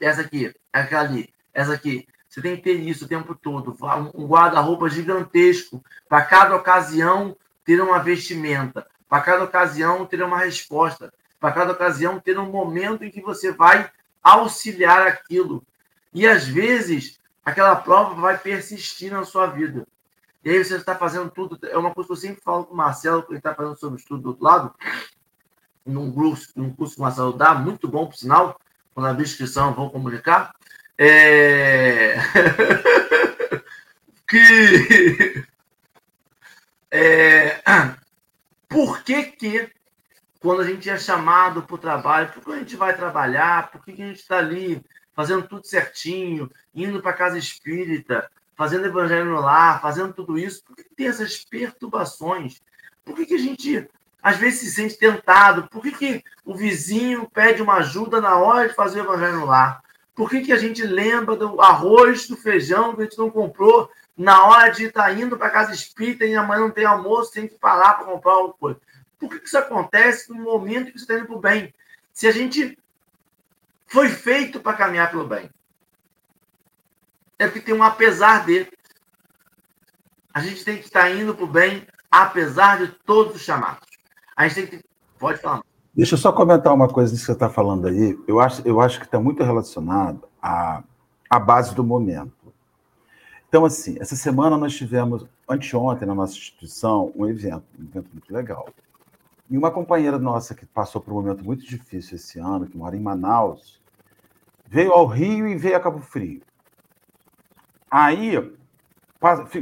essa 0.00 0.20
aqui, 0.20 0.52
aquela 0.72 1.02
ali, 1.02 1.32
essa 1.52 1.74
aqui. 1.74 2.06
Você 2.28 2.42
tem 2.42 2.56
que 2.56 2.62
ter 2.62 2.74
isso 2.74 3.04
o 3.04 3.08
tempo 3.08 3.34
todo. 3.34 3.76
Um 4.14 4.26
guarda-roupa 4.26 4.88
gigantesco 4.88 5.82
para 6.08 6.22
cada 6.22 6.54
ocasião 6.54 7.36
ter 7.64 7.80
uma 7.80 7.98
vestimenta. 7.98 8.86
Para 9.08 9.22
cada 9.22 9.44
ocasião, 9.44 10.04
ter 10.04 10.22
uma 10.22 10.38
resposta. 10.38 11.12
Para 11.40 11.52
cada 11.52 11.72
ocasião, 11.72 12.20
ter 12.20 12.38
um 12.38 12.50
momento 12.50 13.04
em 13.04 13.10
que 13.10 13.22
você 13.22 13.50
vai 13.50 13.90
auxiliar 14.22 15.06
aquilo. 15.06 15.64
E 16.12 16.26
às 16.26 16.46
vezes, 16.46 17.18
aquela 17.44 17.76
prova 17.76 18.14
vai 18.14 18.36
persistir 18.36 19.10
na 19.10 19.24
sua 19.24 19.46
vida. 19.46 19.86
E 20.44 20.50
aí 20.50 20.64
você 20.64 20.76
está 20.76 20.94
fazendo 20.94 21.30
tudo. 21.30 21.58
É 21.66 21.76
uma 21.76 21.92
coisa 21.92 22.06
que 22.08 22.12
eu 22.12 22.16
sempre 22.16 22.42
falo 22.42 22.64
com 22.64 22.74
o 22.74 22.76
Marcelo, 22.76 23.22
que 23.22 23.32
ele 23.32 23.38
está 23.38 23.54
fazendo 23.54 23.76
sobre 23.76 23.98
estudo 23.98 24.22
do 24.22 24.28
outro 24.30 24.44
lado, 24.44 24.74
num 25.84 26.12
curso, 26.12 26.52
num 26.56 26.72
curso 26.72 26.94
que 26.94 27.00
o 27.00 27.04
Marcelo 27.04 27.32
dá, 27.32 27.54
muito 27.54 27.88
bom, 27.88 28.06
por 28.06 28.16
sinal. 28.16 28.60
Abrir 28.96 29.24
inscrição, 29.24 29.74
vou 29.74 29.90
comunicar. 29.90 30.52
É... 30.98 32.16
que. 34.28 35.44
É... 36.90 37.62
Por 38.68 39.02
que 39.04 39.22
que 39.24 39.72
quando 40.40 40.62
a 40.62 40.64
gente 40.64 40.88
é 40.88 40.98
chamado 40.98 41.62
para 41.62 41.74
o 41.74 41.78
trabalho, 41.78 42.32
por 42.32 42.44
que 42.44 42.52
a 42.52 42.58
gente 42.58 42.76
vai 42.76 42.96
trabalhar, 42.96 43.70
por 43.70 43.84
que, 43.84 43.92
que 43.92 44.02
a 44.02 44.06
gente 44.06 44.20
está 44.20 44.38
ali 44.38 44.82
fazendo 45.14 45.48
tudo 45.48 45.66
certinho, 45.66 46.50
indo 46.74 47.02
para 47.02 47.12
casa 47.12 47.38
espírita, 47.38 48.30
fazendo 48.58 48.86
evangelho 48.86 49.26
no 49.26 49.40
lar, 49.40 49.80
fazendo 49.80 50.12
tudo 50.12 50.36
isso, 50.36 50.64
por 50.64 50.74
que 50.74 50.82
tem 50.82 51.06
essas 51.06 51.44
perturbações? 51.44 52.60
Por 53.04 53.14
que, 53.14 53.24
que 53.24 53.34
a 53.36 53.38
gente 53.38 53.88
às 54.20 54.36
vezes 54.36 54.58
se 54.58 54.72
sente 54.72 54.98
tentado? 54.98 55.68
Por 55.68 55.80
que, 55.80 55.92
que 55.92 56.24
o 56.44 56.56
vizinho 56.56 57.30
pede 57.32 57.62
uma 57.62 57.74
ajuda 57.74 58.20
na 58.20 58.36
hora 58.36 58.68
de 58.68 58.74
fazer 58.74 59.00
o 59.00 59.04
evangelho 59.04 59.38
no 59.38 59.46
lar? 59.46 59.80
Por 60.12 60.28
que, 60.28 60.40
que 60.40 60.52
a 60.52 60.56
gente 60.56 60.82
lembra 60.82 61.36
do 61.36 61.60
arroz, 61.60 62.26
do 62.26 62.36
feijão 62.36 62.96
que 62.96 63.02
a 63.02 63.04
gente 63.04 63.16
não 63.16 63.30
comprou 63.30 63.88
na 64.16 64.44
hora 64.44 64.70
de 64.70 64.86
estar 64.86 65.04
tá 65.04 65.12
indo 65.12 65.38
para 65.38 65.50
casa 65.50 65.72
espírita 65.72 66.26
e 66.26 66.34
a 66.34 66.42
mãe 66.42 66.58
não 66.58 66.72
tem 66.72 66.84
almoço, 66.84 67.32
tem 67.32 67.46
que 67.46 67.54
parar 67.54 67.94
para 67.94 68.06
comprar 68.06 68.32
alguma 68.32 68.54
coisa? 68.54 68.80
Por 69.20 69.30
que 69.30 69.46
isso 69.46 69.56
acontece 69.56 70.30
no 70.30 70.42
momento 70.42 70.90
que 70.90 70.98
você 70.98 71.04
está 71.04 71.14
indo 71.14 71.26
para 71.26 71.36
o 71.36 71.40
bem? 71.40 71.72
Se 72.12 72.26
a 72.26 72.32
gente 72.32 72.76
foi 73.86 74.08
feito 74.08 74.58
para 74.58 74.76
caminhar 74.76 75.12
pelo 75.12 75.28
bem, 75.28 75.48
é 77.38 77.46
porque 77.46 77.60
tem 77.60 77.74
um 77.74 77.82
apesar 77.82 78.44
de. 78.44 78.66
A 80.34 80.40
gente 80.40 80.64
tem 80.64 80.76
que 80.76 80.84
estar 80.84 81.10
indo 81.10 81.34
para 81.34 81.44
o 81.44 81.48
bem, 81.48 81.86
apesar 82.10 82.78
de 82.78 82.88
todos 83.04 83.36
os 83.36 83.42
chamados. 83.42 83.86
A 84.36 84.48
gente 84.48 84.68
tem 84.68 84.80
que. 84.80 84.88
Pode 85.18 85.40
falar. 85.40 85.62
Deixa 85.94 86.14
eu 86.14 86.18
só 86.18 86.32
comentar 86.32 86.72
uma 86.72 86.88
coisa 86.88 87.12
que 87.12 87.20
você 87.20 87.32
está 87.32 87.48
falando 87.48 87.88
aí. 87.88 88.16
Eu 88.26 88.38
acho, 88.38 88.62
eu 88.66 88.80
acho 88.80 89.00
que 89.00 89.04
está 89.04 89.18
muito 89.18 89.42
relacionado 89.42 90.28
à, 90.40 90.82
à 91.28 91.40
base 91.40 91.74
do 91.74 91.82
momento. 91.82 92.32
Então, 93.48 93.64
assim, 93.64 93.96
essa 93.98 94.14
semana 94.14 94.56
nós 94.56 94.76
tivemos, 94.76 95.26
anteontem, 95.48 96.06
na 96.06 96.14
nossa 96.14 96.34
instituição, 96.34 97.12
um 97.16 97.26
evento, 97.26 97.64
um 97.78 97.84
evento 97.84 98.10
muito 98.12 98.32
legal. 98.32 98.68
E 99.50 99.56
uma 99.56 99.70
companheira 99.70 100.18
nossa 100.18 100.54
que 100.54 100.66
passou 100.66 101.00
por 101.00 101.12
um 101.12 101.16
momento 101.16 101.42
muito 101.42 101.64
difícil 101.64 102.16
esse 102.16 102.38
ano, 102.38 102.66
que 102.66 102.76
mora 102.76 102.94
em 102.94 103.00
Manaus, 103.00 103.80
veio 104.66 104.92
ao 104.92 105.06
Rio 105.06 105.48
e 105.48 105.56
veio 105.56 105.76
a 105.76 105.80
Cabo 105.80 105.98
Frio. 106.00 106.42
Aí, 107.90 108.34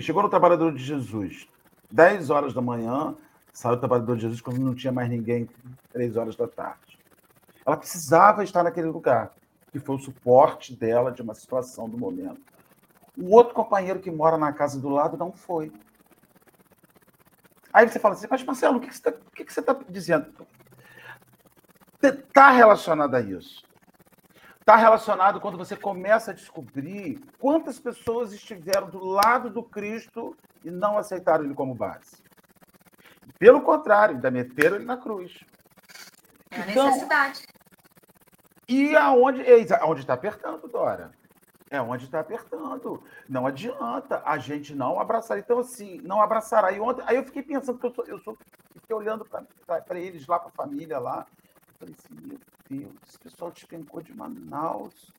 chegou 0.01 0.22
no 0.22 0.29
Trabalhador 0.29 0.72
de 0.72 0.83
Jesus, 0.83 1.49
10 1.91 2.31
horas 2.31 2.53
da 2.53 2.61
manhã, 2.61 3.14
saiu 3.53 3.74
o 3.74 3.79
Trabalhador 3.79 4.16
de 4.16 4.22
Jesus 4.22 4.41
quando 4.41 4.59
não 4.59 4.74
tinha 4.74 4.93
mais 4.93 5.09
ninguém, 5.09 5.49
3 5.93 6.16
horas 6.16 6.35
da 6.37 6.49
tarde. 6.49 6.99
Ela 7.64 7.77
precisava 7.77 8.45
estar 8.45 8.62
naquele 8.62 8.89
lugar, 8.89 9.33
que 9.70 9.79
foi 9.79 9.97
o 9.97 10.01
suporte 10.01 10.74
dela 10.74 11.12
de 11.12 11.22
uma 11.22 11.35
situação 11.35 11.89
do 11.89 11.99
momento. 11.99 12.41
O 13.16 13.35
outro 13.35 13.55
companheiro 13.55 14.01
que 14.01 14.11
mora 14.11 14.37
na 14.37 14.53
casa 14.53 14.81
do 14.81 14.89
lado 14.89 15.16
não 15.16 15.33
foi. 15.33 15.72
Aí 17.72 17.89
você 17.89 17.99
fala 17.99 18.14
assim, 18.14 18.27
mas 18.31 18.43
Marcelo, 18.43 18.79
o 18.79 18.81
que 18.81 18.93
você 18.93 19.61
está 19.61 19.74
tá 19.74 19.85
dizendo? 19.89 20.27
Está 22.03 22.51
relacionado 22.51 23.14
a 23.14 23.20
isso. 23.20 23.64
Está 24.66 24.74
relacionado 24.74 25.40
quando 25.40 25.56
você 25.56 25.76
começa 25.76 26.32
a 26.32 26.34
descobrir 26.34 27.22
quantas 27.38 27.78
pessoas 27.78 28.32
estiveram 28.32 28.90
do 28.90 28.98
lado 28.98 29.48
do 29.48 29.62
Cristo 29.62 30.36
e 30.64 30.72
não 30.72 30.98
aceitaram 30.98 31.44
ele 31.44 31.54
como 31.54 31.72
base. 31.72 32.16
Pelo 33.38 33.62
contrário, 33.62 34.16
ainda 34.16 34.28
meteram 34.28 34.74
ele 34.74 34.84
na 34.84 34.96
cruz. 34.96 35.38
É 36.50 36.62
a 36.62 36.68
então, 36.68 36.86
necessidade. 36.88 37.46
E 38.66 38.96
aonde 38.96 39.44
aonde 39.74 40.00
está 40.00 40.14
apertando, 40.14 40.66
Dora? 40.66 41.12
É 41.70 41.80
onde 41.80 42.06
está 42.06 42.18
apertando. 42.18 43.00
Não 43.28 43.46
adianta 43.46 44.20
a 44.24 44.36
gente 44.36 44.74
não 44.74 44.98
abraçar. 44.98 45.38
Então, 45.38 45.60
assim, 45.60 46.00
não 46.02 46.20
abraçará. 46.20 46.72
E 46.72 46.80
ontem, 46.80 47.04
aí 47.06 47.14
eu 47.14 47.22
fiquei 47.22 47.44
pensando, 47.44 47.78
que 47.78 47.86
eu, 47.86 47.94
sou, 47.94 48.04
eu 48.06 48.18
sou, 48.18 48.36
fiquei 48.80 48.96
olhando 48.96 49.24
para 49.24 50.00
eles 50.00 50.26
lá, 50.26 50.40
para 50.40 50.48
a 50.48 50.66
família 50.66 50.98
lá. 50.98 51.24
Eu 51.68 51.74
falei 51.78 51.94
assim, 51.96 52.14
meu 52.26 52.55
Deus, 52.68 52.94
esse 53.06 53.18
pessoal 53.18 53.50
despencou 53.50 54.00
de 54.00 54.14
Manaus. 54.14 55.12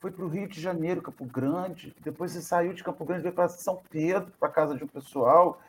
Foi 0.00 0.10
para 0.10 0.24
o 0.24 0.28
Rio 0.28 0.48
de 0.48 0.60
Janeiro, 0.60 1.02
Campo 1.02 1.24
Grande. 1.24 1.94
Depois 2.02 2.32
você 2.32 2.42
saiu 2.42 2.72
de 2.72 2.84
Campo 2.84 3.04
Grande, 3.04 3.22
veio 3.22 3.34
para 3.34 3.48
São 3.48 3.82
Pedro, 3.90 4.32
para 4.38 4.48
casa 4.48 4.76
de 4.76 4.84
um 4.84 4.88
pessoal. 4.88 5.60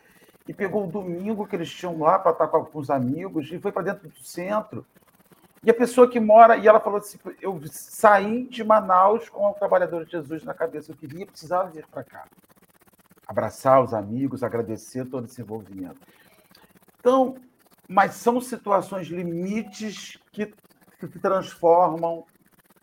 E 0.48 0.54
pegou 0.54 0.88
o 0.88 0.92
domingo 0.92 1.46
que 1.46 1.56
eles 1.56 1.70
tinham 1.70 2.00
lá 2.00 2.18
para 2.18 2.32
estar 2.32 2.48
com 2.48 2.80
os 2.80 2.90
amigos 2.90 3.52
e 3.52 3.60
foi 3.60 3.72
para 3.72 3.84
dentro 3.84 4.08
do 4.08 4.20
centro. 4.24 4.86
E 5.64 5.70
a 5.70 5.74
pessoa 5.74 6.10
que 6.10 6.20
mora, 6.20 6.56
e 6.56 6.68
ela 6.68 6.80
falou 6.80 7.00
assim: 7.00 7.18
eu 7.42 7.60
saí 7.70 8.48
de 8.48 8.64
Manaus 8.64 9.28
com 9.28 9.50
o 9.50 9.54
trabalhador 9.54 10.06
de 10.06 10.12
Jesus 10.12 10.44
na 10.44 10.54
cabeça, 10.54 10.92
eu 10.92 10.96
queria, 10.96 11.26
precisava 11.26 11.70
vir 11.70 11.86
para 11.88 12.04
cá. 12.04 12.26
Abraçar 13.28 13.84
os 13.84 13.94
amigos, 13.94 14.44
agradecer 14.44 15.06
todo 15.06 15.26
esse 15.26 15.42
envolvimento. 15.42 16.00
Então, 17.00 17.36
mas 17.88 18.16
são 18.16 18.40
situações 18.40 19.08
limites 19.08 20.18
que, 20.32 20.54
que 21.00 21.20
transformam 21.20 22.26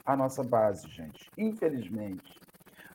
a 0.04 0.16
nossa 0.16 0.42
base, 0.42 0.88
gente. 0.88 1.30
Infelizmente. 1.36 2.38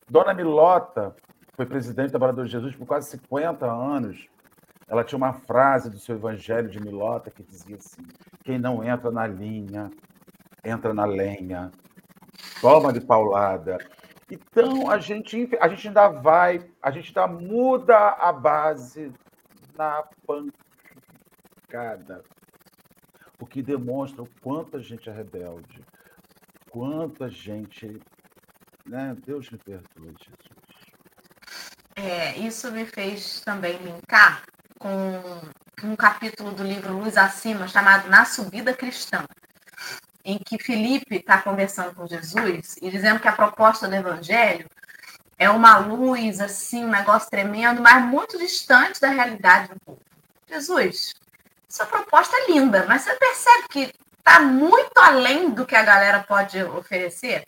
Dona 0.10 0.34
Milota 0.34 1.16
foi 1.54 1.66
presidente 1.66 2.12
Trabalhador 2.12 2.46
de 2.46 2.52
Jesus 2.52 2.76
por 2.76 2.86
quase 2.86 3.10
50 3.10 3.66
anos 3.66 4.30
ela 4.90 5.04
tinha 5.04 5.18
uma 5.18 5.34
frase 5.34 5.90
do 5.90 6.00
seu 6.00 6.16
Evangelho 6.16 6.68
de 6.68 6.82
Milota 6.82 7.30
que 7.30 7.44
dizia 7.44 7.76
assim: 7.78 8.02
quem 8.44 8.58
não 8.58 8.84
entra 8.84 9.12
na 9.12 9.28
linha, 9.28 9.92
entra 10.66 10.94
na 10.94 11.06
lenha, 11.06 11.70
toma 12.60 12.92
de 12.92 13.00
paulada. 13.00 13.78
Então 14.32 14.90
a 14.90 14.98
gente, 14.98 15.48
a 15.62 15.68
gente 15.68 15.88
ainda 15.88 16.10
vai, 16.10 16.68
a 16.82 16.90
gente 16.92 17.18
ainda 17.18 17.32
muda 17.32 18.10
a 18.20 18.34
base 18.34 19.14
na 19.78 20.04
pancada. 20.26 22.24
O 23.40 23.46
que 23.46 23.62
demonstra 23.62 24.22
o 24.22 24.30
quanto 24.42 24.78
a 24.78 24.82
gente 24.82 25.10
é 25.10 25.14
rebelde, 25.14 25.82
quanto 26.70 27.24
a 27.24 27.30
gente. 27.30 28.00
Né? 28.86 29.16
Deus 29.26 29.50
me 29.50 29.58
perdoe, 29.58 30.16
Jesus. 30.20 30.60
É, 31.96 32.38
isso 32.38 32.72
me 32.72 32.86
fez 32.86 33.42
também 33.42 33.78
linkar 33.78 34.44
com 34.78 34.90
um 35.84 35.96
capítulo 35.96 36.52
do 36.52 36.64
livro 36.64 36.98
Luz 36.98 37.18
Acima, 37.18 37.68
chamado 37.68 38.10
Na 38.10 38.26
Subida 38.26 38.74
Cristã, 38.74 39.26
em 40.24 40.38
que 40.38 40.58
Felipe 40.58 41.16
está 41.16 41.42
conversando 41.42 41.94
com 41.96 42.08
Jesus 42.08 42.78
e 42.82 42.90
dizendo 42.90 43.20
que 43.20 43.28
a 43.28 43.34
proposta 43.34 43.88
do 43.88 43.96
Evangelho 43.96 44.70
é 45.38 45.50
uma 45.50 45.78
luz, 45.78 46.42
assim, 46.42 46.84
um 46.84 46.90
negócio 46.90 47.30
tremendo, 47.30 47.82
mas 47.82 48.04
muito 48.06 48.38
distante 48.38 49.00
da 49.00 49.10
realidade 49.10 49.70
do 49.70 49.80
povo. 49.80 50.02
Jesus, 50.48 51.14
sua 51.70 51.86
proposta 51.86 52.36
é 52.36 52.52
linda, 52.52 52.86
mas 52.88 53.04
você 53.04 53.14
percebe 53.16 53.68
que 53.70 53.94
está 54.18 54.40
muito 54.40 54.98
além 54.98 55.52
do 55.52 55.66
que 55.66 55.76
a 55.76 55.84
galera 55.84 56.26
pode 56.28 56.62
oferecer? 56.64 57.46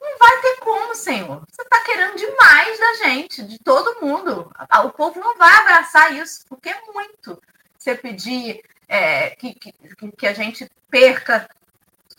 Não 0.00 0.18
vai 0.18 0.40
ter 0.42 0.56
como, 0.60 0.94
Senhor. 0.94 1.42
Você 1.50 1.62
está 1.62 1.80
querendo 1.80 2.16
demais 2.16 2.78
da 2.78 2.94
gente, 3.04 3.42
de 3.42 3.58
todo 3.58 4.00
mundo. 4.04 4.52
O 4.84 4.90
povo 4.90 5.18
não 5.18 5.36
vai 5.38 5.54
abraçar 5.56 6.12
isso, 6.12 6.44
porque 6.46 6.68
é 6.68 6.80
muito. 6.92 7.42
Você 7.78 7.94
pedir 7.94 8.62
é, 8.86 9.30
que, 9.30 9.54
que, 9.54 9.72
que, 10.16 10.26
a 10.26 10.34
gente 10.34 10.70
perca 10.90 11.48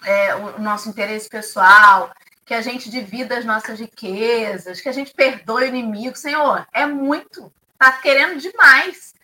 é, 0.03 0.35
o 0.35 0.59
nosso 0.59 0.89
interesse 0.89 1.29
pessoal, 1.29 2.11
que 2.43 2.55
a 2.55 2.61
gente 2.61 2.89
divida 2.89 3.37
as 3.37 3.45
nossas 3.45 3.79
riquezas, 3.79 4.81
que 4.81 4.89
a 4.89 4.91
gente 4.91 5.13
perdoe 5.13 5.65
o 5.65 5.67
inimigo. 5.67 6.15
Senhor, 6.15 6.67
é 6.73 6.87
muito. 6.87 7.51
Está 7.73 7.91
querendo 7.93 8.39
demais. 8.39 9.14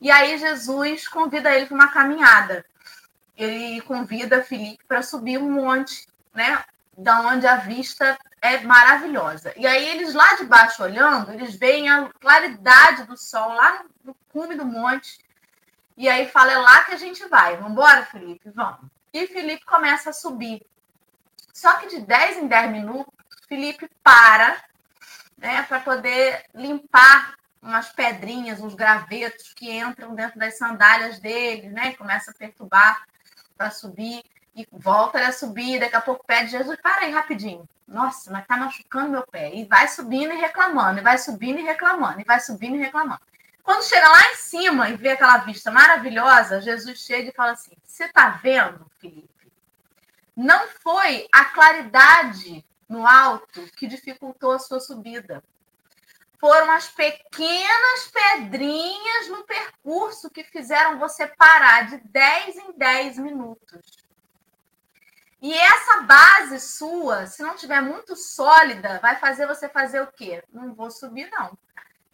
E 0.00 0.10
aí 0.10 0.38
Jesus 0.38 1.06
convida 1.06 1.54
ele 1.54 1.66
para 1.66 1.74
uma 1.74 1.88
caminhada. 1.88 2.64
Ele 3.36 3.80
convida 3.82 4.42
Felipe 4.42 4.84
para 4.86 5.02
subir 5.02 5.38
um 5.38 5.50
monte, 5.50 6.06
né? 6.34 6.64
da 7.00 7.20
onde 7.22 7.46
a 7.46 7.56
vista 7.56 8.18
é 8.42 8.60
maravilhosa. 8.60 9.52
E 9.56 9.66
aí 9.66 9.88
eles 9.88 10.14
lá 10.14 10.34
de 10.34 10.44
baixo 10.44 10.82
olhando, 10.82 11.32
eles 11.32 11.54
veem 11.54 11.88
a 11.88 12.10
claridade 12.20 13.04
do 13.04 13.16
sol 13.16 13.52
lá 13.54 13.84
no 14.04 14.14
cume 14.30 14.54
do 14.54 14.64
monte. 14.64 15.18
E 15.96 16.08
aí 16.08 16.28
fala, 16.28 16.52
é 16.52 16.58
lá 16.58 16.84
que 16.84 16.92
a 16.92 16.96
gente 16.96 17.26
vai. 17.28 17.56
Vamos 17.56 17.72
embora, 17.72 18.04
Felipe? 18.06 18.50
Vamos. 18.50 18.90
E 19.12 19.26
Felipe 19.26 19.64
começa 19.64 20.10
a 20.10 20.14
subir. 20.14 20.62
Só 21.52 21.76
que 21.76 21.88
de 21.88 22.00
10 22.00 22.38
em 22.38 22.46
10 22.46 22.70
minutos, 22.70 23.12
Felipe 23.48 23.90
para, 24.02 24.62
né, 25.36 25.62
para 25.62 25.80
poder 25.80 26.44
limpar 26.54 27.34
umas 27.62 27.90
pedrinhas, 27.90 28.60
uns 28.60 28.74
gravetos 28.74 29.52
que 29.52 29.70
entram 29.70 30.14
dentro 30.14 30.38
das 30.38 30.56
sandálias 30.56 31.18
dele, 31.18 31.68
né? 31.68 31.92
Começa 31.94 32.30
a 32.30 32.34
perturbar 32.34 33.04
para 33.56 33.70
subir 33.70 34.22
e 34.54 34.66
volta 34.72 35.18
a 35.18 35.32
subir, 35.32 35.78
daqui 35.78 35.96
a 35.96 36.00
pouco 36.00 36.24
pede 36.26 36.50
Jesus, 36.50 36.78
para 36.80 37.02
aí 37.02 37.12
rapidinho. 37.12 37.68
Nossa, 37.86 38.30
mas 38.30 38.46
tá 38.46 38.56
machucando 38.56 39.10
meu 39.10 39.26
pé. 39.26 39.54
E 39.54 39.64
vai 39.64 39.88
subindo 39.88 40.32
e 40.32 40.36
reclamando, 40.36 41.00
e 41.00 41.02
vai 41.02 41.18
subindo 41.18 41.58
e 41.58 41.62
reclamando, 41.62 42.20
e 42.20 42.24
vai 42.24 42.40
subindo 42.40 42.76
e 42.76 42.80
reclamando. 42.80 43.20
Quando 43.62 43.84
chega 43.84 44.08
lá 44.08 44.32
em 44.32 44.36
cima 44.36 44.88
e 44.88 44.96
vê 44.96 45.10
aquela 45.10 45.38
vista 45.38 45.70
maravilhosa, 45.70 46.60
Jesus 46.60 46.98
chega 47.00 47.28
e 47.28 47.34
fala 47.34 47.52
assim: 47.52 47.72
Você 47.84 48.04
está 48.04 48.30
vendo, 48.30 48.86
Felipe? 48.98 49.28
Não 50.36 50.68
foi 50.68 51.28
a 51.32 51.44
claridade 51.46 52.64
no 52.88 53.06
alto 53.06 53.62
que 53.76 53.86
dificultou 53.86 54.52
a 54.52 54.58
sua 54.58 54.80
subida. 54.80 55.42
Foram 56.40 56.70
as 56.70 56.88
pequenas 56.88 58.10
pedrinhas 58.12 59.28
no 59.28 59.44
percurso 59.44 60.30
que 60.30 60.42
fizeram 60.42 60.98
você 60.98 61.26
parar 61.26 61.88
de 61.88 61.98
10 61.98 62.56
em 62.56 62.72
10 62.72 63.18
minutos. 63.18 64.08
E 65.42 65.52
essa 65.52 66.02
base 66.02 66.58
sua, 66.60 67.26
se 67.26 67.42
não 67.42 67.56
tiver 67.56 67.80
muito 67.80 68.16
sólida, 68.16 68.98
vai 69.00 69.16
fazer 69.16 69.46
você 69.46 69.68
fazer 69.68 70.02
o 70.02 70.12
quê? 70.12 70.42
Não 70.52 70.74
vou 70.74 70.90
subir, 70.90 71.30
não 71.30 71.56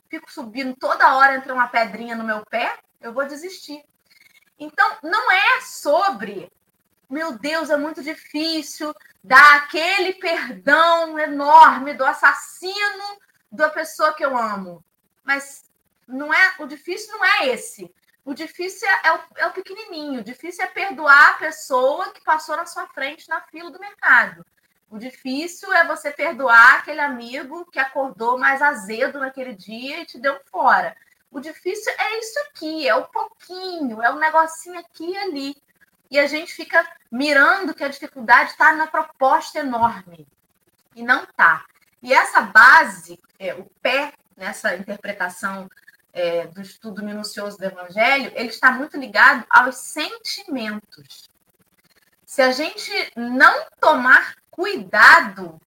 fico 0.08 0.32
subindo 0.32 0.76
toda 0.76 1.14
hora 1.16 1.36
entra 1.36 1.52
uma 1.52 1.68
pedrinha 1.68 2.16
no 2.16 2.24
meu 2.24 2.44
pé, 2.46 2.78
eu 3.00 3.12
vou 3.12 3.26
desistir. 3.26 3.84
Então, 4.58 4.96
não 5.02 5.30
é 5.30 5.60
sobre, 5.60 6.50
meu 7.08 7.38
Deus, 7.38 7.70
é 7.70 7.76
muito 7.76 8.02
difícil 8.02 8.94
dar 9.22 9.56
aquele 9.56 10.14
perdão 10.14 11.18
enorme 11.18 11.92
do 11.94 12.04
assassino 12.04 13.18
da 13.56 13.70
pessoa 13.70 14.14
que 14.14 14.24
eu 14.24 14.36
amo. 14.36 14.84
Mas 15.24 15.64
não 16.06 16.32
é, 16.32 16.54
o 16.60 16.66
difícil 16.66 17.12
não 17.12 17.24
é 17.24 17.48
esse. 17.48 17.92
O 18.24 18.34
difícil 18.34 18.88
é 19.04 19.12
o, 19.12 19.20
é 19.36 19.46
o 19.46 19.52
pequenininho. 19.52 20.20
O 20.20 20.24
difícil 20.24 20.64
é 20.64 20.68
perdoar 20.68 21.30
a 21.30 21.38
pessoa 21.38 22.12
que 22.12 22.22
passou 22.22 22.56
na 22.56 22.66
sua 22.66 22.86
frente 22.88 23.28
na 23.28 23.40
fila 23.40 23.70
do 23.70 23.78
mercado. 23.78 24.44
O 24.88 24.98
difícil 24.98 25.72
é 25.72 25.86
você 25.86 26.10
perdoar 26.10 26.76
aquele 26.76 27.00
amigo 27.00 27.68
que 27.70 27.78
acordou 27.78 28.38
mais 28.38 28.62
azedo 28.62 29.18
naquele 29.18 29.54
dia 29.54 30.00
e 30.00 30.06
te 30.06 30.18
deu 30.18 30.38
fora. 30.46 30.96
O 31.30 31.40
difícil 31.40 31.92
é 31.98 32.18
isso 32.18 32.38
aqui, 32.48 32.88
é 32.88 32.94
o 32.94 33.06
pouquinho, 33.08 34.00
é 34.02 34.10
o 34.10 34.18
negocinho 34.18 34.78
aqui 34.78 35.10
e 35.10 35.18
ali. 35.18 35.62
E 36.10 36.18
a 36.18 36.26
gente 36.26 36.52
fica 36.52 36.86
mirando 37.10 37.74
que 37.74 37.82
a 37.82 37.88
dificuldade 37.88 38.50
está 38.50 38.74
na 38.74 38.86
proposta 38.86 39.58
enorme. 39.58 40.26
E 40.94 41.02
não 41.02 41.24
está. 41.24 41.64
E 42.02 42.12
essa 42.12 42.42
base, 42.42 43.18
é, 43.38 43.54
o 43.54 43.64
pé 43.82 44.12
nessa 44.36 44.76
interpretação 44.76 45.68
é, 46.12 46.46
do 46.46 46.60
estudo 46.60 47.04
minucioso 47.04 47.58
do 47.58 47.64
Evangelho, 47.64 48.32
ele 48.34 48.48
está 48.48 48.70
muito 48.72 48.96
ligado 48.96 49.44
aos 49.50 49.76
sentimentos. 49.76 51.28
Se 52.24 52.42
a 52.42 52.52
gente 52.52 52.90
não 53.16 53.66
tomar 53.80 54.34
cuidado, 54.50 55.60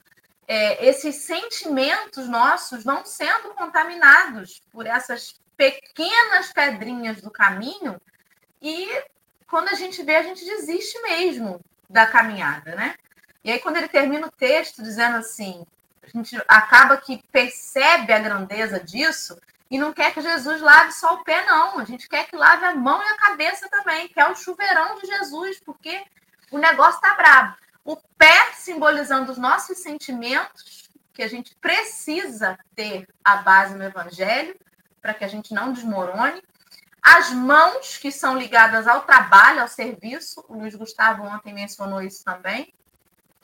é, 0.47 0.85
esses 0.85 1.15
sentimentos 1.17 2.27
nossos 2.27 2.83
vão 2.83 3.05
sendo 3.05 3.53
contaminados 3.53 4.61
por 4.71 4.85
essas 4.85 5.35
pequenas 5.55 6.51
pedrinhas 6.53 7.21
do 7.21 7.29
caminho 7.29 7.99
e 8.61 8.87
quando 9.47 9.69
a 9.69 9.75
gente 9.75 10.03
vê, 10.03 10.15
a 10.15 10.23
gente 10.23 10.45
desiste 10.45 11.01
mesmo 11.01 11.59
da 11.89 12.05
caminhada, 12.05 12.75
né? 12.75 12.95
E 13.43 13.51
aí, 13.51 13.59
quando 13.59 13.77
ele 13.77 13.87
termina 13.87 14.27
o 14.27 14.31
texto 14.31 14.83
dizendo 14.83 15.17
assim, 15.17 15.65
a 16.13 16.17
gente 16.17 16.41
acaba 16.47 16.97
que 16.97 17.23
percebe 17.31 18.11
a 18.11 18.19
grandeza 18.19 18.79
disso 18.79 19.39
e 19.69 19.77
não 19.77 19.93
quer 19.93 20.13
que 20.13 20.21
Jesus 20.21 20.61
lave 20.61 20.91
só 20.91 21.13
o 21.13 21.23
pé, 21.23 21.45
não. 21.45 21.77
A 21.77 21.85
gente 21.85 22.09
quer 22.09 22.27
que 22.27 22.35
lave 22.35 22.65
a 22.65 22.75
mão 22.75 23.01
e 23.01 23.07
a 23.07 23.17
cabeça 23.17 23.69
também, 23.69 24.07
que 24.07 24.19
é 24.19 24.27
o 24.29 24.35
chuveirão 24.35 24.95
de 24.99 25.05
Jesus, 25.05 25.59
porque 25.63 26.03
o 26.51 26.57
negócio 26.57 26.99
tá 26.99 27.13
brabo. 27.13 27.55
O 27.85 27.95
pé 28.17 28.51
simbolizando 28.53 29.31
os 29.31 29.37
nossos 29.37 29.77
sentimentos, 29.77 30.89
que 31.13 31.21
a 31.21 31.27
gente 31.27 31.55
precisa 31.55 32.57
ter 32.75 33.07
a 33.23 33.37
base 33.37 33.75
no 33.75 33.83
evangelho, 33.83 34.55
para 35.01 35.13
que 35.13 35.23
a 35.23 35.27
gente 35.27 35.53
não 35.53 35.71
desmorone. 35.71 36.41
As 37.01 37.31
mãos, 37.31 37.97
que 37.97 38.11
são 38.11 38.37
ligadas 38.37 38.87
ao 38.87 39.03
trabalho, 39.03 39.61
ao 39.61 39.67
serviço, 39.67 40.43
o 40.49 40.57
Luiz 40.57 40.75
Gustavo 40.75 41.23
ontem 41.23 41.53
mencionou 41.53 42.01
isso 42.01 42.23
também. 42.23 42.73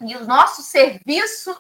E 0.02 0.16
o 0.16 0.26
nosso 0.26 0.62
serviço 0.62 1.56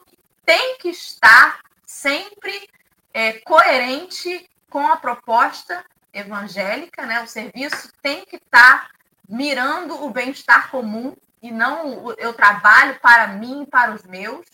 tem 0.45 0.77
que 0.77 0.89
estar 0.89 1.59
sempre 1.85 2.69
é, 3.13 3.33
coerente 3.39 4.49
com 4.69 4.87
a 4.87 4.97
proposta 4.97 5.83
evangélica, 6.13 7.05
né? 7.05 7.21
O 7.21 7.27
serviço 7.27 7.91
tem 8.01 8.25
que 8.25 8.37
estar 8.37 8.89
mirando 9.27 10.03
o 10.03 10.09
bem-estar 10.09 10.69
comum 10.69 11.15
e 11.41 11.51
não 11.51 12.13
eu 12.17 12.33
trabalho 12.33 12.99
para 12.99 13.27
mim, 13.27 13.65
para 13.65 13.93
os 13.93 14.03
meus. 14.03 14.45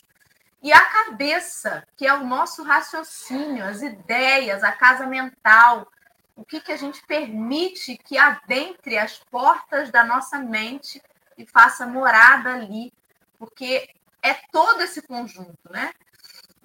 E 0.62 0.72
a 0.72 0.86
cabeça, 0.86 1.84
que 1.96 2.06
é 2.06 2.14
o 2.14 2.26
nosso 2.26 2.64
raciocínio, 2.64 3.66
as 3.66 3.82
ideias, 3.82 4.64
a 4.64 4.72
casa 4.72 5.08
mental, 5.08 5.92
o 6.36 6.46
que, 6.46 6.60
que 6.60 6.72
a 6.72 6.78
gente 6.78 7.02
permite 7.06 7.98
que 7.98 8.18
adentre 8.18 8.98
as 8.98 9.18
portas 9.18 9.90
da 9.90 10.04
nossa 10.04 10.38
mente 10.40 11.02
e 11.38 11.46
faça 11.46 11.86
morada 11.86 12.54
ali, 12.54 12.94
porque 13.40 13.90
é 14.22 14.34
todo 14.52 14.82
esse 14.82 15.02
conjunto, 15.02 15.60
né? 15.70 15.92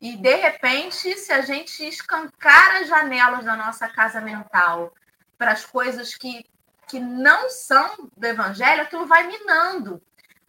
E 0.00 0.16
de 0.16 0.34
repente, 0.34 1.16
se 1.16 1.32
a 1.32 1.40
gente 1.40 1.86
escancar 1.86 2.76
as 2.76 2.88
janelas 2.88 3.44
da 3.44 3.57
nossa 3.57 3.88
casa 3.88 4.20
mental 4.20 4.92
para 5.38 5.52
as 5.52 5.64
coisas 5.64 6.14
que, 6.14 6.44
que 6.86 7.00
não 7.00 7.48
são 7.48 8.11
do 8.16 8.26
evangelho, 8.26 8.82
aquilo 8.82 9.07
vai 9.07 9.26
minando. 9.26 10.02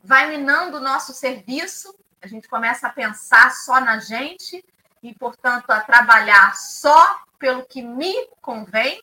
Vai 0.04 0.30
minando 0.30 0.78
o 0.78 0.82
nosso 0.82 1.14
serviço, 1.14 1.98
a 2.22 2.28
gente 2.28 2.48
começa 2.48 2.88
a 2.88 2.94
pensar 2.94 3.52
só 3.52 3.80
na 3.80 4.00
gente 4.00 4.64
e, 5.02 5.14
portanto, 5.14 5.70
a 5.72 5.80
trabalhar 5.80 6.56
só 6.56 7.22
pelo 7.40 7.66
que 7.66 7.82
me 7.82 8.28
convém, 8.42 9.02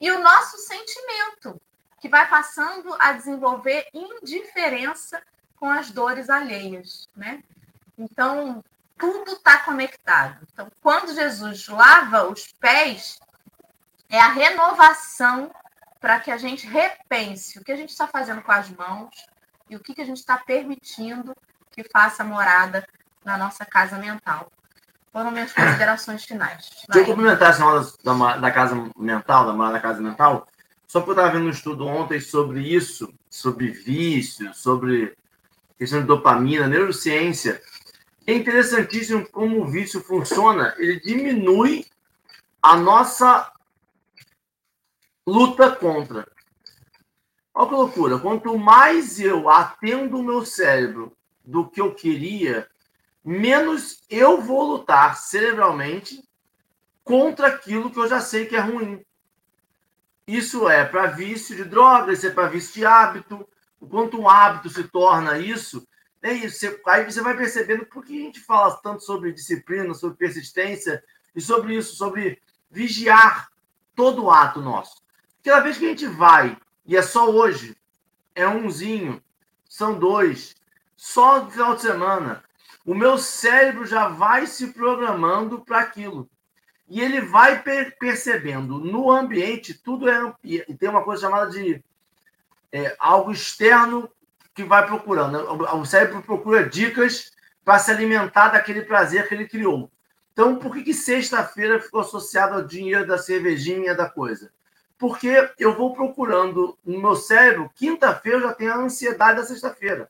e 0.00 0.10
o 0.10 0.20
nosso 0.20 0.58
sentimento, 0.58 1.60
que 2.00 2.08
vai 2.08 2.28
passando 2.28 2.94
a 2.98 3.12
desenvolver 3.12 3.86
indiferença 3.92 5.22
com 5.62 5.70
as 5.70 5.92
dores 5.92 6.28
alheias, 6.28 7.08
né? 7.14 7.40
Então, 7.96 8.64
tudo 8.98 9.30
está 9.30 9.58
conectado. 9.58 10.44
Então, 10.52 10.66
quando 10.82 11.14
Jesus 11.14 11.68
lava 11.68 12.28
os 12.28 12.52
pés, 12.58 13.20
é 14.10 14.18
a 14.18 14.32
renovação 14.32 15.52
para 16.00 16.18
que 16.18 16.32
a 16.32 16.36
gente 16.36 16.66
repense 16.66 17.60
o 17.60 17.64
que 17.64 17.70
a 17.70 17.76
gente 17.76 17.90
está 17.90 18.08
fazendo 18.08 18.42
com 18.42 18.50
as 18.50 18.68
mãos, 18.70 19.10
e 19.70 19.76
o 19.76 19.78
que, 19.78 19.94
que 19.94 20.00
a 20.00 20.04
gente 20.04 20.16
está 20.16 20.36
permitindo 20.36 21.32
que 21.70 21.84
faça 21.84 22.24
morada 22.24 22.84
na 23.24 23.38
nossa 23.38 23.64
casa 23.64 23.96
mental. 23.98 24.50
Foram 25.12 25.30
minhas 25.30 25.52
considerações 25.54 26.24
finais. 26.24 26.70
Vai. 26.88 26.94
Deixa 26.94 26.98
eu 27.08 27.14
complementar 27.14 27.50
essa 27.50 27.62
aula 27.62 27.88
da, 28.02 28.36
da 28.36 28.50
casa 28.50 28.74
mental, 28.96 29.46
da 29.46 29.52
morada 29.52 29.74
da 29.74 29.80
casa 29.80 30.00
mental, 30.00 30.44
só 30.88 30.98
porque 30.98 31.12
eu 31.12 31.22
estava 31.22 31.38
vendo 31.38 31.46
um 31.46 31.50
estudo 31.50 31.86
ontem 31.86 32.18
sobre 32.18 32.62
isso, 32.62 33.14
sobre 33.30 33.70
vício, 33.70 34.52
sobre 34.54 35.16
questão 35.82 36.00
de 36.00 36.06
dopamina, 36.06 36.68
neurociência. 36.68 37.60
É 38.24 38.32
interessantíssimo 38.32 39.28
como 39.30 39.60
o 39.60 39.66
vício 39.66 40.00
funciona. 40.00 40.72
Ele 40.78 41.00
diminui 41.00 41.84
a 42.62 42.76
nossa 42.76 43.52
luta 45.26 45.72
contra. 45.74 46.30
Olha 47.52 47.68
que 47.68 47.74
loucura. 47.74 48.18
Quanto 48.20 48.56
mais 48.56 49.18
eu 49.18 49.50
atendo 49.50 50.20
o 50.20 50.22
meu 50.22 50.46
cérebro 50.46 51.16
do 51.44 51.68
que 51.68 51.80
eu 51.80 51.92
queria, 51.92 52.68
menos 53.24 54.04
eu 54.08 54.40
vou 54.40 54.62
lutar 54.62 55.16
cerebralmente 55.16 56.22
contra 57.02 57.48
aquilo 57.48 57.90
que 57.90 57.98
eu 57.98 58.06
já 58.06 58.20
sei 58.20 58.46
que 58.46 58.54
é 58.54 58.60
ruim. 58.60 59.04
Isso 60.28 60.68
é 60.68 60.84
para 60.84 61.08
vício 61.08 61.56
de 61.56 61.64
drogas, 61.64 62.18
isso 62.18 62.28
é 62.28 62.30
para 62.30 62.46
vício 62.46 62.74
de 62.74 62.86
hábito. 62.86 63.44
O 63.82 63.88
quanto 63.88 64.16
um 64.16 64.28
hábito 64.28 64.70
se 64.70 64.84
torna 64.84 65.40
isso, 65.40 65.84
é 66.22 66.32
isso. 66.32 66.56
Você, 66.56 66.80
aí 66.86 67.04
você 67.04 67.20
vai 67.20 67.36
percebendo 67.36 67.84
por 67.84 68.04
que 68.04 68.16
a 68.16 68.24
gente 68.26 68.38
fala 68.38 68.76
tanto 68.80 69.02
sobre 69.02 69.32
disciplina, 69.32 69.92
sobre 69.92 70.16
persistência 70.16 71.02
e 71.34 71.40
sobre 71.40 71.76
isso, 71.76 71.96
sobre 71.96 72.40
vigiar 72.70 73.48
todo 73.96 74.22
o 74.22 74.30
ato 74.30 74.60
nosso. 74.60 75.02
Cada 75.42 75.64
vez 75.64 75.78
que 75.78 75.86
a 75.86 75.88
gente 75.88 76.06
vai 76.06 76.56
e 76.86 76.96
é 76.96 77.02
só 77.02 77.28
hoje. 77.28 77.76
É 78.36 78.46
umzinho. 78.46 79.20
São 79.68 79.98
dois. 79.98 80.54
Só 80.96 81.42
no 81.42 81.50
final 81.50 81.74
de 81.74 81.82
semana. 81.82 82.44
O 82.86 82.94
meu 82.94 83.18
cérebro 83.18 83.84
já 83.84 84.06
vai 84.06 84.46
se 84.46 84.68
programando 84.68 85.64
para 85.64 85.80
aquilo. 85.80 86.30
E 86.88 87.00
ele 87.00 87.20
vai 87.20 87.60
per 87.64 87.98
percebendo 87.98 88.78
no 88.78 89.10
ambiente, 89.10 89.74
tudo 89.74 90.08
é. 90.08 90.32
E 90.44 90.60
tem 90.74 90.88
uma 90.88 91.02
coisa 91.02 91.22
chamada 91.22 91.50
de 91.50 91.82
é, 92.72 92.96
algo 92.98 93.30
externo 93.30 94.10
que 94.54 94.64
vai 94.64 94.86
procurando. 94.86 95.38
O 95.76 95.84
cérebro 95.84 96.22
procura 96.22 96.68
dicas 96.68 97.32
para 97.64 97.78
se 97.78 97.90
alimentar 97.90 98.48
daquele 98.48 98.82
prazer 98.82 99.28
que 99.28 99.34
ele 99.34 99.46
criou. 99.46 99.90
Então, 100.32 100.56
por 100.56 100.72
que, 100.72 100.82
que 100.82 100.94
sexta-feira 100.94 101.80
ficou 101.80 102.00
associado 102.00 102.54
ao 102.54 102.64
dinheiro 102.64 103.06
da 103.06 103.18
cervejinha 103.18 103.94
da 103.94 104.08
coisa? 104.08 104.50
Porque 104.98 105.50
eu 105.58 105.76
vou 105.76 105.94
procurando 105.94 106.78
no 106.84 107.00
meu 107.00 107.14
cérebro, 107.14 107.70
quinta-feira 107.74 108.38
eu 108.38 108.42
já 108.42 108.54
tenho 108.54 108.72
a 108.72 108.78
ansiedade 108.78 109.40
da 109.40 109.46
sexta-feira. 109.46 110.08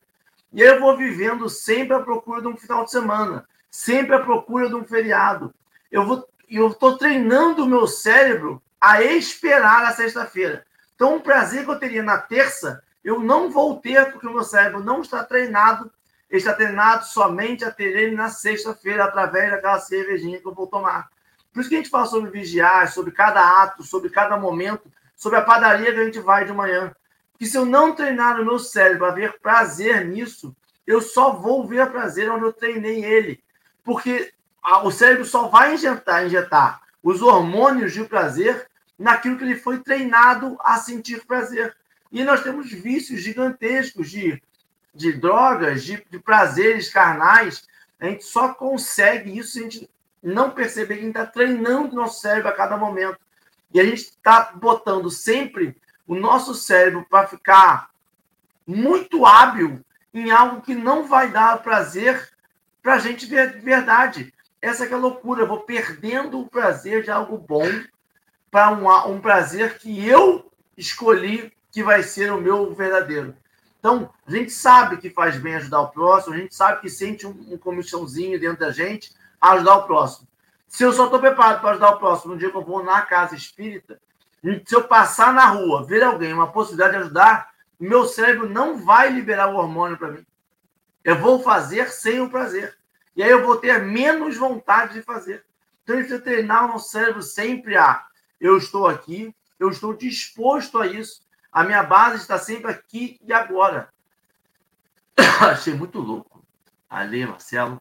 E 0.53 0.63
aí 0.63 0.69
eu 0.69 0.81
vou 0.81 0.97
vivendo 0.97 1.49
sempre 1.49 1.97
à 1.97 2.01
procura 2.01 2.41
de 2.41 2.49
um 2.49 2.57
final 2.57 2.85
de 2.85 2.91
semana, 2.91 3.49
sempre 3.71 4.15
à 4.15 4.21
procura 4.21 4.69
de 4.69 4.75
um 4.75 4.85
feriado. 4.85 5.53
Eu 5.91 6.07
vou 6.07 6.29
eu 6.49 6.69
estou 6.69 6.99
treinando 6.99 7.65
o 7.65 7.69
meu 7.69 7.87
cérebro 7.87 8.63
a 8.79 9.03
esperar 9.03 9.85
a 9.87 9.93
sexta-feira. 9.93 10.67
Então, 11.03 11.17
um 11.17 11.21
prazer 11.21 11.65
que 11.65 11.71
eu 11.73 11.81
teria 11.81 12.01
na 12.01 12.17
terça, 12.17 12.81
eu 13.03 13.19
não 13.19 13.51
vou 13.51 13.81
ter, 13.81 14.13
porque 14.13 14.29
o 14.29 14.33
meu 14.33 14.45
cérebro 14.45 14.79
não 14.79 15.01
está 15.01 15.25
treinado 15.25 15.91
ele 16.31 16.39
está 16.39 16.55
treinado 16.55 17.05
somente 17.05 17.65
a 17.65 17.73
ter 17.73 17.97
ele 17.97 18.15
na 18.15 18.29
sexta-feira, 18.29 19.05
através 19.05 19.51
daquela 19.51 19.81
cervejinha 19.81 20.39
que 20.39 20.47
eu 20.47 20.55
vou 20.55 20.69
tomar. 20.69 21.11
Por 21.53 21.59
isso 21.59 21.69
que 21.69 21.75
a 21.75 21.79
gente 21.79 21.91
fala 21.91 22.07
sobre 22.07 22.31
vigiar, 22.31 22.89
sobre 22.91 23.11
cada 23.11 23.63
ato, 23.63 23.83
sobre 23.83 24.11
cada 24.11 24.37
momento, 24.37 24.91
sobre 25.17 25.39
a 25.39 25.43
padaria 25.43 25.93
que 25.93 25.99
a 25.99 26.05
gente 26.05 26.21
vai 26.21 26.45
de 26.45 26.53
manhã. 26.53 26.95
Porque 27.33 27.47
se 27.47 27.59
eu 27.59 27.67
não 27.67 27.97
treinar 27.97 28.41
o 28.41 28.45
meu 28.45 28.61
cérebro 28.61 29.05
a 29.05 29.11
ver 29.11 29.41
prazer 29.41 30.07
nisso, 30.07 30.55
eu 30.87 31.03
só 31.03 31.33
vou 31.33 31.67
ver 31.67 31.91
prazer 31.91 32.31
onde 32.31 32.45
eu 32.45 32.53
treinei 32.53 33.05
ele. 33.05 33.43
Porque 33.83 34.33
o 34.85 34.91
cérebro 34.93 35.25
só 35.25 35.49
vai 35.49 35.75
injetar, 35.75 36.25
injetar 36.25 36.81
os 37.03 37.21
hormônios 37.21 37.93
de 37.93 38.05
prazer 38.05 38.71
naquilo 39.03 39.37
que 39.37 39.45
ele 39.45 39.57
foi 39.57 39.81
treinado 39.81 40.57
a 40.61 40.79
sentir 40.79 41.25
prazer. 41.27 41.77
E 42.11 42.25
nós 42.25 42.43
temos 42.43 42.71
vícios 42.71 43.21
gigantescos 43.21 44.11
de 44.11 44.41
de 44.95 45.13
drogas, 45.13 45.85
de, 45.85 46.05
de 46.11 46.19
prazeres 46.19 46.91
carnais, 46.91 47.67
a 47.99 48.07
gente 48.07 48.25
só 48.25 48.53
consegue 48.53 49.37
isso 49.39 49.53
se 49.53 49.61
a 49.61 49.63
gente 49.63 49.91
não 50.23 50.51
perceber 50.51 50.95
que 50.95 51.01
a 51.01 51.05
gente 51.05 51.17
está 51.17 51.27
treinando 51.27 51.93
o 51.93 51.97
nosso 51.97 52.21
cérebro 52.21 52.49
a 52.49 52.53
cada 52.53 52.77
momento. 52.77 53.19
E 53.73 53.81
a 53.81 53.85
gente 53.85 54.03
está 54.03 54.53
botando 54.55 55.11
sempre 55.11 55.77
o 56.07 56.15
nosso 56.15 56.55
cérebro 56.55 57.07
para 57.09 57.27
ficar 57.27 57.91
muito 58.67 59.25
hábil 59.25 59.81
em 60.13 60.31
algo 60.31 60.61
que 60.61 60.75
não 60.75 61.07
vai 61.07 61.31
dar 61.31 61.63
prazer 61.63 62.29
para 62.83 62.95
a 62.95 62.99
gente 62.99 63.27
de 63.27 63.35
verdade. 63.35 64.33
Essa 64.61 64.85
é 64.85 64.93
a 64.93 64.97
loucura. 64.97 65.43
Eu 65.43 65.49
vou 65.49 65.61
perdendo 65.61 66.41
o 66.41 66.49
prazer 66.49 67.03
de 67.03 67.11
algo 67.11 67.39
bom 67.39 67.67
para 68.53 68.71
um, 68.71 69.15
um 69.15 69.19
prazer 69.19 69.79
que 69.79 70.07
eu 70.07 70.53
escolhi 70.77 71.51
que 71.71 71.83
vai 71.83 72.03
ser 72.03 72.31
o 72.31 72.41
meu 72.41 72.75
verdadeiro. 72.75 73.35
Então, 73.79 74.13
a 74.27 74.31
gente 74.31 74.53
sabe 74.53 74.99
que 74.99 75.09
faz 75.09 75.39
bem 75.39 75.55
ajudar 75.55 75.81
o 75.81 75.89
próximo, 75.89 76.35
a 76.35 76.39
gente 76.39 76.55
sabe 76.55 76.83
que 76.83 76.91
sente 76.91 77.27
um, 77.27 77.31
um 77.31 78.39
dentro 78.39 78.59
da 78.59 78.71
gente 78.71 79.11
ajudar 79.41 79.77
o 79.77 79.87
próximo. 79.87 80.29
Se 80.69 80.85
eu 80.85 80.93
só 80.93 81.07
estou 81.07 81.19
preparado 81.19 81.63
para 81.63 81.71
ajudar 81.71 81.91
o 81.93 81.99
próximo 81.99 82.35
no 82.35 82.39
dia 82.39 82.51
que 82.51 82.57
eu 82.57 82.65
vou 82.65 82.85
na 82.85 83.01
casa 83.01 83.35
espírita, 83.35 83.99
se 84.67 84.77
eu 84.77 84.85
passar 84.85 85.33
na 85.33 85.47
rua, 85.47 85.85
ver 85.85 86.03
alguém, 86.03 86.33
uma 86.33 86.53
possibilidade 86.53 86.93
de 86.93 87.05
ajudar, 87.05 87.49
meu 87.81 88.05
cérebro 88.05 88.49
não 88.49 88.85
vai 88.85 89.09
liberar 89.09 89.49
o 89.49 89.57
hormônio 89.57 89.97
para 89.97 90.13
mim. 90.13 90.27
Eu 91.03 91.19
vou 91.19 91.43
fazer 91.43 91.89
sem 91.89 92.21
o 92.21 92.29
prazer. 92.29 92.77
E 93.17 93.23
aí 93.23 93.31
eu 93.31 93.45
vou 93.45 93.57
ter 93.57 93.81
menos 93.83 94.37
vontade 94.37 94.93
de 94.93 95.03
fazer. 95.03 95.45
Então, 95.83 95.97
a 95.97 95.99
gente 95.99 96.09
precisa 96.09 96.25
treinar 96.25 96.67
o 96.67 96.69
nosso 96.69 96.91
cérebro 96.91 97.23
sempre 97.23 97.77
a 97.77 98.05
eu 98.43 98.59
estou 98.59 98.89
aqui, 98.89 99.33
eu 99.59 99.71
estou 99.71 99.95
disposto 99.95 100.79
a 100.79 100.87
isso. 100.89 101.23
A 101.53 101.63
minha 101.63 101.85
base 101.85 102.17
está 102.17 102.37
sempre 102.37 102.73
aqui 102.73 103.21
e 103.23 103.33
agora. 103.33 103.89
Achei 105.49 105.73
muito 105.75 106.01
louco. 106.01 106.43
Ali, 106.91 107.25
Marcelo. 107.25 107.81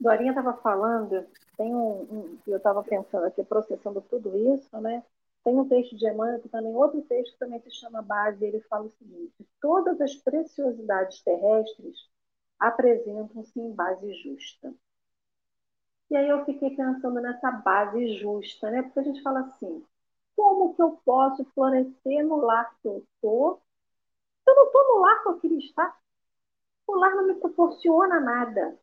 Dorinha 0.00 0.30
estava 0.30 0.54
falando, 0.54 1.26
tem 1.58 1.74
um, 1.74 2.00
um 2.10 2.38
eu 2.46 2.56
estava 2.56 2.82
pensando 2.82 3.26
aqui, 3.26 3.44
processando 3.44 4.00
tudo 4.00 4.34
isso, 4.54 4.74
né? 4.80 5.04
Tem 5.44 5.54
um 5.58 5.68
texto 5.68 5.94
de 5.94 6.08
Emmanuel, 6.08 6.40
que 6.40 6.48
também 6.48 6.74
outro 6.74 7.02
texto 7.02 7.32
que 7.32 7.38
também 7.38 7.60
se 7.60 7.70
chama 7.70 8.00
Base, 8.00 8.42
ele 8.42 8.60
fala 8.62 8.86
o 8.86 8.90
seguinte: 8.92 9.46
todas 9.60 10.00
as 10.00 10.14
preciosidades 10.14 11.22
terrestres 11.22 12.08
apresentam-se 12.58 13.60
em 13.60 13.72
base 13.74 14.10
justa. 14.22 14.72
E 16.10 16.16
aí 16.16 16.28
eu 16.28 16.44
fiquei 16.44 16.70
pensando 16.76 17.20
nessa 17.20 17.50
base 17.50 18.18
justa, 18.18 18.70
né? 18.70 18.82
Porque 18.82 19.00
a 19.00 19.02
gente 19.04 19.22
fala 19.22 19.40
assim, 19.40 19.84
como 20.36 20.74
que 20.74 20.82
eu 20.82 21.00
posso 21.04 21.44
florescer 21.54 22.26
no 22.26 22.36
lar 22.36 22.76
que 22.80 22.88
eu 22.88 22.98
estou? 22.98 23.62
Eu 24.46 24.54
não 24.56 24.66
estou 24.66 24.88
no 24.88 25.00
lar 25.00 25.22
que 25.22 25.28
eu 25.30 25.40
queria 25.40 25.58
estar. 25.58 25.98
O 26.86 26.94
lar 26.96 27.14
não 27.16 27.26
me 27.28 27.34
proporciona 27.36 28.20
nada. 28.20 28.78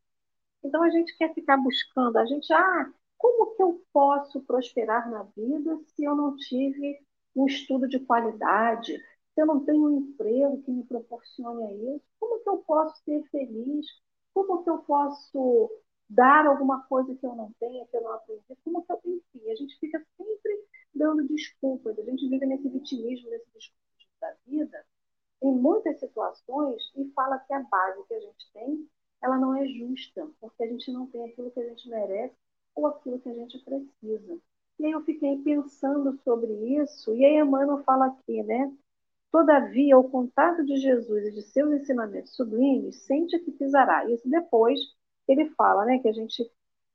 Então 0.63 0.83
a 0.83 0.89
gente 0.89 1.17
quer 1.17 1.33
ficar 1.33 1.57
buscando, 1.57 2.17
a 2.17 2.25
gente, 2.25 2.51
ah, 2.53 2.91
como 3.17 3.55
que 3.55 3.63
eu 3.63 3.83
posso 3.93 4.41
prosperar 4.43 5.09
na 5.09 5.23
vida 5.35 5.79
se 5.95 6.03
eu 6.03 6.15
não 6.15 6.35
tive 6.37 6.99
um 7.35 7.47
estudo 7.47 7.87
de 7.87 7.99
qualidade, 8.01 8.97
se 8.97 9.41
eu 9.41 9.45
não 9.45 9.63
tenho 9.65 9.85
um 9.85 9.99
emprego 9.99 10.61
que 10.63 10.71
me 10.71 10.83
proporcione 10.85 11.95
isso? 11.95 12.05
Como 12.19 12.39
que 12.43 12.49
eu 12.49 12.57
posso 12.59 13.03
ser 13.03 13.23
feliz? 13.31 13.85
Como 14.33 14.63
que 14.63 14.69
eu 14.69 14.79
posso 14.79 15.71
dar 16.09 16.45
alguma 16.45 16.83
coisa 16.83 17.13
que 17.15 17.25
eu 17.25 17.35
não 17.35 17.51
tenho, 17.59 17.85
que 17.87 17.97
eu 17.97 18.01
não 18.01 18.13
aprendi? 18.13 18.43
Como 18.63 18.83
que 18.83 18.91
eu, 18.91 19.01
enfim, 19.05 19.51
a 19.51 19.55
gente 19.55 19.77
fica 19.79 20.03
sempre 20.17 20.65
dando 20.93 21.27
desculpas. 21.27 21.97
A 21.99 22.03
gente 22.03 22.27
vive 22.27 22.45
nesse 22.45 22.69
vitimismo, 22.69 23.29
nesse 23.29 23.45
discurso 23.53 24.07
da 24.21 24.33
vida, 24.45 24.85
em 25.41 25.53
muitas 25.53 25.99
situações, 25.99 26.81
e 26.95 27.05
fala 27.11 27.39
que 27.39 27.53
a 27.53 27.61
base 27.61 28.03
que 28.07 28.13
a 28.13 28.19
gente 28.19 28.51
tem, 28.53 28.87
ela 29.21 29.37
não 29.37 29.55
é 29.55 29.65
justa, 29.67 30.27
porque 30.39 30.63
a 30.63 30.67
gente 30.67 30.91
não 30.91 31.07
tem 31.07 31.29
aquilo 31.29 31.51
que 31.51 31.59
a 31.59 31.69
gente 31.69 31.89
merece 31.89 32.35
ou 32.75 32.87
aquilo 32.87 33.19
que 33.19 33.29
a 33.29 33.33
gente 33.33 33.59
precisa. 33.59 34.39
E 34.79 34.85
aí 34.85 34.91
eu 34.91 35.01
fiquei 35.03 35.37
pensando 35.39 36.19
sobre 36.23 36.51
isso, 36.81 37.13
e 37.15 37.25
aí 37.25 37.37
Emmanuel 37.37 37.83
fala 37.83 38.07
aqui, 38.07 38.43
né? 38.43 38.71
Todavia, 39.31 39.97
o 39.97 40.09
contato 40.09 40.63
de 40.63 40.77
Jesus 40.77 41.27
e 41.27 41.31
de 41.31 41.41
seus 41.41 41.71
ensinamentos 41.73 42.35
sublimes 42.35 42.95
sente 43.05 43.37
que 43.39 43.51
pisará. 43.51 44.09
Isso 44.09 44.27
depois 44.29 44.79
ele 45.31 45.49
fala, 45.51 45.85
né, 45.85 45.99
que 45.99 46.07
a 46.07 46.13
gente 46.13 46.49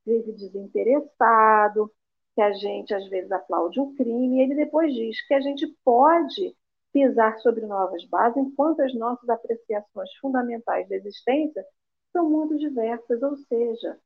vive 0.05 0.33
desinteressado, 0.33 1.93
que 2.35 2.41
a 2.41 2.53
gente 2.53 2.95
às 2.95 3.09
vezes 3.09 3.30
aplaude 3.30 3.80
um 3.80 3.95
crime, 3.95 4.39
e 4.39 4.43
ele 4.43 4.55
depois 4.55 4.93
diz 4.95 5.26
que 5.26 5.35
a 5.35 5.41
gente 5.41 5.66
pode 5.85 6.57
pisar 6.93 7.39
sobre 7.39 7.66
novas 7.66 8.05
bases 8.07 8.37
enquanto 8.37 8.80
as 8.80 8.95
nossas 8.95 9.28
apreciações 9.28 10.11
fundamentais 10.20 10.89
da 10.89 10.97
existência 10.97 11.64
são 12.12 12.28
muito 12.28 12.59
diversas, 12.59 13.22
ou 13.22 13.37
seja, 13.37 13.99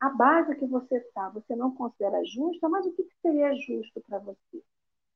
a 0.00 0.08
base 0.10 0.56
que 0.56 0.66
você 0.66 0.96
está, 0.96 1.28
você 1.28 1.54
não 1.54 1.74
considera 1.74 2.24
justa, 2.24 2.68
mas 2.68 2.86
o 2.86 2.92
que 2.92 3.06
seria 3.22 3.54
justo 3.54 4.00
para 4.08 4.18
você? 4.18 4.62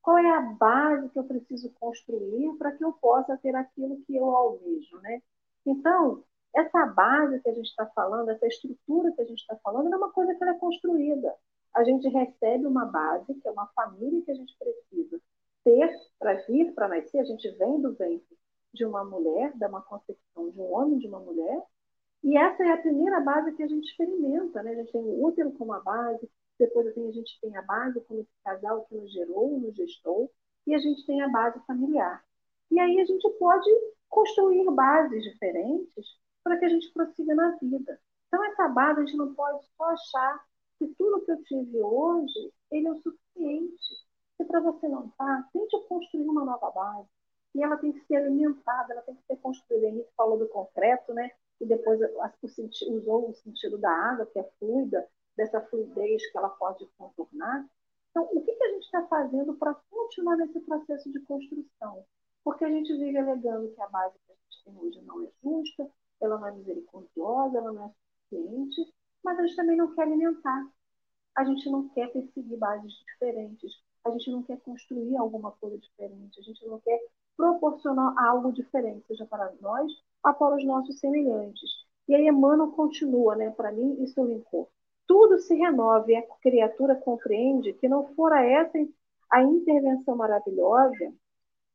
Qual 0.01 0.17
é 0.17 0.29
a 0.29 0.41
base 0.41 1.09
que 1.09 1.19
eu 1.19 1.23
preciso 1.23 1.71
construir 1.79 2.55
para 2.57 2.71
que 2.71 2.85
eu 2.85 2.93
possa 2.93 3.35
ter 3.37 3.55
aquilo 3.55 4.01
que 4.05 4.15
eu 4.15 4.29
almejo, 4.29 4.97
né? 5.01 5.21
Então, 5.65 6.23
essa 6.55 6.85
base 6.87 7.41
que 7.41 7.49
a 7.49 7.53
gente 7.53 7.67
está 7.67 7.85
falando, 7.87 8.29
essa 8.29 8.47
estrutura 8.47 9.11
que 9.13 9.21
a 9.21 9.25
gente 9.25 9.39
está 9.39 9.55
falando, 9.57 9.93
é 9.93 9.97
uma 9.97 10.11
coisa 10.11 10.33
que 10.33 10.43
é 10.43 10.53
construída 10.55 11.33
a 11.75 11.83
gente 11.83 12.07
recebe 12.07 12.65
uma 12.65 12.85
base, 12.85 13.33
que 13.33 13.47
é 13.47 13.51
uma 13.51 13.67
família 13.75 14.21
que 14.23 14.31
a 14.31 14.35
gente 14.35 14.55
precisa 14.57 15.21
ter 15.63 15.93
para 16.17 16.33
vir, 16.45 16.73
para 16.73 16.87
nascer. 16.87 17.19
A 17.19 17.25
gente 17.25 17.49
vem 17.57 17.81
do 17.81 17.93
ventre 17.93 18.37
de 18.73 18.85
uma 18.85 19.03
mulher, 19.03 19.51
da 19.57 19.67
uma 19.67 19.81
concepção 19.81 20.49
de 20.49 20.59
um 20.59 20.71
homem, 20.71 20.97
de 20.97 21.07
uma 21.07 21.19
mulher. 21.19 21.61
E 22.23 22.37
essa 22.37 22.63
é 22.63 22.71
a 22.71 22.77
primeira 22.77 23.19
base 23.19 23.51
que 23.53 23.63
a 23.63 23.67
gente 23.67 23.89
experimenta. 23.89 24.63
Né? 24.63 24.71
A 24.71 24.75
gente 24.75 24.91
tem 24.93 25.01
o 25.01 25.25
útero 25.25 25.51
como 25.51 25.73
a 25.73 25.81
base, 25.81 26.29
depois 26.57 26.87
assim, 26.87 27.09
a 27.09 27.11
gente 27.11 27.37
tem 27.41 27.55
a 27.57 27.61
base 27.61 27.99
como 28.05 28.21
esse 28.21 28.31
casal 28.43 28.85
que 28.85 28.95
nos 28.95 29.11
gerou, 29.11 29.59
nos 29.59 29.75
gestou, 29.75 30.31
e 30.65 30.73
a 30.73 30.79
gente 30.79 31.05
tem 31.05 31.21
a 31.21 31.27
base 31.27 31.59
familiar. 31.67 32.23
E 32.71 32.79
aí 32.79 33.01
a 33.01 33.05
gente 33.05 33.29
pode 33.37 33.69
construir 34.07 34.63
bases 34.71 35.21
diferentes 35.23 36.05
para 36.45 36.57
que 36.59 36.65
a 36.65 36.69
gente 36.69 36.93
prossiga 36.93 37.33
na 37.33 37.57
vida. 37.57 37.99
Então, 38.27 38.45
essa 38.45 38.67
base 38.67 38.99
a 39.01 39.03
gente 39.03 39.17
não 39.17 39.33
pode 39.33 39.65
só 39.75 39.85
achar 39.85 40.45
que 40.77 40.87
tudo 40.95 41.25
que 41.25 41.31
eu 41.31 41.43
tive 41.43 41.81
hoje, 41.81 42.53
ele 42.71 42.87
é 42.87 42.91
o 42.91 43.01
suficiente. 43.01 44.05
Se 44.37 44.45
para 44.45 44.59
você 44.59 44.87
não 44.87 45.09
tá, 45.17 45.49
tente 45.51 45.75
construir 45.87 46.27
uma 46.29 46.45
nova 46.45 46.69
base. 46.69 47.09
E 47.55 47.63
ela 47.63 47.77
tem 47.77 47.91
que 47.91 48.05
ser 48.05 48.17
alimentada, 48.17 48.93
ela 48.93 49.01
tem 49.01 49.15
que 49.15 49.23
ser 49.25 49.37
construída. 49.37 49.87
Henrique 49.87 50.11
falou 50.15 50.37
do 50.37 50.47
concreto, 50.47 51.13
né? 51.15 51.31
E 51.59 51.65
depois 51.65 51.99
usou 52.89 53.29
o 53.29 53.33
sentido 53.33 53.79
da 53.79 53.89
água, 53.89 54.27
que 54.27 54.37
é 54.37 54.43
fluida, 54.59 55.07
dessa 55.35 55.61
fluidez 55.61 56.29
que 56.29 56.37
ela 56.37 56.49
pode 56.49 56.85
contornar. 56.97 57.65
Então, 58.11 58.23
o 58.31 58.41
que 58.41 58.51
a 58.51 58.69
gente 58.69 58.83
está 58.83 59.03
fazendo 59.07 59.55
para 59.55 59.73
continuar 59.89 60.35
nesse 60.35 60.59
processo 60.59 61.11
de 61.11 61.19
construção? 61.21 62.05
Porque 62.43 62.65
a 62.65 62.69
gente 62.69 62.93
vive 62.93 63.17
alegando 63.17 63.73
que 63.73 63.81
a 63.81 63.87
base 63.87 64.15
que 64.25 64.31
a 64.31 64.35
gente 64.35 64.63
tem 64.63 64.77
hoje 64.77 65.01
não 65.01 65.23
é 65.23 65.29
justa, 65.41 65.89
ela 66.21 66.37
não 66.39 66.47
é 66.47 66.51
misericordiosa, 66.51 67.57
ela 67.57 67.71
não 67.71 67.85
é 67.85 67.89
suficiente, 67.89 68.93
mas 69.23 69.39
a 69.39 69.41
gente 69.45 69.55
também 69.55 69.77
não 69.77 69.93
quer 69.93 70.03
alimentar. 70.03 70.67
A 71.35 71.43
gente 71.43 71.69
não 71.69 71.89
quer 71.89 72.11
perseguir 72.11 72.57
bases 72.57 72.93
diferentes. 72.93 73.71
A 74.05 74.11
gente 74.11 74.31
não 74.31 74.43
quer 74.43 74.59
construir 74.61 75.17
alguma 75.17 75.51
coisa 75.51 75.77
diferente. 75.77 76.39
A 76.39 76.43
gente 76.43 76.65
não 76.67 76.79
quer 76.79 76.99
proporcionar 77.35 78.15
algo 78.17 78.53
diferente, 78.53 79.05
seja 79.07 79.25
para 79.25 79.51
nós 79.59 79.91
ou 80.23 80.33
para 80.33 80.55
os 80.55 80.65
nossos 80.65 80.99
semelhantes. 80.99 81.69
E 82.07 82.15
aí 82.15 82.27
Emmanuel 82.27 82.71
continua, 82.71 83.35
né? 83.35 83.49
Para 83.51 83.71
mim, 83.71 84.01
isso 84.03 84.19
eu 84.19 84.25
linkou. 84.25 84.69
se 85.39 85.55
renova 85.55 86.09
e 86.11 86.15
a 86.15 86.23
criatura 86.41 86.95
compreende 86.95 87.73
que 87.73 87.89
não 87.89 88.13
fora 88.15 88.45
essa 88.45 88.77
a 89.31 89.41
intervenção 89.41 90.15
maravilhosa, 90.15 91.13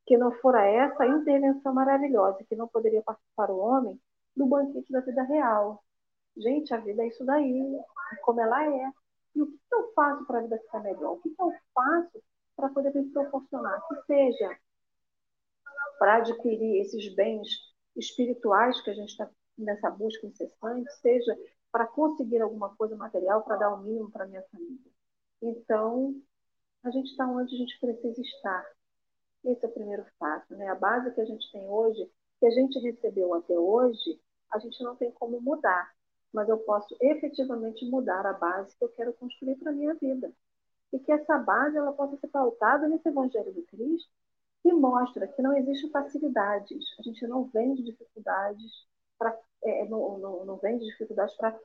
que 0.07 0.17
não 0.17 0.33
fora 0.41 0.65
essa 0.65 1.03
a 1.03 1.09
intervenção 1.09 1.75
maravilhosa, 1.75 2.45
que 2.49 2.57
não 2.57 2.69
poderia 2.69 3.03
participar 3.03 3.51
o 3.51 3.59
homem 3.59 4.01
do 4.37 4.47
banquete 4.47 4.91
da 4.93 5.01
vida 5.01 5.23
real. 5.25 5.83
Gente, 6.37 6.73
a 6.73 6.79
vida 6.79 7.03
é 7.03 7.09
isso 7.09 7.25
daí, 7.25 7.79
como 8.23 8.41
ela 8.41 8.65
é. 8.65 8.93
E 9.35 9.43
o 9.43 9.47
que 9.47 9.59
eu 9.75 9.93
faço 9.95 10.25
para 10.27 10.39
a 10.39 10.43
vida 10.43 10.59
ficar 10.59 10.81
melhor? 10.81 11.13
O 11.13 11.21
que 11.21 11.35
eu 11.39 11.53
faço 11.75 12.23
para 12.57 12.69
poder 12.69 12.95
me 12.95 13.11
proporcionar? 13.11 13.81
Que 13.89 14.03
seja 14.07 14.59
para 15.99 16.17
adquirir 16.17 16.81
esses 16.81 17.15
bens 17.15 17.49
espirituais 17.97 18.81
que 18.81 18.91
a 18.91 18.95
gente 18.95 19.11
está 19.11 19.29
nessa 19.59 19.91
busca 19.91 20.27
incessante, 20.27 20.91
seja 21.01 21.37
para 21.71 21.87
conseguir 21.87 22.41
alguma 22.41 22.75
coisa 22.75 22.97
material, 22.97 23.43
para 23.43 23.57
dar 23.57 23.75
o 23.75 23.83
mínimo 23.83 24.11
para 24.11 24.27
minha 24.27 24.43
família. 24.51 24.91
Então, 25.43 26.15
a 26.83 26.91
gente 26.91 27.11
está 27.11 27.27
onde 27.27 27.55
a 27.55 27.59
gente 27.59 27.79
precisa 27.79 28.21
estar. 28.21 28.65
Esse 29.45 29.65
é 29.65 29.69
o 29.69 29.73
primeiro 29.73 30.05
fato. 30.19 30.55
Né? 30.55 30.69
A 30.69 30.75
base 30.75 31.15
que 31.15 31.21
a 31.21 31.25
gente 31.25 31.51
tem 31.53 31.69
hoje, 31.69 32.11
que 32.41 32.47
a 32.47 32.51
gente 32.51 32.79
recebeu 32.81 33.35
até 33.35 33.57
hoje, 33.57 34.21
a 34.51 34.59
gente 34.59 34.83
não 34.83 34.97
tem 34.97 35.13
como 35.13 35.41
mudar, 35.41 35.93
mas 36.33 36.49
eu 36.49 36.59
posso 36.59 36.97
efetivamente 37.01 37.85
mudar 37.89 38.27
a 38.27 38.33
base 38.33 38.77
que 38.77 38.85
eu 38.85 38.89
quero 38.89 39.13
construir 39.13 39.57
para 39.57 39.71
a 39.71 39.75
minha 39.75 39.95
vida. 39.95 40.33
E 40.93 40.99
que 40.99 41.13
essa 41.13 41.39
base 41.39 41.77
ela 41.77 41.93
possa 41.93 42.17
ser 42.17 42.29
pautada 42.29 42.89
nesse 42.89 43.09
Evangelho 43.09 43.53
do 43.53 43.63
Cristo, 43.63 44.11
que 44.63 44.73
mostra 44.73 45.29
que 45.29 45.43
não 45.43 45.57
existe 45.57 45.89
facilidades. 45.91 46.85
A 46.99 47.03
gente 47.03 47.27
não 47.27 47.45
vende 47.45 47.83
dificuldades 47.83 48.91
é, 49.65 49.85
não, 49.89 50.19
não, 50.19 50.45
não 50.45 50.57
vende 50.57 50.85
dificuldades 50.85 51.37
para, 51.37 51.59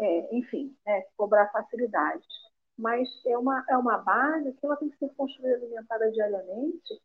é, 0.00 0.36
enfim, 0.36 0.76
é, 0.86 1.06
cobrar 1.16 1.50
facilidades. 1.50 2.26
Mas 2.76 3.08
é 3.26 3.38
uma, 3.38 3.64
é 3.68 3.76
uma 3.76 3.98
base 3.98 4.52
que 4.52 4.66
ela 4.66 4.76
tem 4.76 4.90
que 4.90 4.98
ser 4.98 5.08
construída 5.14 5.58
e 5.58 5.62
alimentada 5.64 6.10
diariamente 6.10 7.00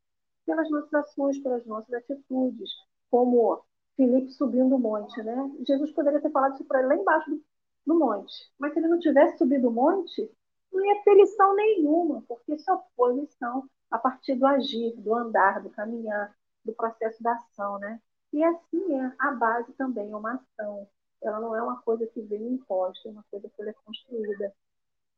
pelas 0.50 0.68
nossas 0.72 0.94
ações, 0.96 1.38
pelas 1.38 1.64
nossas 1.68 1.94
atitudes, 1.94 2.72
como 3.12 3.64
Filipe 3.96 4.32
subindo 4.32 4.76
o 4.76 4.80
monte, 4.80 5.22
né? 5.22 5.36
Jesus 5.68 5.92
poderia 5.92 6.20
ter 6.20 6.32
falado 6.32 6.56
isso 6.56 6.66
para 6.66 6.80
ele 6.80 6.88
lá 6.88 6.96
embaixo 6.96 7.30
do, 7.30 7.44
do 7.86 8.00
monte, 8.00 8.34
mas 8.58 8.74
se 8.74 8.80
ele 8.80 8.88
não 8.88 9.00
tivesse 9.00 9.38
subido 9.38 9.70
o 9.70 9.72
monte, 9.72 10.28
não 10.74 10.84
ia 10.84 11.04
ter 11.04 11.14
lição 11.14 11.56
nenhuma, 11.56 12.24
porque 12.28 12.58
só 12.58 12.84
foi 12.96 13.16
lição 13.16 13.70
a 13.92 14.00
partir 14.00 14.34
do 14.36 14.48
agir, 14.48 14.96
do 14.98 15.14
andar, 15.14 15.62
do 15.62 15.70
caminhar, 15.70 16.36
do 16.66 16.74
processo 16.74 17.22
da 17.22 17.34
ação, 17.34 17.78
né? 17.78 18.02
E 18.34 18.44
assim 18.44 19.00
é, 19.00 19.14
a 19.20 19.32
base 19.32 19.72
também 19.74 20.12
é 20.12 20.16
uma 20.16 20.34
ação. 20.34 20.88
Ela 21.22 21.40
não 21.40 21.56
é 21.56 21.62
uma 21.62 21.80
coisa 21.84 22.08
que 22.08 22.22
vem 22.22 22.54
imposta, 22.54 23.08
é 23.08 23.12
uma 23.12 23.26
coisa 23.30 23.48
que 23.50 23.62
é 23.62 23.74
construída 23.86 24.54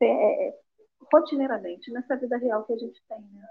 é, 0.02 0.48
é, 0.48 0.60
rotineiramente, 1.14 1.92
nessa 1.92 2.18
vida 2.18 2.38
real 2.38 2.66
que 2.66 2.74
a 2.74 2.78
gente 2.78 3.02
tem. 3.08 3.22
Né? 3.22 3.48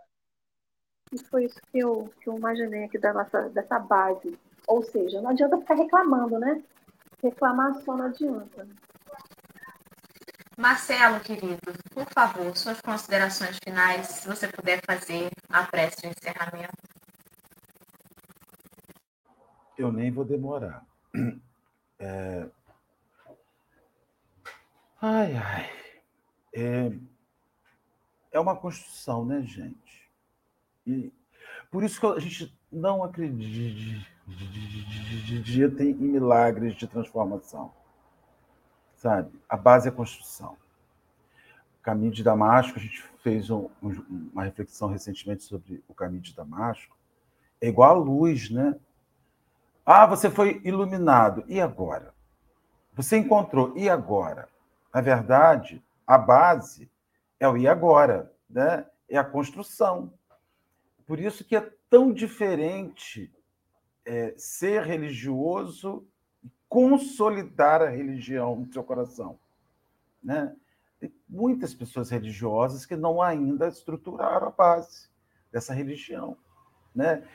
E 1.12 1.18
foi 1.18 1.44
isso 1.44 1.61
que 1.70 1.78
eu, 1.78 2.12
que 2.20 2.28
eu 2.28 2.36
imaginei 2.36 2.84
aqui 2.84 2.98
da 2.98 3.12
nossa, 3.12 3.48
dessa 3.50 3.78
base. 3.78 4.38
Ou 4.66 4.82
seja, 4.82 5.20
não 5.20 5.30
adianta 5.30 5.58
ficar 5.58 5.74
reclamando, 5.74 6.38
né? 6.38 6.62
Reclamar 7.22 7.74
só 7.82 7.96
não 7.96 8.06
adianta. 8.06 8.66
Marcelo, 10.56 11.20
querido, 11.20 11.72
por 11.92 12.06
favor, 12.12 12.56
suas 12.56 12.80
considerações 12.80 13.58
finais, 13.64 14.06
se 14.06 14.28
você 14.28 14.46
puder 14.46 14.80
fazer 14.86 15.30
a 15.48 15.64
prece 15.64 16.02
de 16.02 16.08
encerramento 16.08 16.90
eu 19.80 19.90
nem 19.90 20.11
vou 20.11 20.24
demorar. 20.24 20.86
É... 22.02 22.48
Ai, 25.02 25.36
ai. 25.36 25.70
É... 26.54 26.92
é 28.32 28.40
uma 28.40 28.56
construção, 28.56 29.24
né, 29.26 29.42
gente? 29.42 29.99
E 30.87 31.12
por 31.70 31.85
isso 31.85 32.01
que 32.01 32.07
a 32.07 32.18
gente 32.18 32.57
não 32.70 33.03
acredita 33.05 34.07
em 35.83 35.95
milagres 35.95 36.74
de 36.74 36.87
transformação. 36.87 37.72
Sabe? 38.97 39.31
A 39.49 39.57
base 39.57 39.89
é 39.89 39.91
a 39.91 39.95
construção. 39.95 40.57
O 41.78 41.83
caminho 41.83 42.12
de 42.12 42.22
Damasco, 42.22 42.78
a 42.78 42.83
gente 42.83 43.03
fez 43.22 43.51
um, 43.51 43.68
uma 43.81 44.45
reflexão 44.45 44.89
recentemente 44.89 45.43
sobre 45.45 45.83
o 45.89 45.95
caminho 45.95 46.22
de 46.22 46.35
Damasco. 46.35 46.97
É 47.61 47.68
igual 47.68 47.97
a 47.97 47.99
luz, 47.99 48.51
né? 48.51 48.76
Ah, 49.85 50.07
você 50.07 50.31
foi 50.31 50.61
iluminado. 50.64 51.45
E 51.49 51.61
agora? 51.61 52.14
Você 52.95 53.16
encontrou. 53.16 53.76
E 53.76 53.89
agora? 53.89 54.49
Na 54.93 55.01
verdade, 55.01 55.83
a 56.07 56.18
base 56.18 56.91
é 57.39 57.49
o 57.49 57.57
e 57.57 57.66
agora, 57.66 58.31
né? 58.49 58.87
É 59.09 59.16
a 59.16 59.24
construção. 59.24 60.12
Por 61.11 61.18
isso 61.18 61.44
que 61.44 61.56
é 61.56 61.72
tão 61.90 62.12
diferente 62.12 63.34
é, 64.04 64.32
ser 64.36 64.84
religioso 64.84 66.06
e 66.40 66.48
consolidar 66.68 67.82
a 67.82 67.88
religião 67.88 68.54
no 68.54 68.72
seu 68.72 68.84
coração, 68.84 69.36
né? 70.22 70.54
Tem 71.00 71.12
muitas 71.28 71.74
pessoas 71.74 72.11
religiosas 72.11 72.86
que 72.86 72.94
não 72.94 73.20
ainda 73.20 73.66
estruturaram 73.66 74.46
a 74.46 74.50
base 74.52 75.11
dessa 75.50 75.74
religião, 75.74 76.36
né? 76.94 77.28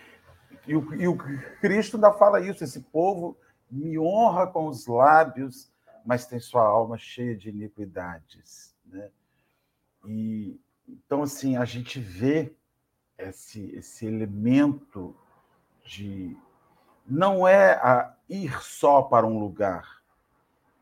E 0.66 0.74
o, 0.74 0.96
e 0.96 1.06
o 1.06 1.18
Cristo 1.60 1.98
ainda 1.98 2.14
fala 2.14 2.40
isso: 2.40 2.64
esse 2.64 2.80
povo 2.80 3.38
me 3.70 4.00
honra 4.00 4.48
com 4.48 4.68
os 4.68 4.88
lábios, 4.88 5.70
mas 6.06 6.26
tem 6.26 6.40
sua 6.40 6.66
alma 6.66 6.98
cheia 6.98 7.36
de 7.36 7.50
iniquidades. 7.50 8.74
Né? 8.86 9.12
E, 10.08 10.58
então, 10.88 11.24
assim, 11.24 11.58
a 11.58 11.66
gente 11.66 12.00
vê 12.00 12.56
esse, 13.18 13.72
esse 13.76 14.06
elemento 14.06 15.16
de. 15.84 16.38
Não 17.08 17.48
é 17.48 17.74
a 17.74 18.16
ir 18.28 18.62
só 18.64 19.02
para 19.02 19.28
um 19.28 19.38
lugar, 19.38 20.02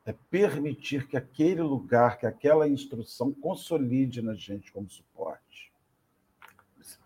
é 0.06 0.14
permitir 0.30 1.08
que 1.08 1.18
aquele 1.18 1.62
lugar, 1.62 2.18
que 2.18 2.26
aquela 2.26 2.68
instrução 2.68 3.34
consolide 3.34 4.22
na 4.22 4.34
gente 4.34 4.72
como 4.72 4.90
suporte. 4.90 5.72
Isso, 6.80 7.00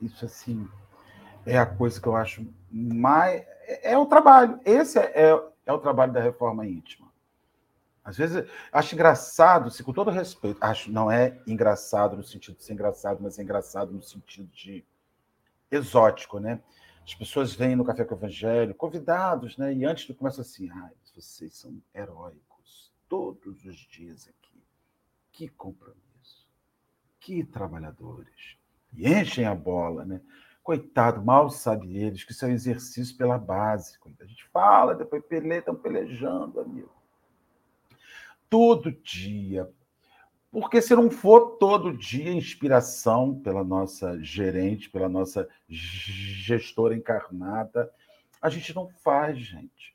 isso 0.00 0.24
assim, 0.24 0.68
é 1.44 1.58
a 1.58 1.66
coisa 1.66 2.00
que 2.00 2.06
eu 2.06 2.16
acho 2.16 2.46
mais. 2.70 3.42
É, 3.62 3.92
é 3.92 3.98
o 3.98 4.06
trabalho. 4.06 4.60
Esse 4.64 4.98
é, 4.98 5.12
é, 5.14 5.42
é, 5.66 5.72
o 5.72 5.78
trabalho 5.78 6.12
da 6.12 6.20
reforma 6.20 6.66
íntima. 6.66 7.07
Às 8.08 8.16
vezes, 8.16 8.50
acho 8.72 8.94
engraçado, 8.94 9.70
se 9.70 9.84
com 9.84 9.92
todo 9.92 10.10
respeito, 10.10 10.56
acho 10.62 10.90
não 10.90 11.10
é 11.10 11.38
engraçado 11.46 12.16
no 12.16 12.24
sentido 12.24 12.56
de 12.56 12.64
ser 12.64 12.72
engraçado, 12.72 13.18
mas 13.20 13.38
é 13.38 13.42
engraçado 13.42 13.92
no 13.92 14.02
sentido 14.02 14.48
de 14.50 14.82
exótico, 15.70 16.40
né? 16.40 16.58
As 17.04 17.14
pessoas 17.14 17.52
vêm 17.52 17.76
no 17.76 17.84
Café 17.84 18.06
com 18.06 18.14
o 18.14 18.18
Evangelho, 18.18 18.74
convidados, 18.74 19.58
né? 19.58 19.74
E 19.74 19.84
antes 19.84 20.06
do 20.06 20.14
começo 20.14 20.40
assim, 20.40 20.70
ai, 20.70 20.90
vocês 21.14 21.54
são 21.54 21.82
heróicos 21.94 22.90
todos 23.10 23.62
os 23.66 23.76
dias 23.76 24.26
aqui. 24.26 24.64
Que 25.30 25.46
compromisso. 25.46 26.48
Que 27.20 27.44
trabalhadores. 27.44 28.56
E 28.94 29.06
enchem 29.06 29.44
a 29.44 29.54
bola, 29.54 30.06
né? 30.06 30.22
Coitado, 30.62 31.22
mal 31.22 31.50
sabe 31.50 31.94
eles 31.98 32.24
que 32.24 32.32
isso 32.32 32.46
é 32.46 32.48
um 32.48 32.52
exercício 32.52 33.14
pela 33.18 33.36
base. 33.36 33.98
A 34.18 34.24
gente 34.24 34.48
fala, 34.48 34.94
depois 34.94 35.22
pele, 35.26 35.56
estão 35.56 35.76
pelejando, 35.76 36.58
amigo. 36.58 36.97
Todo 38.48 38.92
dia. 38.92 39.68
Porque 40.50 40.80
se 40.80 40.94
não 40.94 41.10
for 41.10 41.58
todo 41.58 41.96
dia 41.96 42.32
inspiração 42.32 43.38
pela 43.38 43.62
nossa 43.62 44.18
gerente, 44.22 44.88
pela 44.88 45.08
nossa 45.08 45.48
gestora 45.68 46.96
encarnada, 46.96 47.92
a 48.40 48.48
gente 48.48 48.74
não 48.74 48.88
faz, 48.88 49.38
gente. 49.38 49.94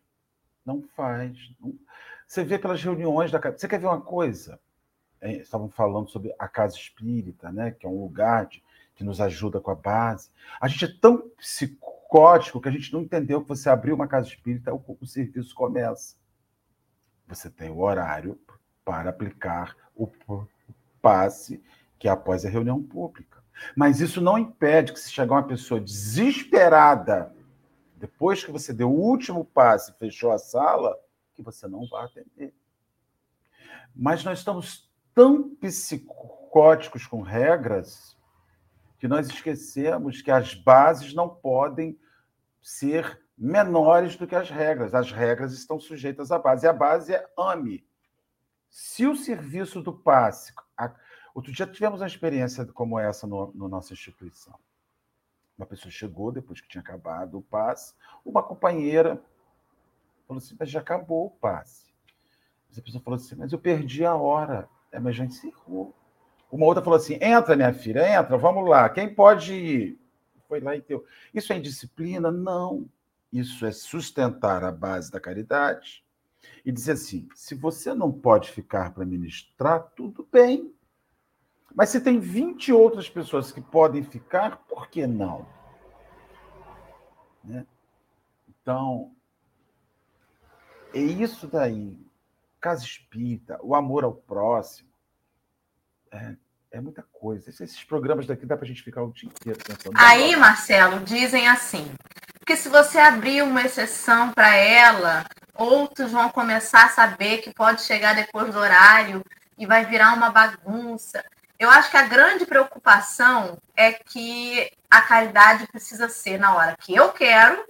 Não 0.66 0.82
faz. 0.96 1.38
Não... 1.60 1.74
Você 2.28 2.44
vê 2.44 2.60
pelas 2.60 2.84
reuniões 2.84 3.32
da 3.32 3.40
Você 3.40 3.68
quer 3.68 3.80
ver 3.80 3.88
uma 3.88 4.02
coisa? 4.02 4.60
É, 5.20 5.38
estavam 5.38 5.70
falando 5.70 6.10
sobre 6.10 6.34
a 6.38 6.48
casa 6.48 6.76
espírita, 6.76 7.52
né? 7.52 7.72
que 7.72 7.86
é 7.86 7.90
um 7.90 8.02
lugar 8.02 8.46
de 8.46 8.64
que 8.96 9.04
nos 9.04 9.20
ajuda 9.20 9.60
com 9.60 9.72
a 9.72 9.76
base. 9.76 10.30
A 10.62 10.68
gente 10.68 10.86
é 10.86 10.94
tão 11.02 11.30
psicótico 11.38 12.62
que 12.62 12.70
a 12.70 12.72
gente 12.72 12.94
não 12.94 13.02
entendeu 13.02 13.42
que 13.42 13.48
você 13.48 13.70
abriu 13.70 13.96
uma 13.96 14.08
casa 14.08 14.28
espírita, 14.28 14.74
o, 14.74 14.98
o 15.00 15.08
serviço 15.08 15.56
começa. 15.56 16.16
Você 17.28 17.50
tem 17.50 17.70
o 17.70 17.80
horário 17.80 18.40
para 18.84 19.10
aplicar 19.10 19.76
o 19.96 20.12
passe 21.02 21.64
que 21.98 22.08
é 22.08 22.12
após 22.12 22.46
a 22.46 22.50
reunião 22.50 22.84
pública. 22.84 23.42
Mas 23.76 24.02
isso 24.02 24.20
não 24.20 24.38
impede 24.38 24.92
que 24.92 25.00
se 25.00 25.12
chegar 25.12 25.36
uma 25.36 25.48
pessoa 25.48 25.80
desesperada, 25.80 27.34
depois 27.96 28.44
que 28.44 28.52
você 28.52 28.74
deu 28.74 28.92
o 28.92 29.00
último 29.00 29.46
passe 29.46 29.92
e 29.92 29.96
fechou 29.96 30.32
a 30.32 30.38
sala, 30.38 30.98
que 31.34 31.42
você 31.42 31.68
não 31.68 31.88
vá 31.88 32.04
atender. 32.04 32.54
Mas 33.96 34.24
nós 34.24 34.40
estamos 34.40 34.92
tão 35.16 35.56
psicóticos 35.56 37.08
com 37.08 37.22
regras 37.22 38.18
que 39.00 39.08
nós 39.08 39.28
esquecemos 39.28 40.22
que 40.22 40.32
as 40.32 40.54
bases 40.54 41.14
não 41.14 41.30
podem 41.30 41.98
ser 42.62 43.23
menores 43.44 44.16
do 44.16 44.26
que 44.26 44.36
as 44.36 44.50
regras. 44.50 44.96
As 44.96 45.12
regras 45.12 45.52
estão 45.52 45.80
sujeitas 45.80 46.32
à 46.32 46.40
base. 46.40 46.66
E 46.66 46.70
a 46.70 46.74
base 46.74 47.14
é 47.14 47.28
ame. 47.38 47.86
Se 48.70 49.06
o 49.06 49.16
serviço 49.16 49.82
do 49.82 49.94
passe. 49.94 50.54
A, 50.78 50.92
outro 51.36 51.52
dia 51.52 51.68
tivemos 51.68 52.00
uma 52.00 52.08
experiência 52.08 52.66
como 52.66 52.98
essa 52.98 53.28
no, 53.28 53.52
no 53.54 53.68
nossa 53.68 53.94
instituição. 53.94 54.58
Uma 55.58 55.68
pessoa 55.68 55.92
chegou 55.92 56.32
depois 56.32 56.62
que 56.62 56.68
tinha 56.68 56.82
acabado 56.82 57.38
o 57.38 57.42
passe, 57.42 57.94
uma 58.26 58.42
companheira 58.42 59.22
falou 60.28 60.40
assim: 60.40 60.56
Mas 60.58 60.70
já 60.70 60.80
acabou 60.80 61.28
o 61.28 61.30
passe. 61.30 61.94
Mas 62.70 62.80
a 62.80 62.82
pessoa 62.82 63.04
falou 63.04 63.18
assim: 63.18 63.36
Mas 63.36 63.52
eu 63.52 63.60
perdi 63.60 64.06
a 64.06 64.16
hora. 64.16 64.68
É, 64.92 65.00
mas 65.00 65.16
já 65.16 65.26
encerrou. 65.26 65.94
Uma 66.52 66.66
outra 66.66 66.84
falou 66.84 66.98
assim: 66.98 67.18
Entra, 67.22 67.56
minha 67.56 67.74
filha, 67.74 68.08
entra, 68.20 68.38
vamos 68.38 68.68
lá. 68.68 68.90
Quem 68.90 69.14
pode 69.14 69.54
ir? 69.54 70.00
Foi 70.48 70.60
lá 70.60 70.76
e 70.76 70.82
deu. 70.82 71.06
Isso 71.34 71.52
é 71.54 71.58
indisciplina? 71.58 72.32
Não. 72.32 72.90
Isso 73.34 73.66
é 73.66 73.72
sustentar 73.72 74.64
a 74.64 74.72
base 74.72 75.12
da 75.12 75.20
caridade 75.20 76.06
e 76.64 76.72
dizer 76.72 76.92
assim: 76.92 77.28
se 77.34 77.56
você 77.56 77.92
não 77.92 78.12
pode 78.12 78.52
ficar 78.52 78.94
para 78.94 79.04
ministrar, 79.04 79.92
tudo 79.96 80.28
bem. 80.32 80.72
Mas 81.74 81.90
se 81.90 82.00
tem 82.00 82.20
20 82.20 82.72
outras 82.72 83.10
pessoas 83.10 83.52
que 83.52 83.60
podem 83.60 84.04
ficar, 84.04 84.58
por 84.68 84.88
que 84.88 85.08
não? 85.08 85.48
Né? 87.44 87.66
Então, 88.48 89.16
é 90.94 91.00
isso 91.00 91.48
daí. 91.48 91.98
Casa 92.62 92.86
espírita, 92.86 93.60
o 93.64 93.74
amor 93.74 94.04
ao 94.04 94.14
próximo. 94.14 94.90
É, 96.12 96.36
é 96.70 96.80
muita 96.80 97.02
coisa. 97.12 97.50
Esses 97.50 97.84
programas 97.84 98.28
daqui 98.28 98.46
dá 98.46 98.56
para 98.56 98.66
a 98.66 98.68
gente 98.68 98.84
ficar 98.84 99.02
o 99.02 99.12
dia 99.12 99.28
inteiro 99.28 99.60
pensando. 99.66 99.96
Aí, 99.98 100.36
Marcelo, 100.36 101.00
dizem 101.00 101.48
assim: 101.48 101.92
porque 102.44 102.58
se 102.58 102.68
você 102.68 103.00
abrir 103.00 103.42
uma 103.42 103.62
exceção 103.62 104.34
para 104.34 104.54
ela, 104.54 105.26
outros 105.56 106.12
vão 106.12 106.30
começar 106.30 106.88
a 106.88 106.90
saber 106.90 107.38
que 107.38 107.54
pode 107.54 107.84
chegar 107.84 108.14
depois 108.14 108.52
do 108.52 108.60
horário 108.60 109.24
e 109.58 109.66
vai 109.66 109.86
virar 109.86 110.14
uma 110.14 110.30
bagunça. 110.30 111.24
Eu 111.58 111.70
acho 111.70 111.90
que 111.90 111.96
a 111.96 112.06
grande 112.06 112.46
preocupação 112.46 113.58
é 113.78 113.94
que 113.94 114.70
a 114.92 115.02
caridade 115.02 115.66
precisa 115.68 116.10
ser 116.10 116.38
na 116.38 116.54
hora 116.54 116.76
que 116.78 116.94
eu 116.94 117.14
quero 117.14 117.66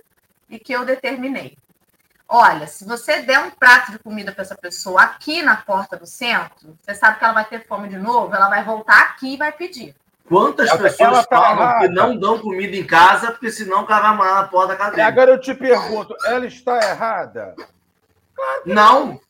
e 0.50 0.58
que 0.58 0.74
eu 0.74 0.84
determinei. 0.84 1.56
Olha, 2.28 2.66
se 2.66 2.84
você 2.84 3.22
der 3.22 3.42
um 3.42 3.52
prato 3.52 3.92
de 3.92 4.00
comida 4.00 4.32
para 4.32 4.42
essa 4.42 4.56
pessoa 4.56 5.04
aqui 5.04 5.44
na 5.44 5.56
porta 5.56 5.96
do 5.96 6.08
centro, 6.08 6.76
você 6.82 6.96
sabe 6.96 7.20
que 7.20 7.24
ela 7.24 7.36
vai 7.36 7.46
ter 7.46 7.68
fome 7.68 7.90
de 7.90 7.98
novo, 8.00 8.34
ela 8.34 8.50
vai 8.50 8.64
voltar 8.64 9.00
aqui 9.02 9.36
e 9.36 9.38
vai 9.38 9.52
pedir. 9.52 9.96
Quantas 10.28 10.70
ela, 10.70 10.78
pessoas 10.78 11.10
ela 11.10 11.24
tá 11.24 11.38
falam 11.38 11.64
errada. 11.64 11.80
que 11.88 11.94
não 11.94 12.18
dão 12.18 12.40
comida 12.40 12.76
em 12.76 12.86
casa 12.86 13.32
porque 13.32 13.52
senão 13.52 13.84
o 13.84 13.86
cara 13.86 14.14
vai 14.14 14.34
na 14.34 14.48
porta 14.48 14.70
da 14.70 14.78
casa 14.78 14.92
dele? 14.92 15.02
Agora 15.02 15.32
eu 15.32 15.40
te 15.40 15.54
pergunto, 15.54 16.16
ela 16.26 16.46
está 16.46 16.78
errada? 16.78 17.56
Claro 18.34 18.62
não. 18.66 19.22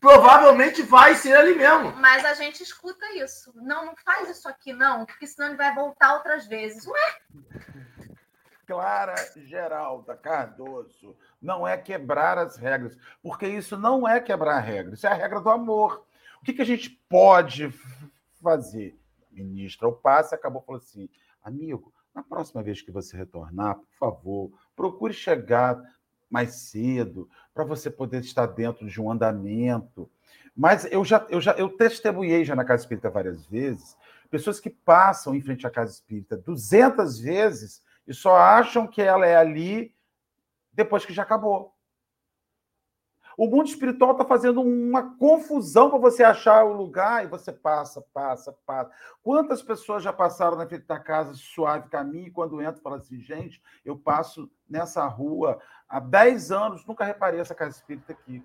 Provavelmente 0.00 0.82
vai 0.82 1.14
ser 1.14 1.36
ali 1.36 1.54
mesmo. 1.54 1.92
Mas 1.96 2.24
a 2.24 2.34
gente 2.34 2.60
escuta 2.60 3.06
isso. 3.14 3.52
Não, 3.54 3.86
não 3.86 3.94
faz 4.04 4.28
isso 4.28 4.48
aqui, 4.48 4.72
não, 4.72 5.06
porque 5.06 5.28
senão 5.28 5.48
ele 5.48 5.56
vai 5.56 5.72
voltar 5.72 6.14
outras 6.14 6.44
vezes. 6.46 6.84
Ué? 6.88 7.16
Clara 8.66 9.14
Geralda 9.36 10.16
Cardoso, 10.16 11.16
não 11.40 11.66
é 11.66 11.76
quebrar 11.76 12.38
as 12.38 12.56
regras, 12.56 12.96
porque 13.22 13.46
isso 13.46 13.76
não 13.76 14.08
é 14.08 14.18
quebrar 14.18 14.58
regras, 14.60 14.98
isso 14.98 15.06
é 15.06 15.10
a 15.10 15.14
regra 15.14 15.40
do 15.40 15.50
amor. 15.50 16.04
O 16.40 16.44
que, 16.44 16.52
que 16.52 16.62
a 16.62 16.66
gente 16.66 16.90
pode 17.08 17.72
fazer? 18.42 18.98
Ministra 19.32 19.88
o 19.88 19.92
passe 19.92 20.34
acabou 20.34 20.62
falando 20.62 20.82
assim: 20.82 21.08
amigo, 21.42 21.92
na 22.14 22.22
próxima 22.22 22.62
vez 22.62 22.82
que 22.82 22.90
você 22.90 23.16
retornar, 23.16 23.76
por 23.76 23.94
favor, 23.98 24.52
procure 24.76 25.14
chegar 25.14 25.80
mais 26.30 26.54
cedo, 26.70 27.28
para 27.52 27.64
você 27.64 27.90
poder 27.90 28.20
estar 28.20 28.46
dentro 28.46 28.86
de 28.88 29.00
um 29.00 29.10
andamento. 29.10 30.10
Mas 30.56 30.90
eu 30.90 31.04
já, 31.04 31.26
eu 31.28 31.40
já 31.40 31.52
eu 31.52 31.68
testemunhei 31.68 32.44
já 32.44 32.56
na 32.56 32.64
Casa 32.64 32.84
Espírita 32.84 33.10
várias 33.10 33.44
vezes, 33.46 33.96
pessoas 34.30 34.58
que 34.58 34.70
passam 34.70 35.34
em 35.34 35.42
frente 35.42 35.66
à 35.66 35.70
Casa 35.70 35.92
Espírita 35.92 36.36
200 36.36 37.18
vezes 37.18 37.82
e 38.06 38.14
só 38.14 38.34
acham 38.34 38.86
que 38.86 39.02
ela 39.02 39.26
é 39.26 39.36
ali 39.36 39.94
depois 40.72 41.04
que 41.04 41.12
já 41.12 41.22
acabou. 41.22 41.74
O 43.36 43.46
mundo 43.46 43.66
espiritual 43.66 44.12
está 44.12 44.24
fazendo 44.24 44.60
uma 44.60 45.16
confusão 45.16 45.88
para 45.88 45.98
você 45.98 46.22
achar 46.22 46.64
o 46.64 46.72
lugar 46.72 47.24
e 47.24 47.28
você 47.28 47.52
passa, 47.52 48.04
passa, 48.12 48.54
passa. 48.66 48.90
Quantas 49.22 49.62
pessoas 49.62 50.02
já 50.02 50.12
passaram 50.12 50.56
na 50.56 50.66
frente 50.66 50.86
da 50.86 50.98
casa 50.98 51.34
suave 51.34 51.88
caminho 51.88 52.28
e 52.28 52.30
quando 52.30 52.60
entra 52.60 52.82
fala 52.82 52.96
assim, 52.96 53.20
gente, 53.20 53.62
eu 53.84 53.96
passo 53.96 54.50
nessa 54.68 55.06
rua 55.06 55.58
há 55.88 56.00
10 56.00 56.52
anos, 56.52 56.86
nunca 56.86 57.04
reparei 57.04 57.40
essa 57.40 57.54
casa 57.54 57.76
espírita 57.76 58.12
aqui. 58.12 58.44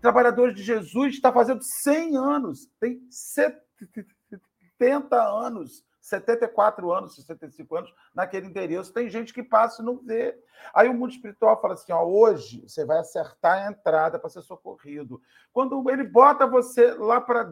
Trabalhadores 0.00 0.54
de 0.54 0.62
Jesus 0.62 1.14
está 1.14 1.32
fazendo 1.32 1.62
100 1.62 2.16
anos, 2.16 2.68
tem 2.80 3.06
70 3.08 5.16
anos 5.16 5.84
74 6.12 6.92
anos, 6.92 7.14
65 7.14 7.76
anos, 7.76 7.94
naquele 8.14 8.46
endereço. 8.46 8.92
Tem 8.92 9.08
gente 9.08 9.32
que 9.32 9.42
passa 9.42 9.80
e 9.82 9.84
não 9.84 9.96
vê. 9.98 10.38
Aí 10.74 10.88
o 10.88 10.94
mundo 10.94 11.12
espiritual 11.12 11.60
fala 11.60 11.74
assim: 11.74 11.92
ó, 11.92 12.04
hoje 12.04 12.62
você 12.68 12.84
vai 12.84 12.98
acertar 12.98 13.66
a 13.66 13.70
entrada 13.70 14.18
para 14.18 14.28
ser 14.28 14.42
socorrido. 14.42 15.22
Quando 15.52 15.88
ele 15.90 16.04
bota 16.04 16.46
você 16.46 16.92
lá 16.94 17.20
para 17.20 17.44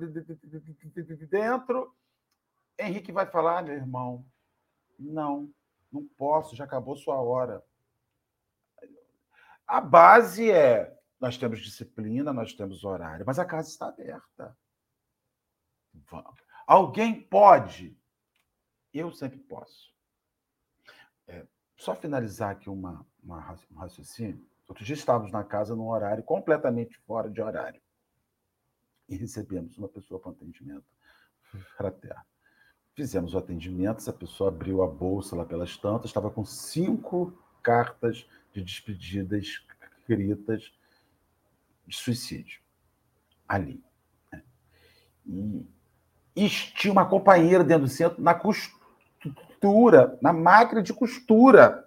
dentro, 1.30 1.94
Henrique 2.78 3.12
vai 3.12 3.26
falar: 3.26 3.62
meu 3.62 3.74
irmão, 3.74 4.24
não, 4.98 5.50
não 5.90 6.06
posso, 6.16 6.54
já 6.54 6.64
acabou 6.64 6.96
sua 6.96 7.20
hora. 7.20 7.62
A 9.66 9.80
base 9.80 10.50
é: 10.50 10.94
nós 11.18 11.38
temos 11.38 11.60
disciplina, 11.60 12.32
nós 12.32 12.52
temos 12.52 12.84
horário, 12.84 13.24
mas 13.26 13.38
a 13.38 13.44
casa 13.44 13.68
está 13.68 13.88
aberta. 13.88 14.56
Alguém 16.66 17.20
pode 17.20 17.99
eu 18.92 19.12
sempre 19.12 19.38
posso. 19.38 19.92
É, 21.26 21.46
só 21.76 21.94
finalizar 21.94 22.50
aqui 22.50 22.68
uma, 22.68 23.06
uma, 23.22 23.56
um 23.70 23.78
raciocínio. 23.78 24.44
Outro 24.68 24.84
dia 24.84 24.94
estávamos 24.94 25.32
na 25.32 25.42
casa 25.42 25.74
num 25.74 25.88
horário 25.88 26.22
completamente 26.22 26.98
fora 26.98 27.30
de 27.30 27.40
horário. 27.40 27.80
E 29.08 29.16
recebemos 29.16 29.76
uma 29.78 29.88
pessoa 29.88 30.20
para 30.20 30.32
atendimento 30.32 30.84
fraterno. 31.76 32.22
Fizemos 32.94 33.34
o 33.34 33.38
atendimento, 33.38 33.98
essa 33.98 34.12
pessoa 34.12 34.48
abriu 34.48 34.82
a 34.82 34.86
bolsa 34.86 35.34
lá 35.34 35.44
pelas 35.44 35.76
tantas, 35.76 36.10
estava 36.10 36.30
com 36.30 36.44
cinco 36.44 37.32
cartas 37.62 38.26
de 38.52 38.62
despedida 38.62 39.38
escritas 39.38 40.72
de 41.86 41.96
suicídio 41.96 42.60
ali. 43.48 43.82
Né? 44.32 44.42
E, 45.26 45.66
e 46.36 46.48
tinha 46.48 46.92
uma 46.92 47.08
companheira 47.08 47.64
dentro 47.64 47.84
do 47.84 47.90
centro 47.90 48.22
na 48.22 48.34
costura 48.34 48.79
costura, 49.60 50.18
na 50.22 50.32
máquina 50.32 50.82
de 50.82 50.92
costura. 50.92 51.86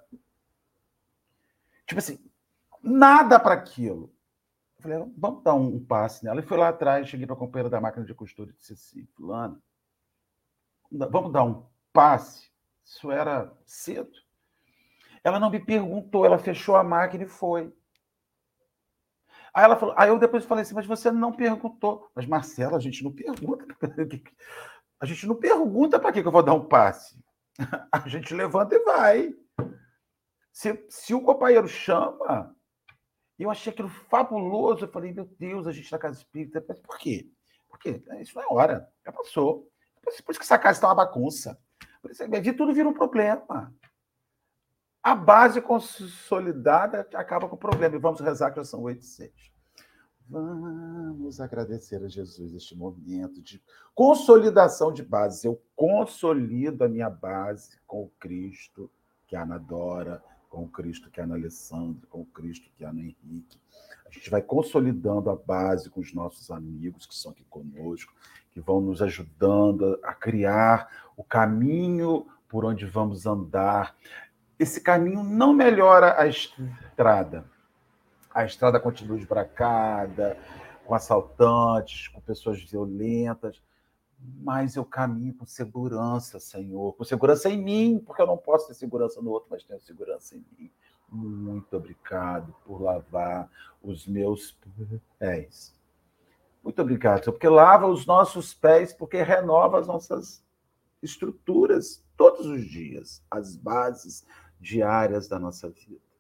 Tipo 1.87 1.99
assim, 1.99 2.19
nada 2.81 3.39
para 3.39 3.55
aquilo. 3.55 4.13
Falei, 4.79 4.99
vamos 5.17 5.43
dar 5.43 5.55
um, 5.55 5.83
passe 5.83 6.23
nela. 6.23 6.39
E 6.39 6.43
fui 6.43 6.57
lá 6.57 6.69
atrás, 6.69 7.07
cheguei 7.07 7.25
para 7.25 7.35
a 7.35 7.39
companheira 7.39 7.69
da 7.69 7.81
máquina 7.81 8.05
de 8.05 8.13
costura 8.13 8.51
e 8.51 8.53
disse 8.53 8.73
assim, 8.73 9.05
fulano, 9.15 9.61
vamos 10.91 11.31
dar 11.31 11.43
um 11.43 11.65
passe? 11.91 12.51
Isso 12.85 13.11
era 13.11 13.51
cedo. 13.65 14.11
Ela 15.23 15.39
não 15.39 15.49
me 15.49 15.59
perguntou, 15.59 16.25
ela 16.25 16.37
fechou 16.37 16.75
a 16.75 16.83
máquina 16.83 17.23
e 17.23 17.27
foi. 17.27 17.73
Aí 19.53 19.63
ela 19.63 19.77
falou, 19.77 19.95
aí 19.97 20.09
eu 20.09 20.19
depois 20.19 20.43
falei 20.45 20.63
assim, 20.63 20.75
mas 20.75 20.85
você 20.85 21.11
não 21.11 21.31
perguntou. 21.31 22.11
Mas 22.13 22.25
Marcela, 22.25 22.77
a 22.77 22.79
gente 22.79 23.03
não 23.03 23.11
pergunta. 23.11 23.65
A 24.99 25.05
gente 25.05 25.27
não 25.27 25.35
pergunta 25.35 25.99
para 25.99 26.13
que 26.13 26.19
eu 26.21 26.31
vou 26.31 26.41
dar 26.41 26.53
um 26.53 26.63
passe. 26.63 27.21
A 27.91 28.07
gente 28.07 28.33
levanta 28.33 28.75
e 28.75 28.79
vai. 28.83 29.35
Se, 30.51 30.85
se 30.89 31.13
o 31.13 31.21
companheiro 31.21 31.67
chama, 31.67 32.55
eu 33.37 33.49
achei 33.49 33.71
aquilo 33.73 33.89
fabuloso. 33.89 34.85
Eu 34.85 34.91
falei, 34.91 35.13
meu 35.13 35.25
Deus, 35.39 35.67
a 35.67 35.71
gente 35.71 35.85
está 35.85 35.97
casa 35.97 36.19
espírita. 36.19 36.63
Mas 36.67 36.79
por 36.79 36.97
quê? 36.97 37.29
Porque 37.69 38.03
isso 38.21 38.35
não 38.35 38.43
é 38.43 38.47
hora, 38.49 38.89
já 39.05 39.11
passou. 39.11 39.69
Por 40.03 40.11
isso 40.11 40.39
que 40.39 40.45
essa 40.45 40.59
casa 40.59 40.77
está 40.77 40.87
uma 40.87 40.95
bagunça. 40.95 41.59
Por 42.01 42.11
isso 42.11 42.27
que 42.29 42.53
tudo 42.53 42.73
vira 42.73 42.87
um 42.87 42.93
problema. 42.93 43.73
A 45.01 45.15
base 45.15 45.61
consolidada 45.61 47.07
acaba 47.13 47.47
com 47.49 47.55
o 47.55 47.59
problema. 47.59 47.95
E 47.95 47.99
vamos 47.99 48.21
rezar 48.21 48.51
que 48.51 48.57
já 48.57 48.63
são 48.63 48.81
oito 48.81 49.01
e 49.01 49.05
seis. 49.05 49.52
Vamos 50.29 51.39
agradecer 51.41 52.03
a 52.03 52.07
Jesus 52.07 52.53
este 52.53 52.75
momento 52.75 53.41
de 53.41 53.61
consolidação 53.93 54.91
de 54.91 55.03
base. 55.03 55.47
Eu 55.47 55.61
consolido 55.75 56.83
a 56.83 56.89
minha 56.89 57.09
base 57.09 57.77
com 57.85 58.03
o 58.03 58.11
Cristo 58.19 58.89
que 59.27 59.35
há 59.35 59.45
na 59.45 59.57
Dora, 59.57 60.23
com 60.49 60.63
o 60.63 60.67
Cristo 60.67 61.09
que 61.09 61.19
há 61.19 61.25
na 61.25 61.35
Alessandra, 61.35 62.07
com 62.09 62.21
o 62.21 62.25
Cristo 62.25 62.69
que 62.75 62.85
há 62.85 62.93
no 62.93 62.99
Henrique. 62.99 63.59
A 64.05 64.11
gente 64.11 64.29
vai 64.29 64.41
consolidando 64.41 65.29
a 65.29 65.35
base 65.35 65.89
com 65.89 65.99
os 65.99 66.13
nossos 66.13 66.51
amigos 66.51 67.05
que 67.05 67.13
estão 67.13 67.31
aqui 67.31 67.43
conosco, 67.45 68.13
que 68.51 68.61
vão 68.61 68.79
nos 68.79 69.01
ajudando 69.01 69.99
a 70.03 70.13
criar 70.13 71.11
o 71.17 71.23
caminho 71.23 72.27
por 72.47 72.63
onde 72.63 72.85
vamos 72.85 73.25
andar. 73.25 73.95
Esse 74.59 74.79
caminho 74.79 75.23
não 75.23 75.53
melhora 75.53 76.21
a 76.21 76.27
estrada, 76.27 77.45
a 78.33 78.45
estrada 78.45 78.79
continua 78.79 79.17
esbracada, 79.17 80.37
com 80.85 80.95
assaltantes, 80.95 82.07
com 82.07 82.19
pessoas 82.19 82.61
violentas, 82.61 83.61
mas 84.41 84.75
eu 84.75 84.85
caminho 84.85 85.33
com 85.33 85.45
segurança, 85.45 86.39
Senhor, 86.39 86.93
com 86.93 87.03
segurança 87.03 87.49
em 87.49 87.61
mim, 87.61 88.01
porque 88.05 88.21
eu 88.21 88.27
não 88.27 88.37
posso 88.37 88.67
ter 88.67 88.73
segurança 88.73 89.21
no 89.21 89.31
outro, 89.31 89.49
mas 89.51 89.63
tenho 89.63 89.81
segurança 89.81 90.35
em 90.35 90.45
mim. 90.57 90.71
Muito 91.09 91.75
obrigado 91.77 92.53
por 92.65 92.81
lavar 92.81 93.49
os 93.81 94.07
meus 94.07 94.57
pés. 95.19 95.75
Muito 96.63 96.81
obrigado, 96.81 97.23
Senhor, 97.23 97.33
porque 97.33 97.49
lava 97.49 97.87
os 97.87 98.05
nossos 98.05 98.53
pés, 98.53 98.93
porque 98.93 99.21
renova 99.21 99.79
as 99.79 99.87
nossas 99.87 100.43
estruturas 101.01 102.03
todos 102.15 102.45
os 102.45 102.63
dias, 102.63 103.21
as 103.29 103.55
bases 103.57 104.25
diárias 104.59 105.27
da 105.27 105.37
nossa 105.37 105.69
vida. 105.69 106.12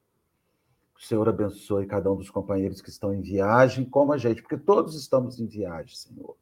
O 0.95 1.01
Senhor 1.01 1.27
abençoe 1.27 1.85
cada 1.85 2.11
um 2.11 2.15
dos 2.15 2.29
companheiros 2.29 2.81
que 2.81 2.89
estão 2.89 3.13
em 3.13 3.21
viagem, 3.21 3.85
como 3.85 4.13
a 4.13 4.17
gente, 4.17 4.41
porque 4.41 4.57
todos 4.57 4.95
estamos 4.95 5.39
em 5.39 5.47
viagem, 5.47 5.95
Senhor. 5.95 6.35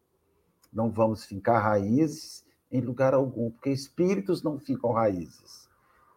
Não 0.72 0.90
vamos 0.90 1.26
fincar 1.26 1.62
raízes 1.62 2.46
em 2.72 2.80
lugar 2.80 3.14
algum, 3.14 3.52
porque 3.52 3.70
espíritos 3.70 4.42
não 4.42 4.60
ficam 4.60 4.92
raízes. 4.92 5.70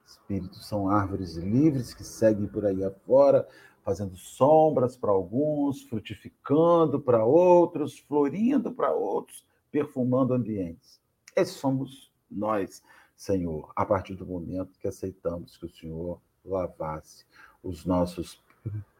Espíritos 0.06 0.66
são 0.68 0.88
árvores 0.88 1.36
livres 1.36 1.94
que 1.94 2.04
seguem 2.04 2.46
por 2.46 2.64
aí 2.64 2.84
afora, 2.84 3.48
fazendo 3.82 4.16
sombras 4.16 4.96
para 4.96 5.10
alguns, 5.10 5.82
frutificando 5.82 7.00
para 7.00 7.24
outros, 7.24 7.98
florindo 7.98 8.72
para 8.72 8.92
outros, 8.92 9.44
perfumando 9.70 10.32
ambientes. 10.32 11.00
Esses 11.34 11.56
somos 11.56 12.12
nós, 12.30 12.82
Senhor, 13.16 13.72
a 13.74 13.84
partir 13.84 14.14
do 14.14 14.26
momento 14.26 14.78
que 14.78 14.88
aceitamos 14.88 15.56
que 15.56 15.66
o 15.66 15.70
Senhor 15.70 16.20
lavasse 16.44 17.24
os 17.64 17.84
nossos 17.84 18.40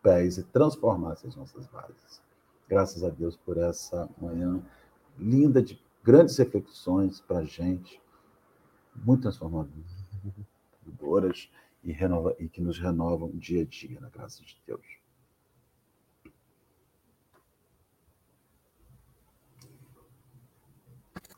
pés 0.02 0.38
e 0.38 0.42
transformasse 0.42 1.26
as 1.26 1.36
nossas 1.36 1.66
bases. 1.66 2.22
Graças 2.68 3.04
a 3.04 3.10
Deus 3.10 3.36
por 3.36 3.58
essa 3.58 4.08
manhã 4.20 4.60
linda 5.18 5.62
de 5.62 5.80
grandes 6.02 6.36
reflexões 6.36 7.20
para 7.20 7.38
a 7.38 7.44
gente, 7.44 8.00
muito 8.96 9.22
transformadoras 9.22 9.72
e, 11.82 11.92
renova, 11.92 12.34
e 12.38 12.48
que 12.48 12.60
nos 12.60 12.78
renovam 12.78 13.30
dia 13.30 13.62
a 13.62 13.64
dia, 13.64 14.00
na 14.00 14.08
graça 14.08 14.42
de 14.42 14.60
Deus. 14.66 14.84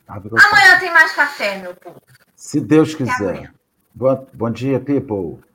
Amanhã 0.08 0.78
tem 0.78 0.92
mais 0.92 1.12
café, 1.12 1.60
meu 1.60 1.74
povo. 1.74 2.00
Se 2.34 2.60
Deus 2.60 2.94
quiser. 2.94 3.52
Bom, 3.92 4.28
bom 4.32 4.50
dia, 4.50 4.78
people. 4.78 5.45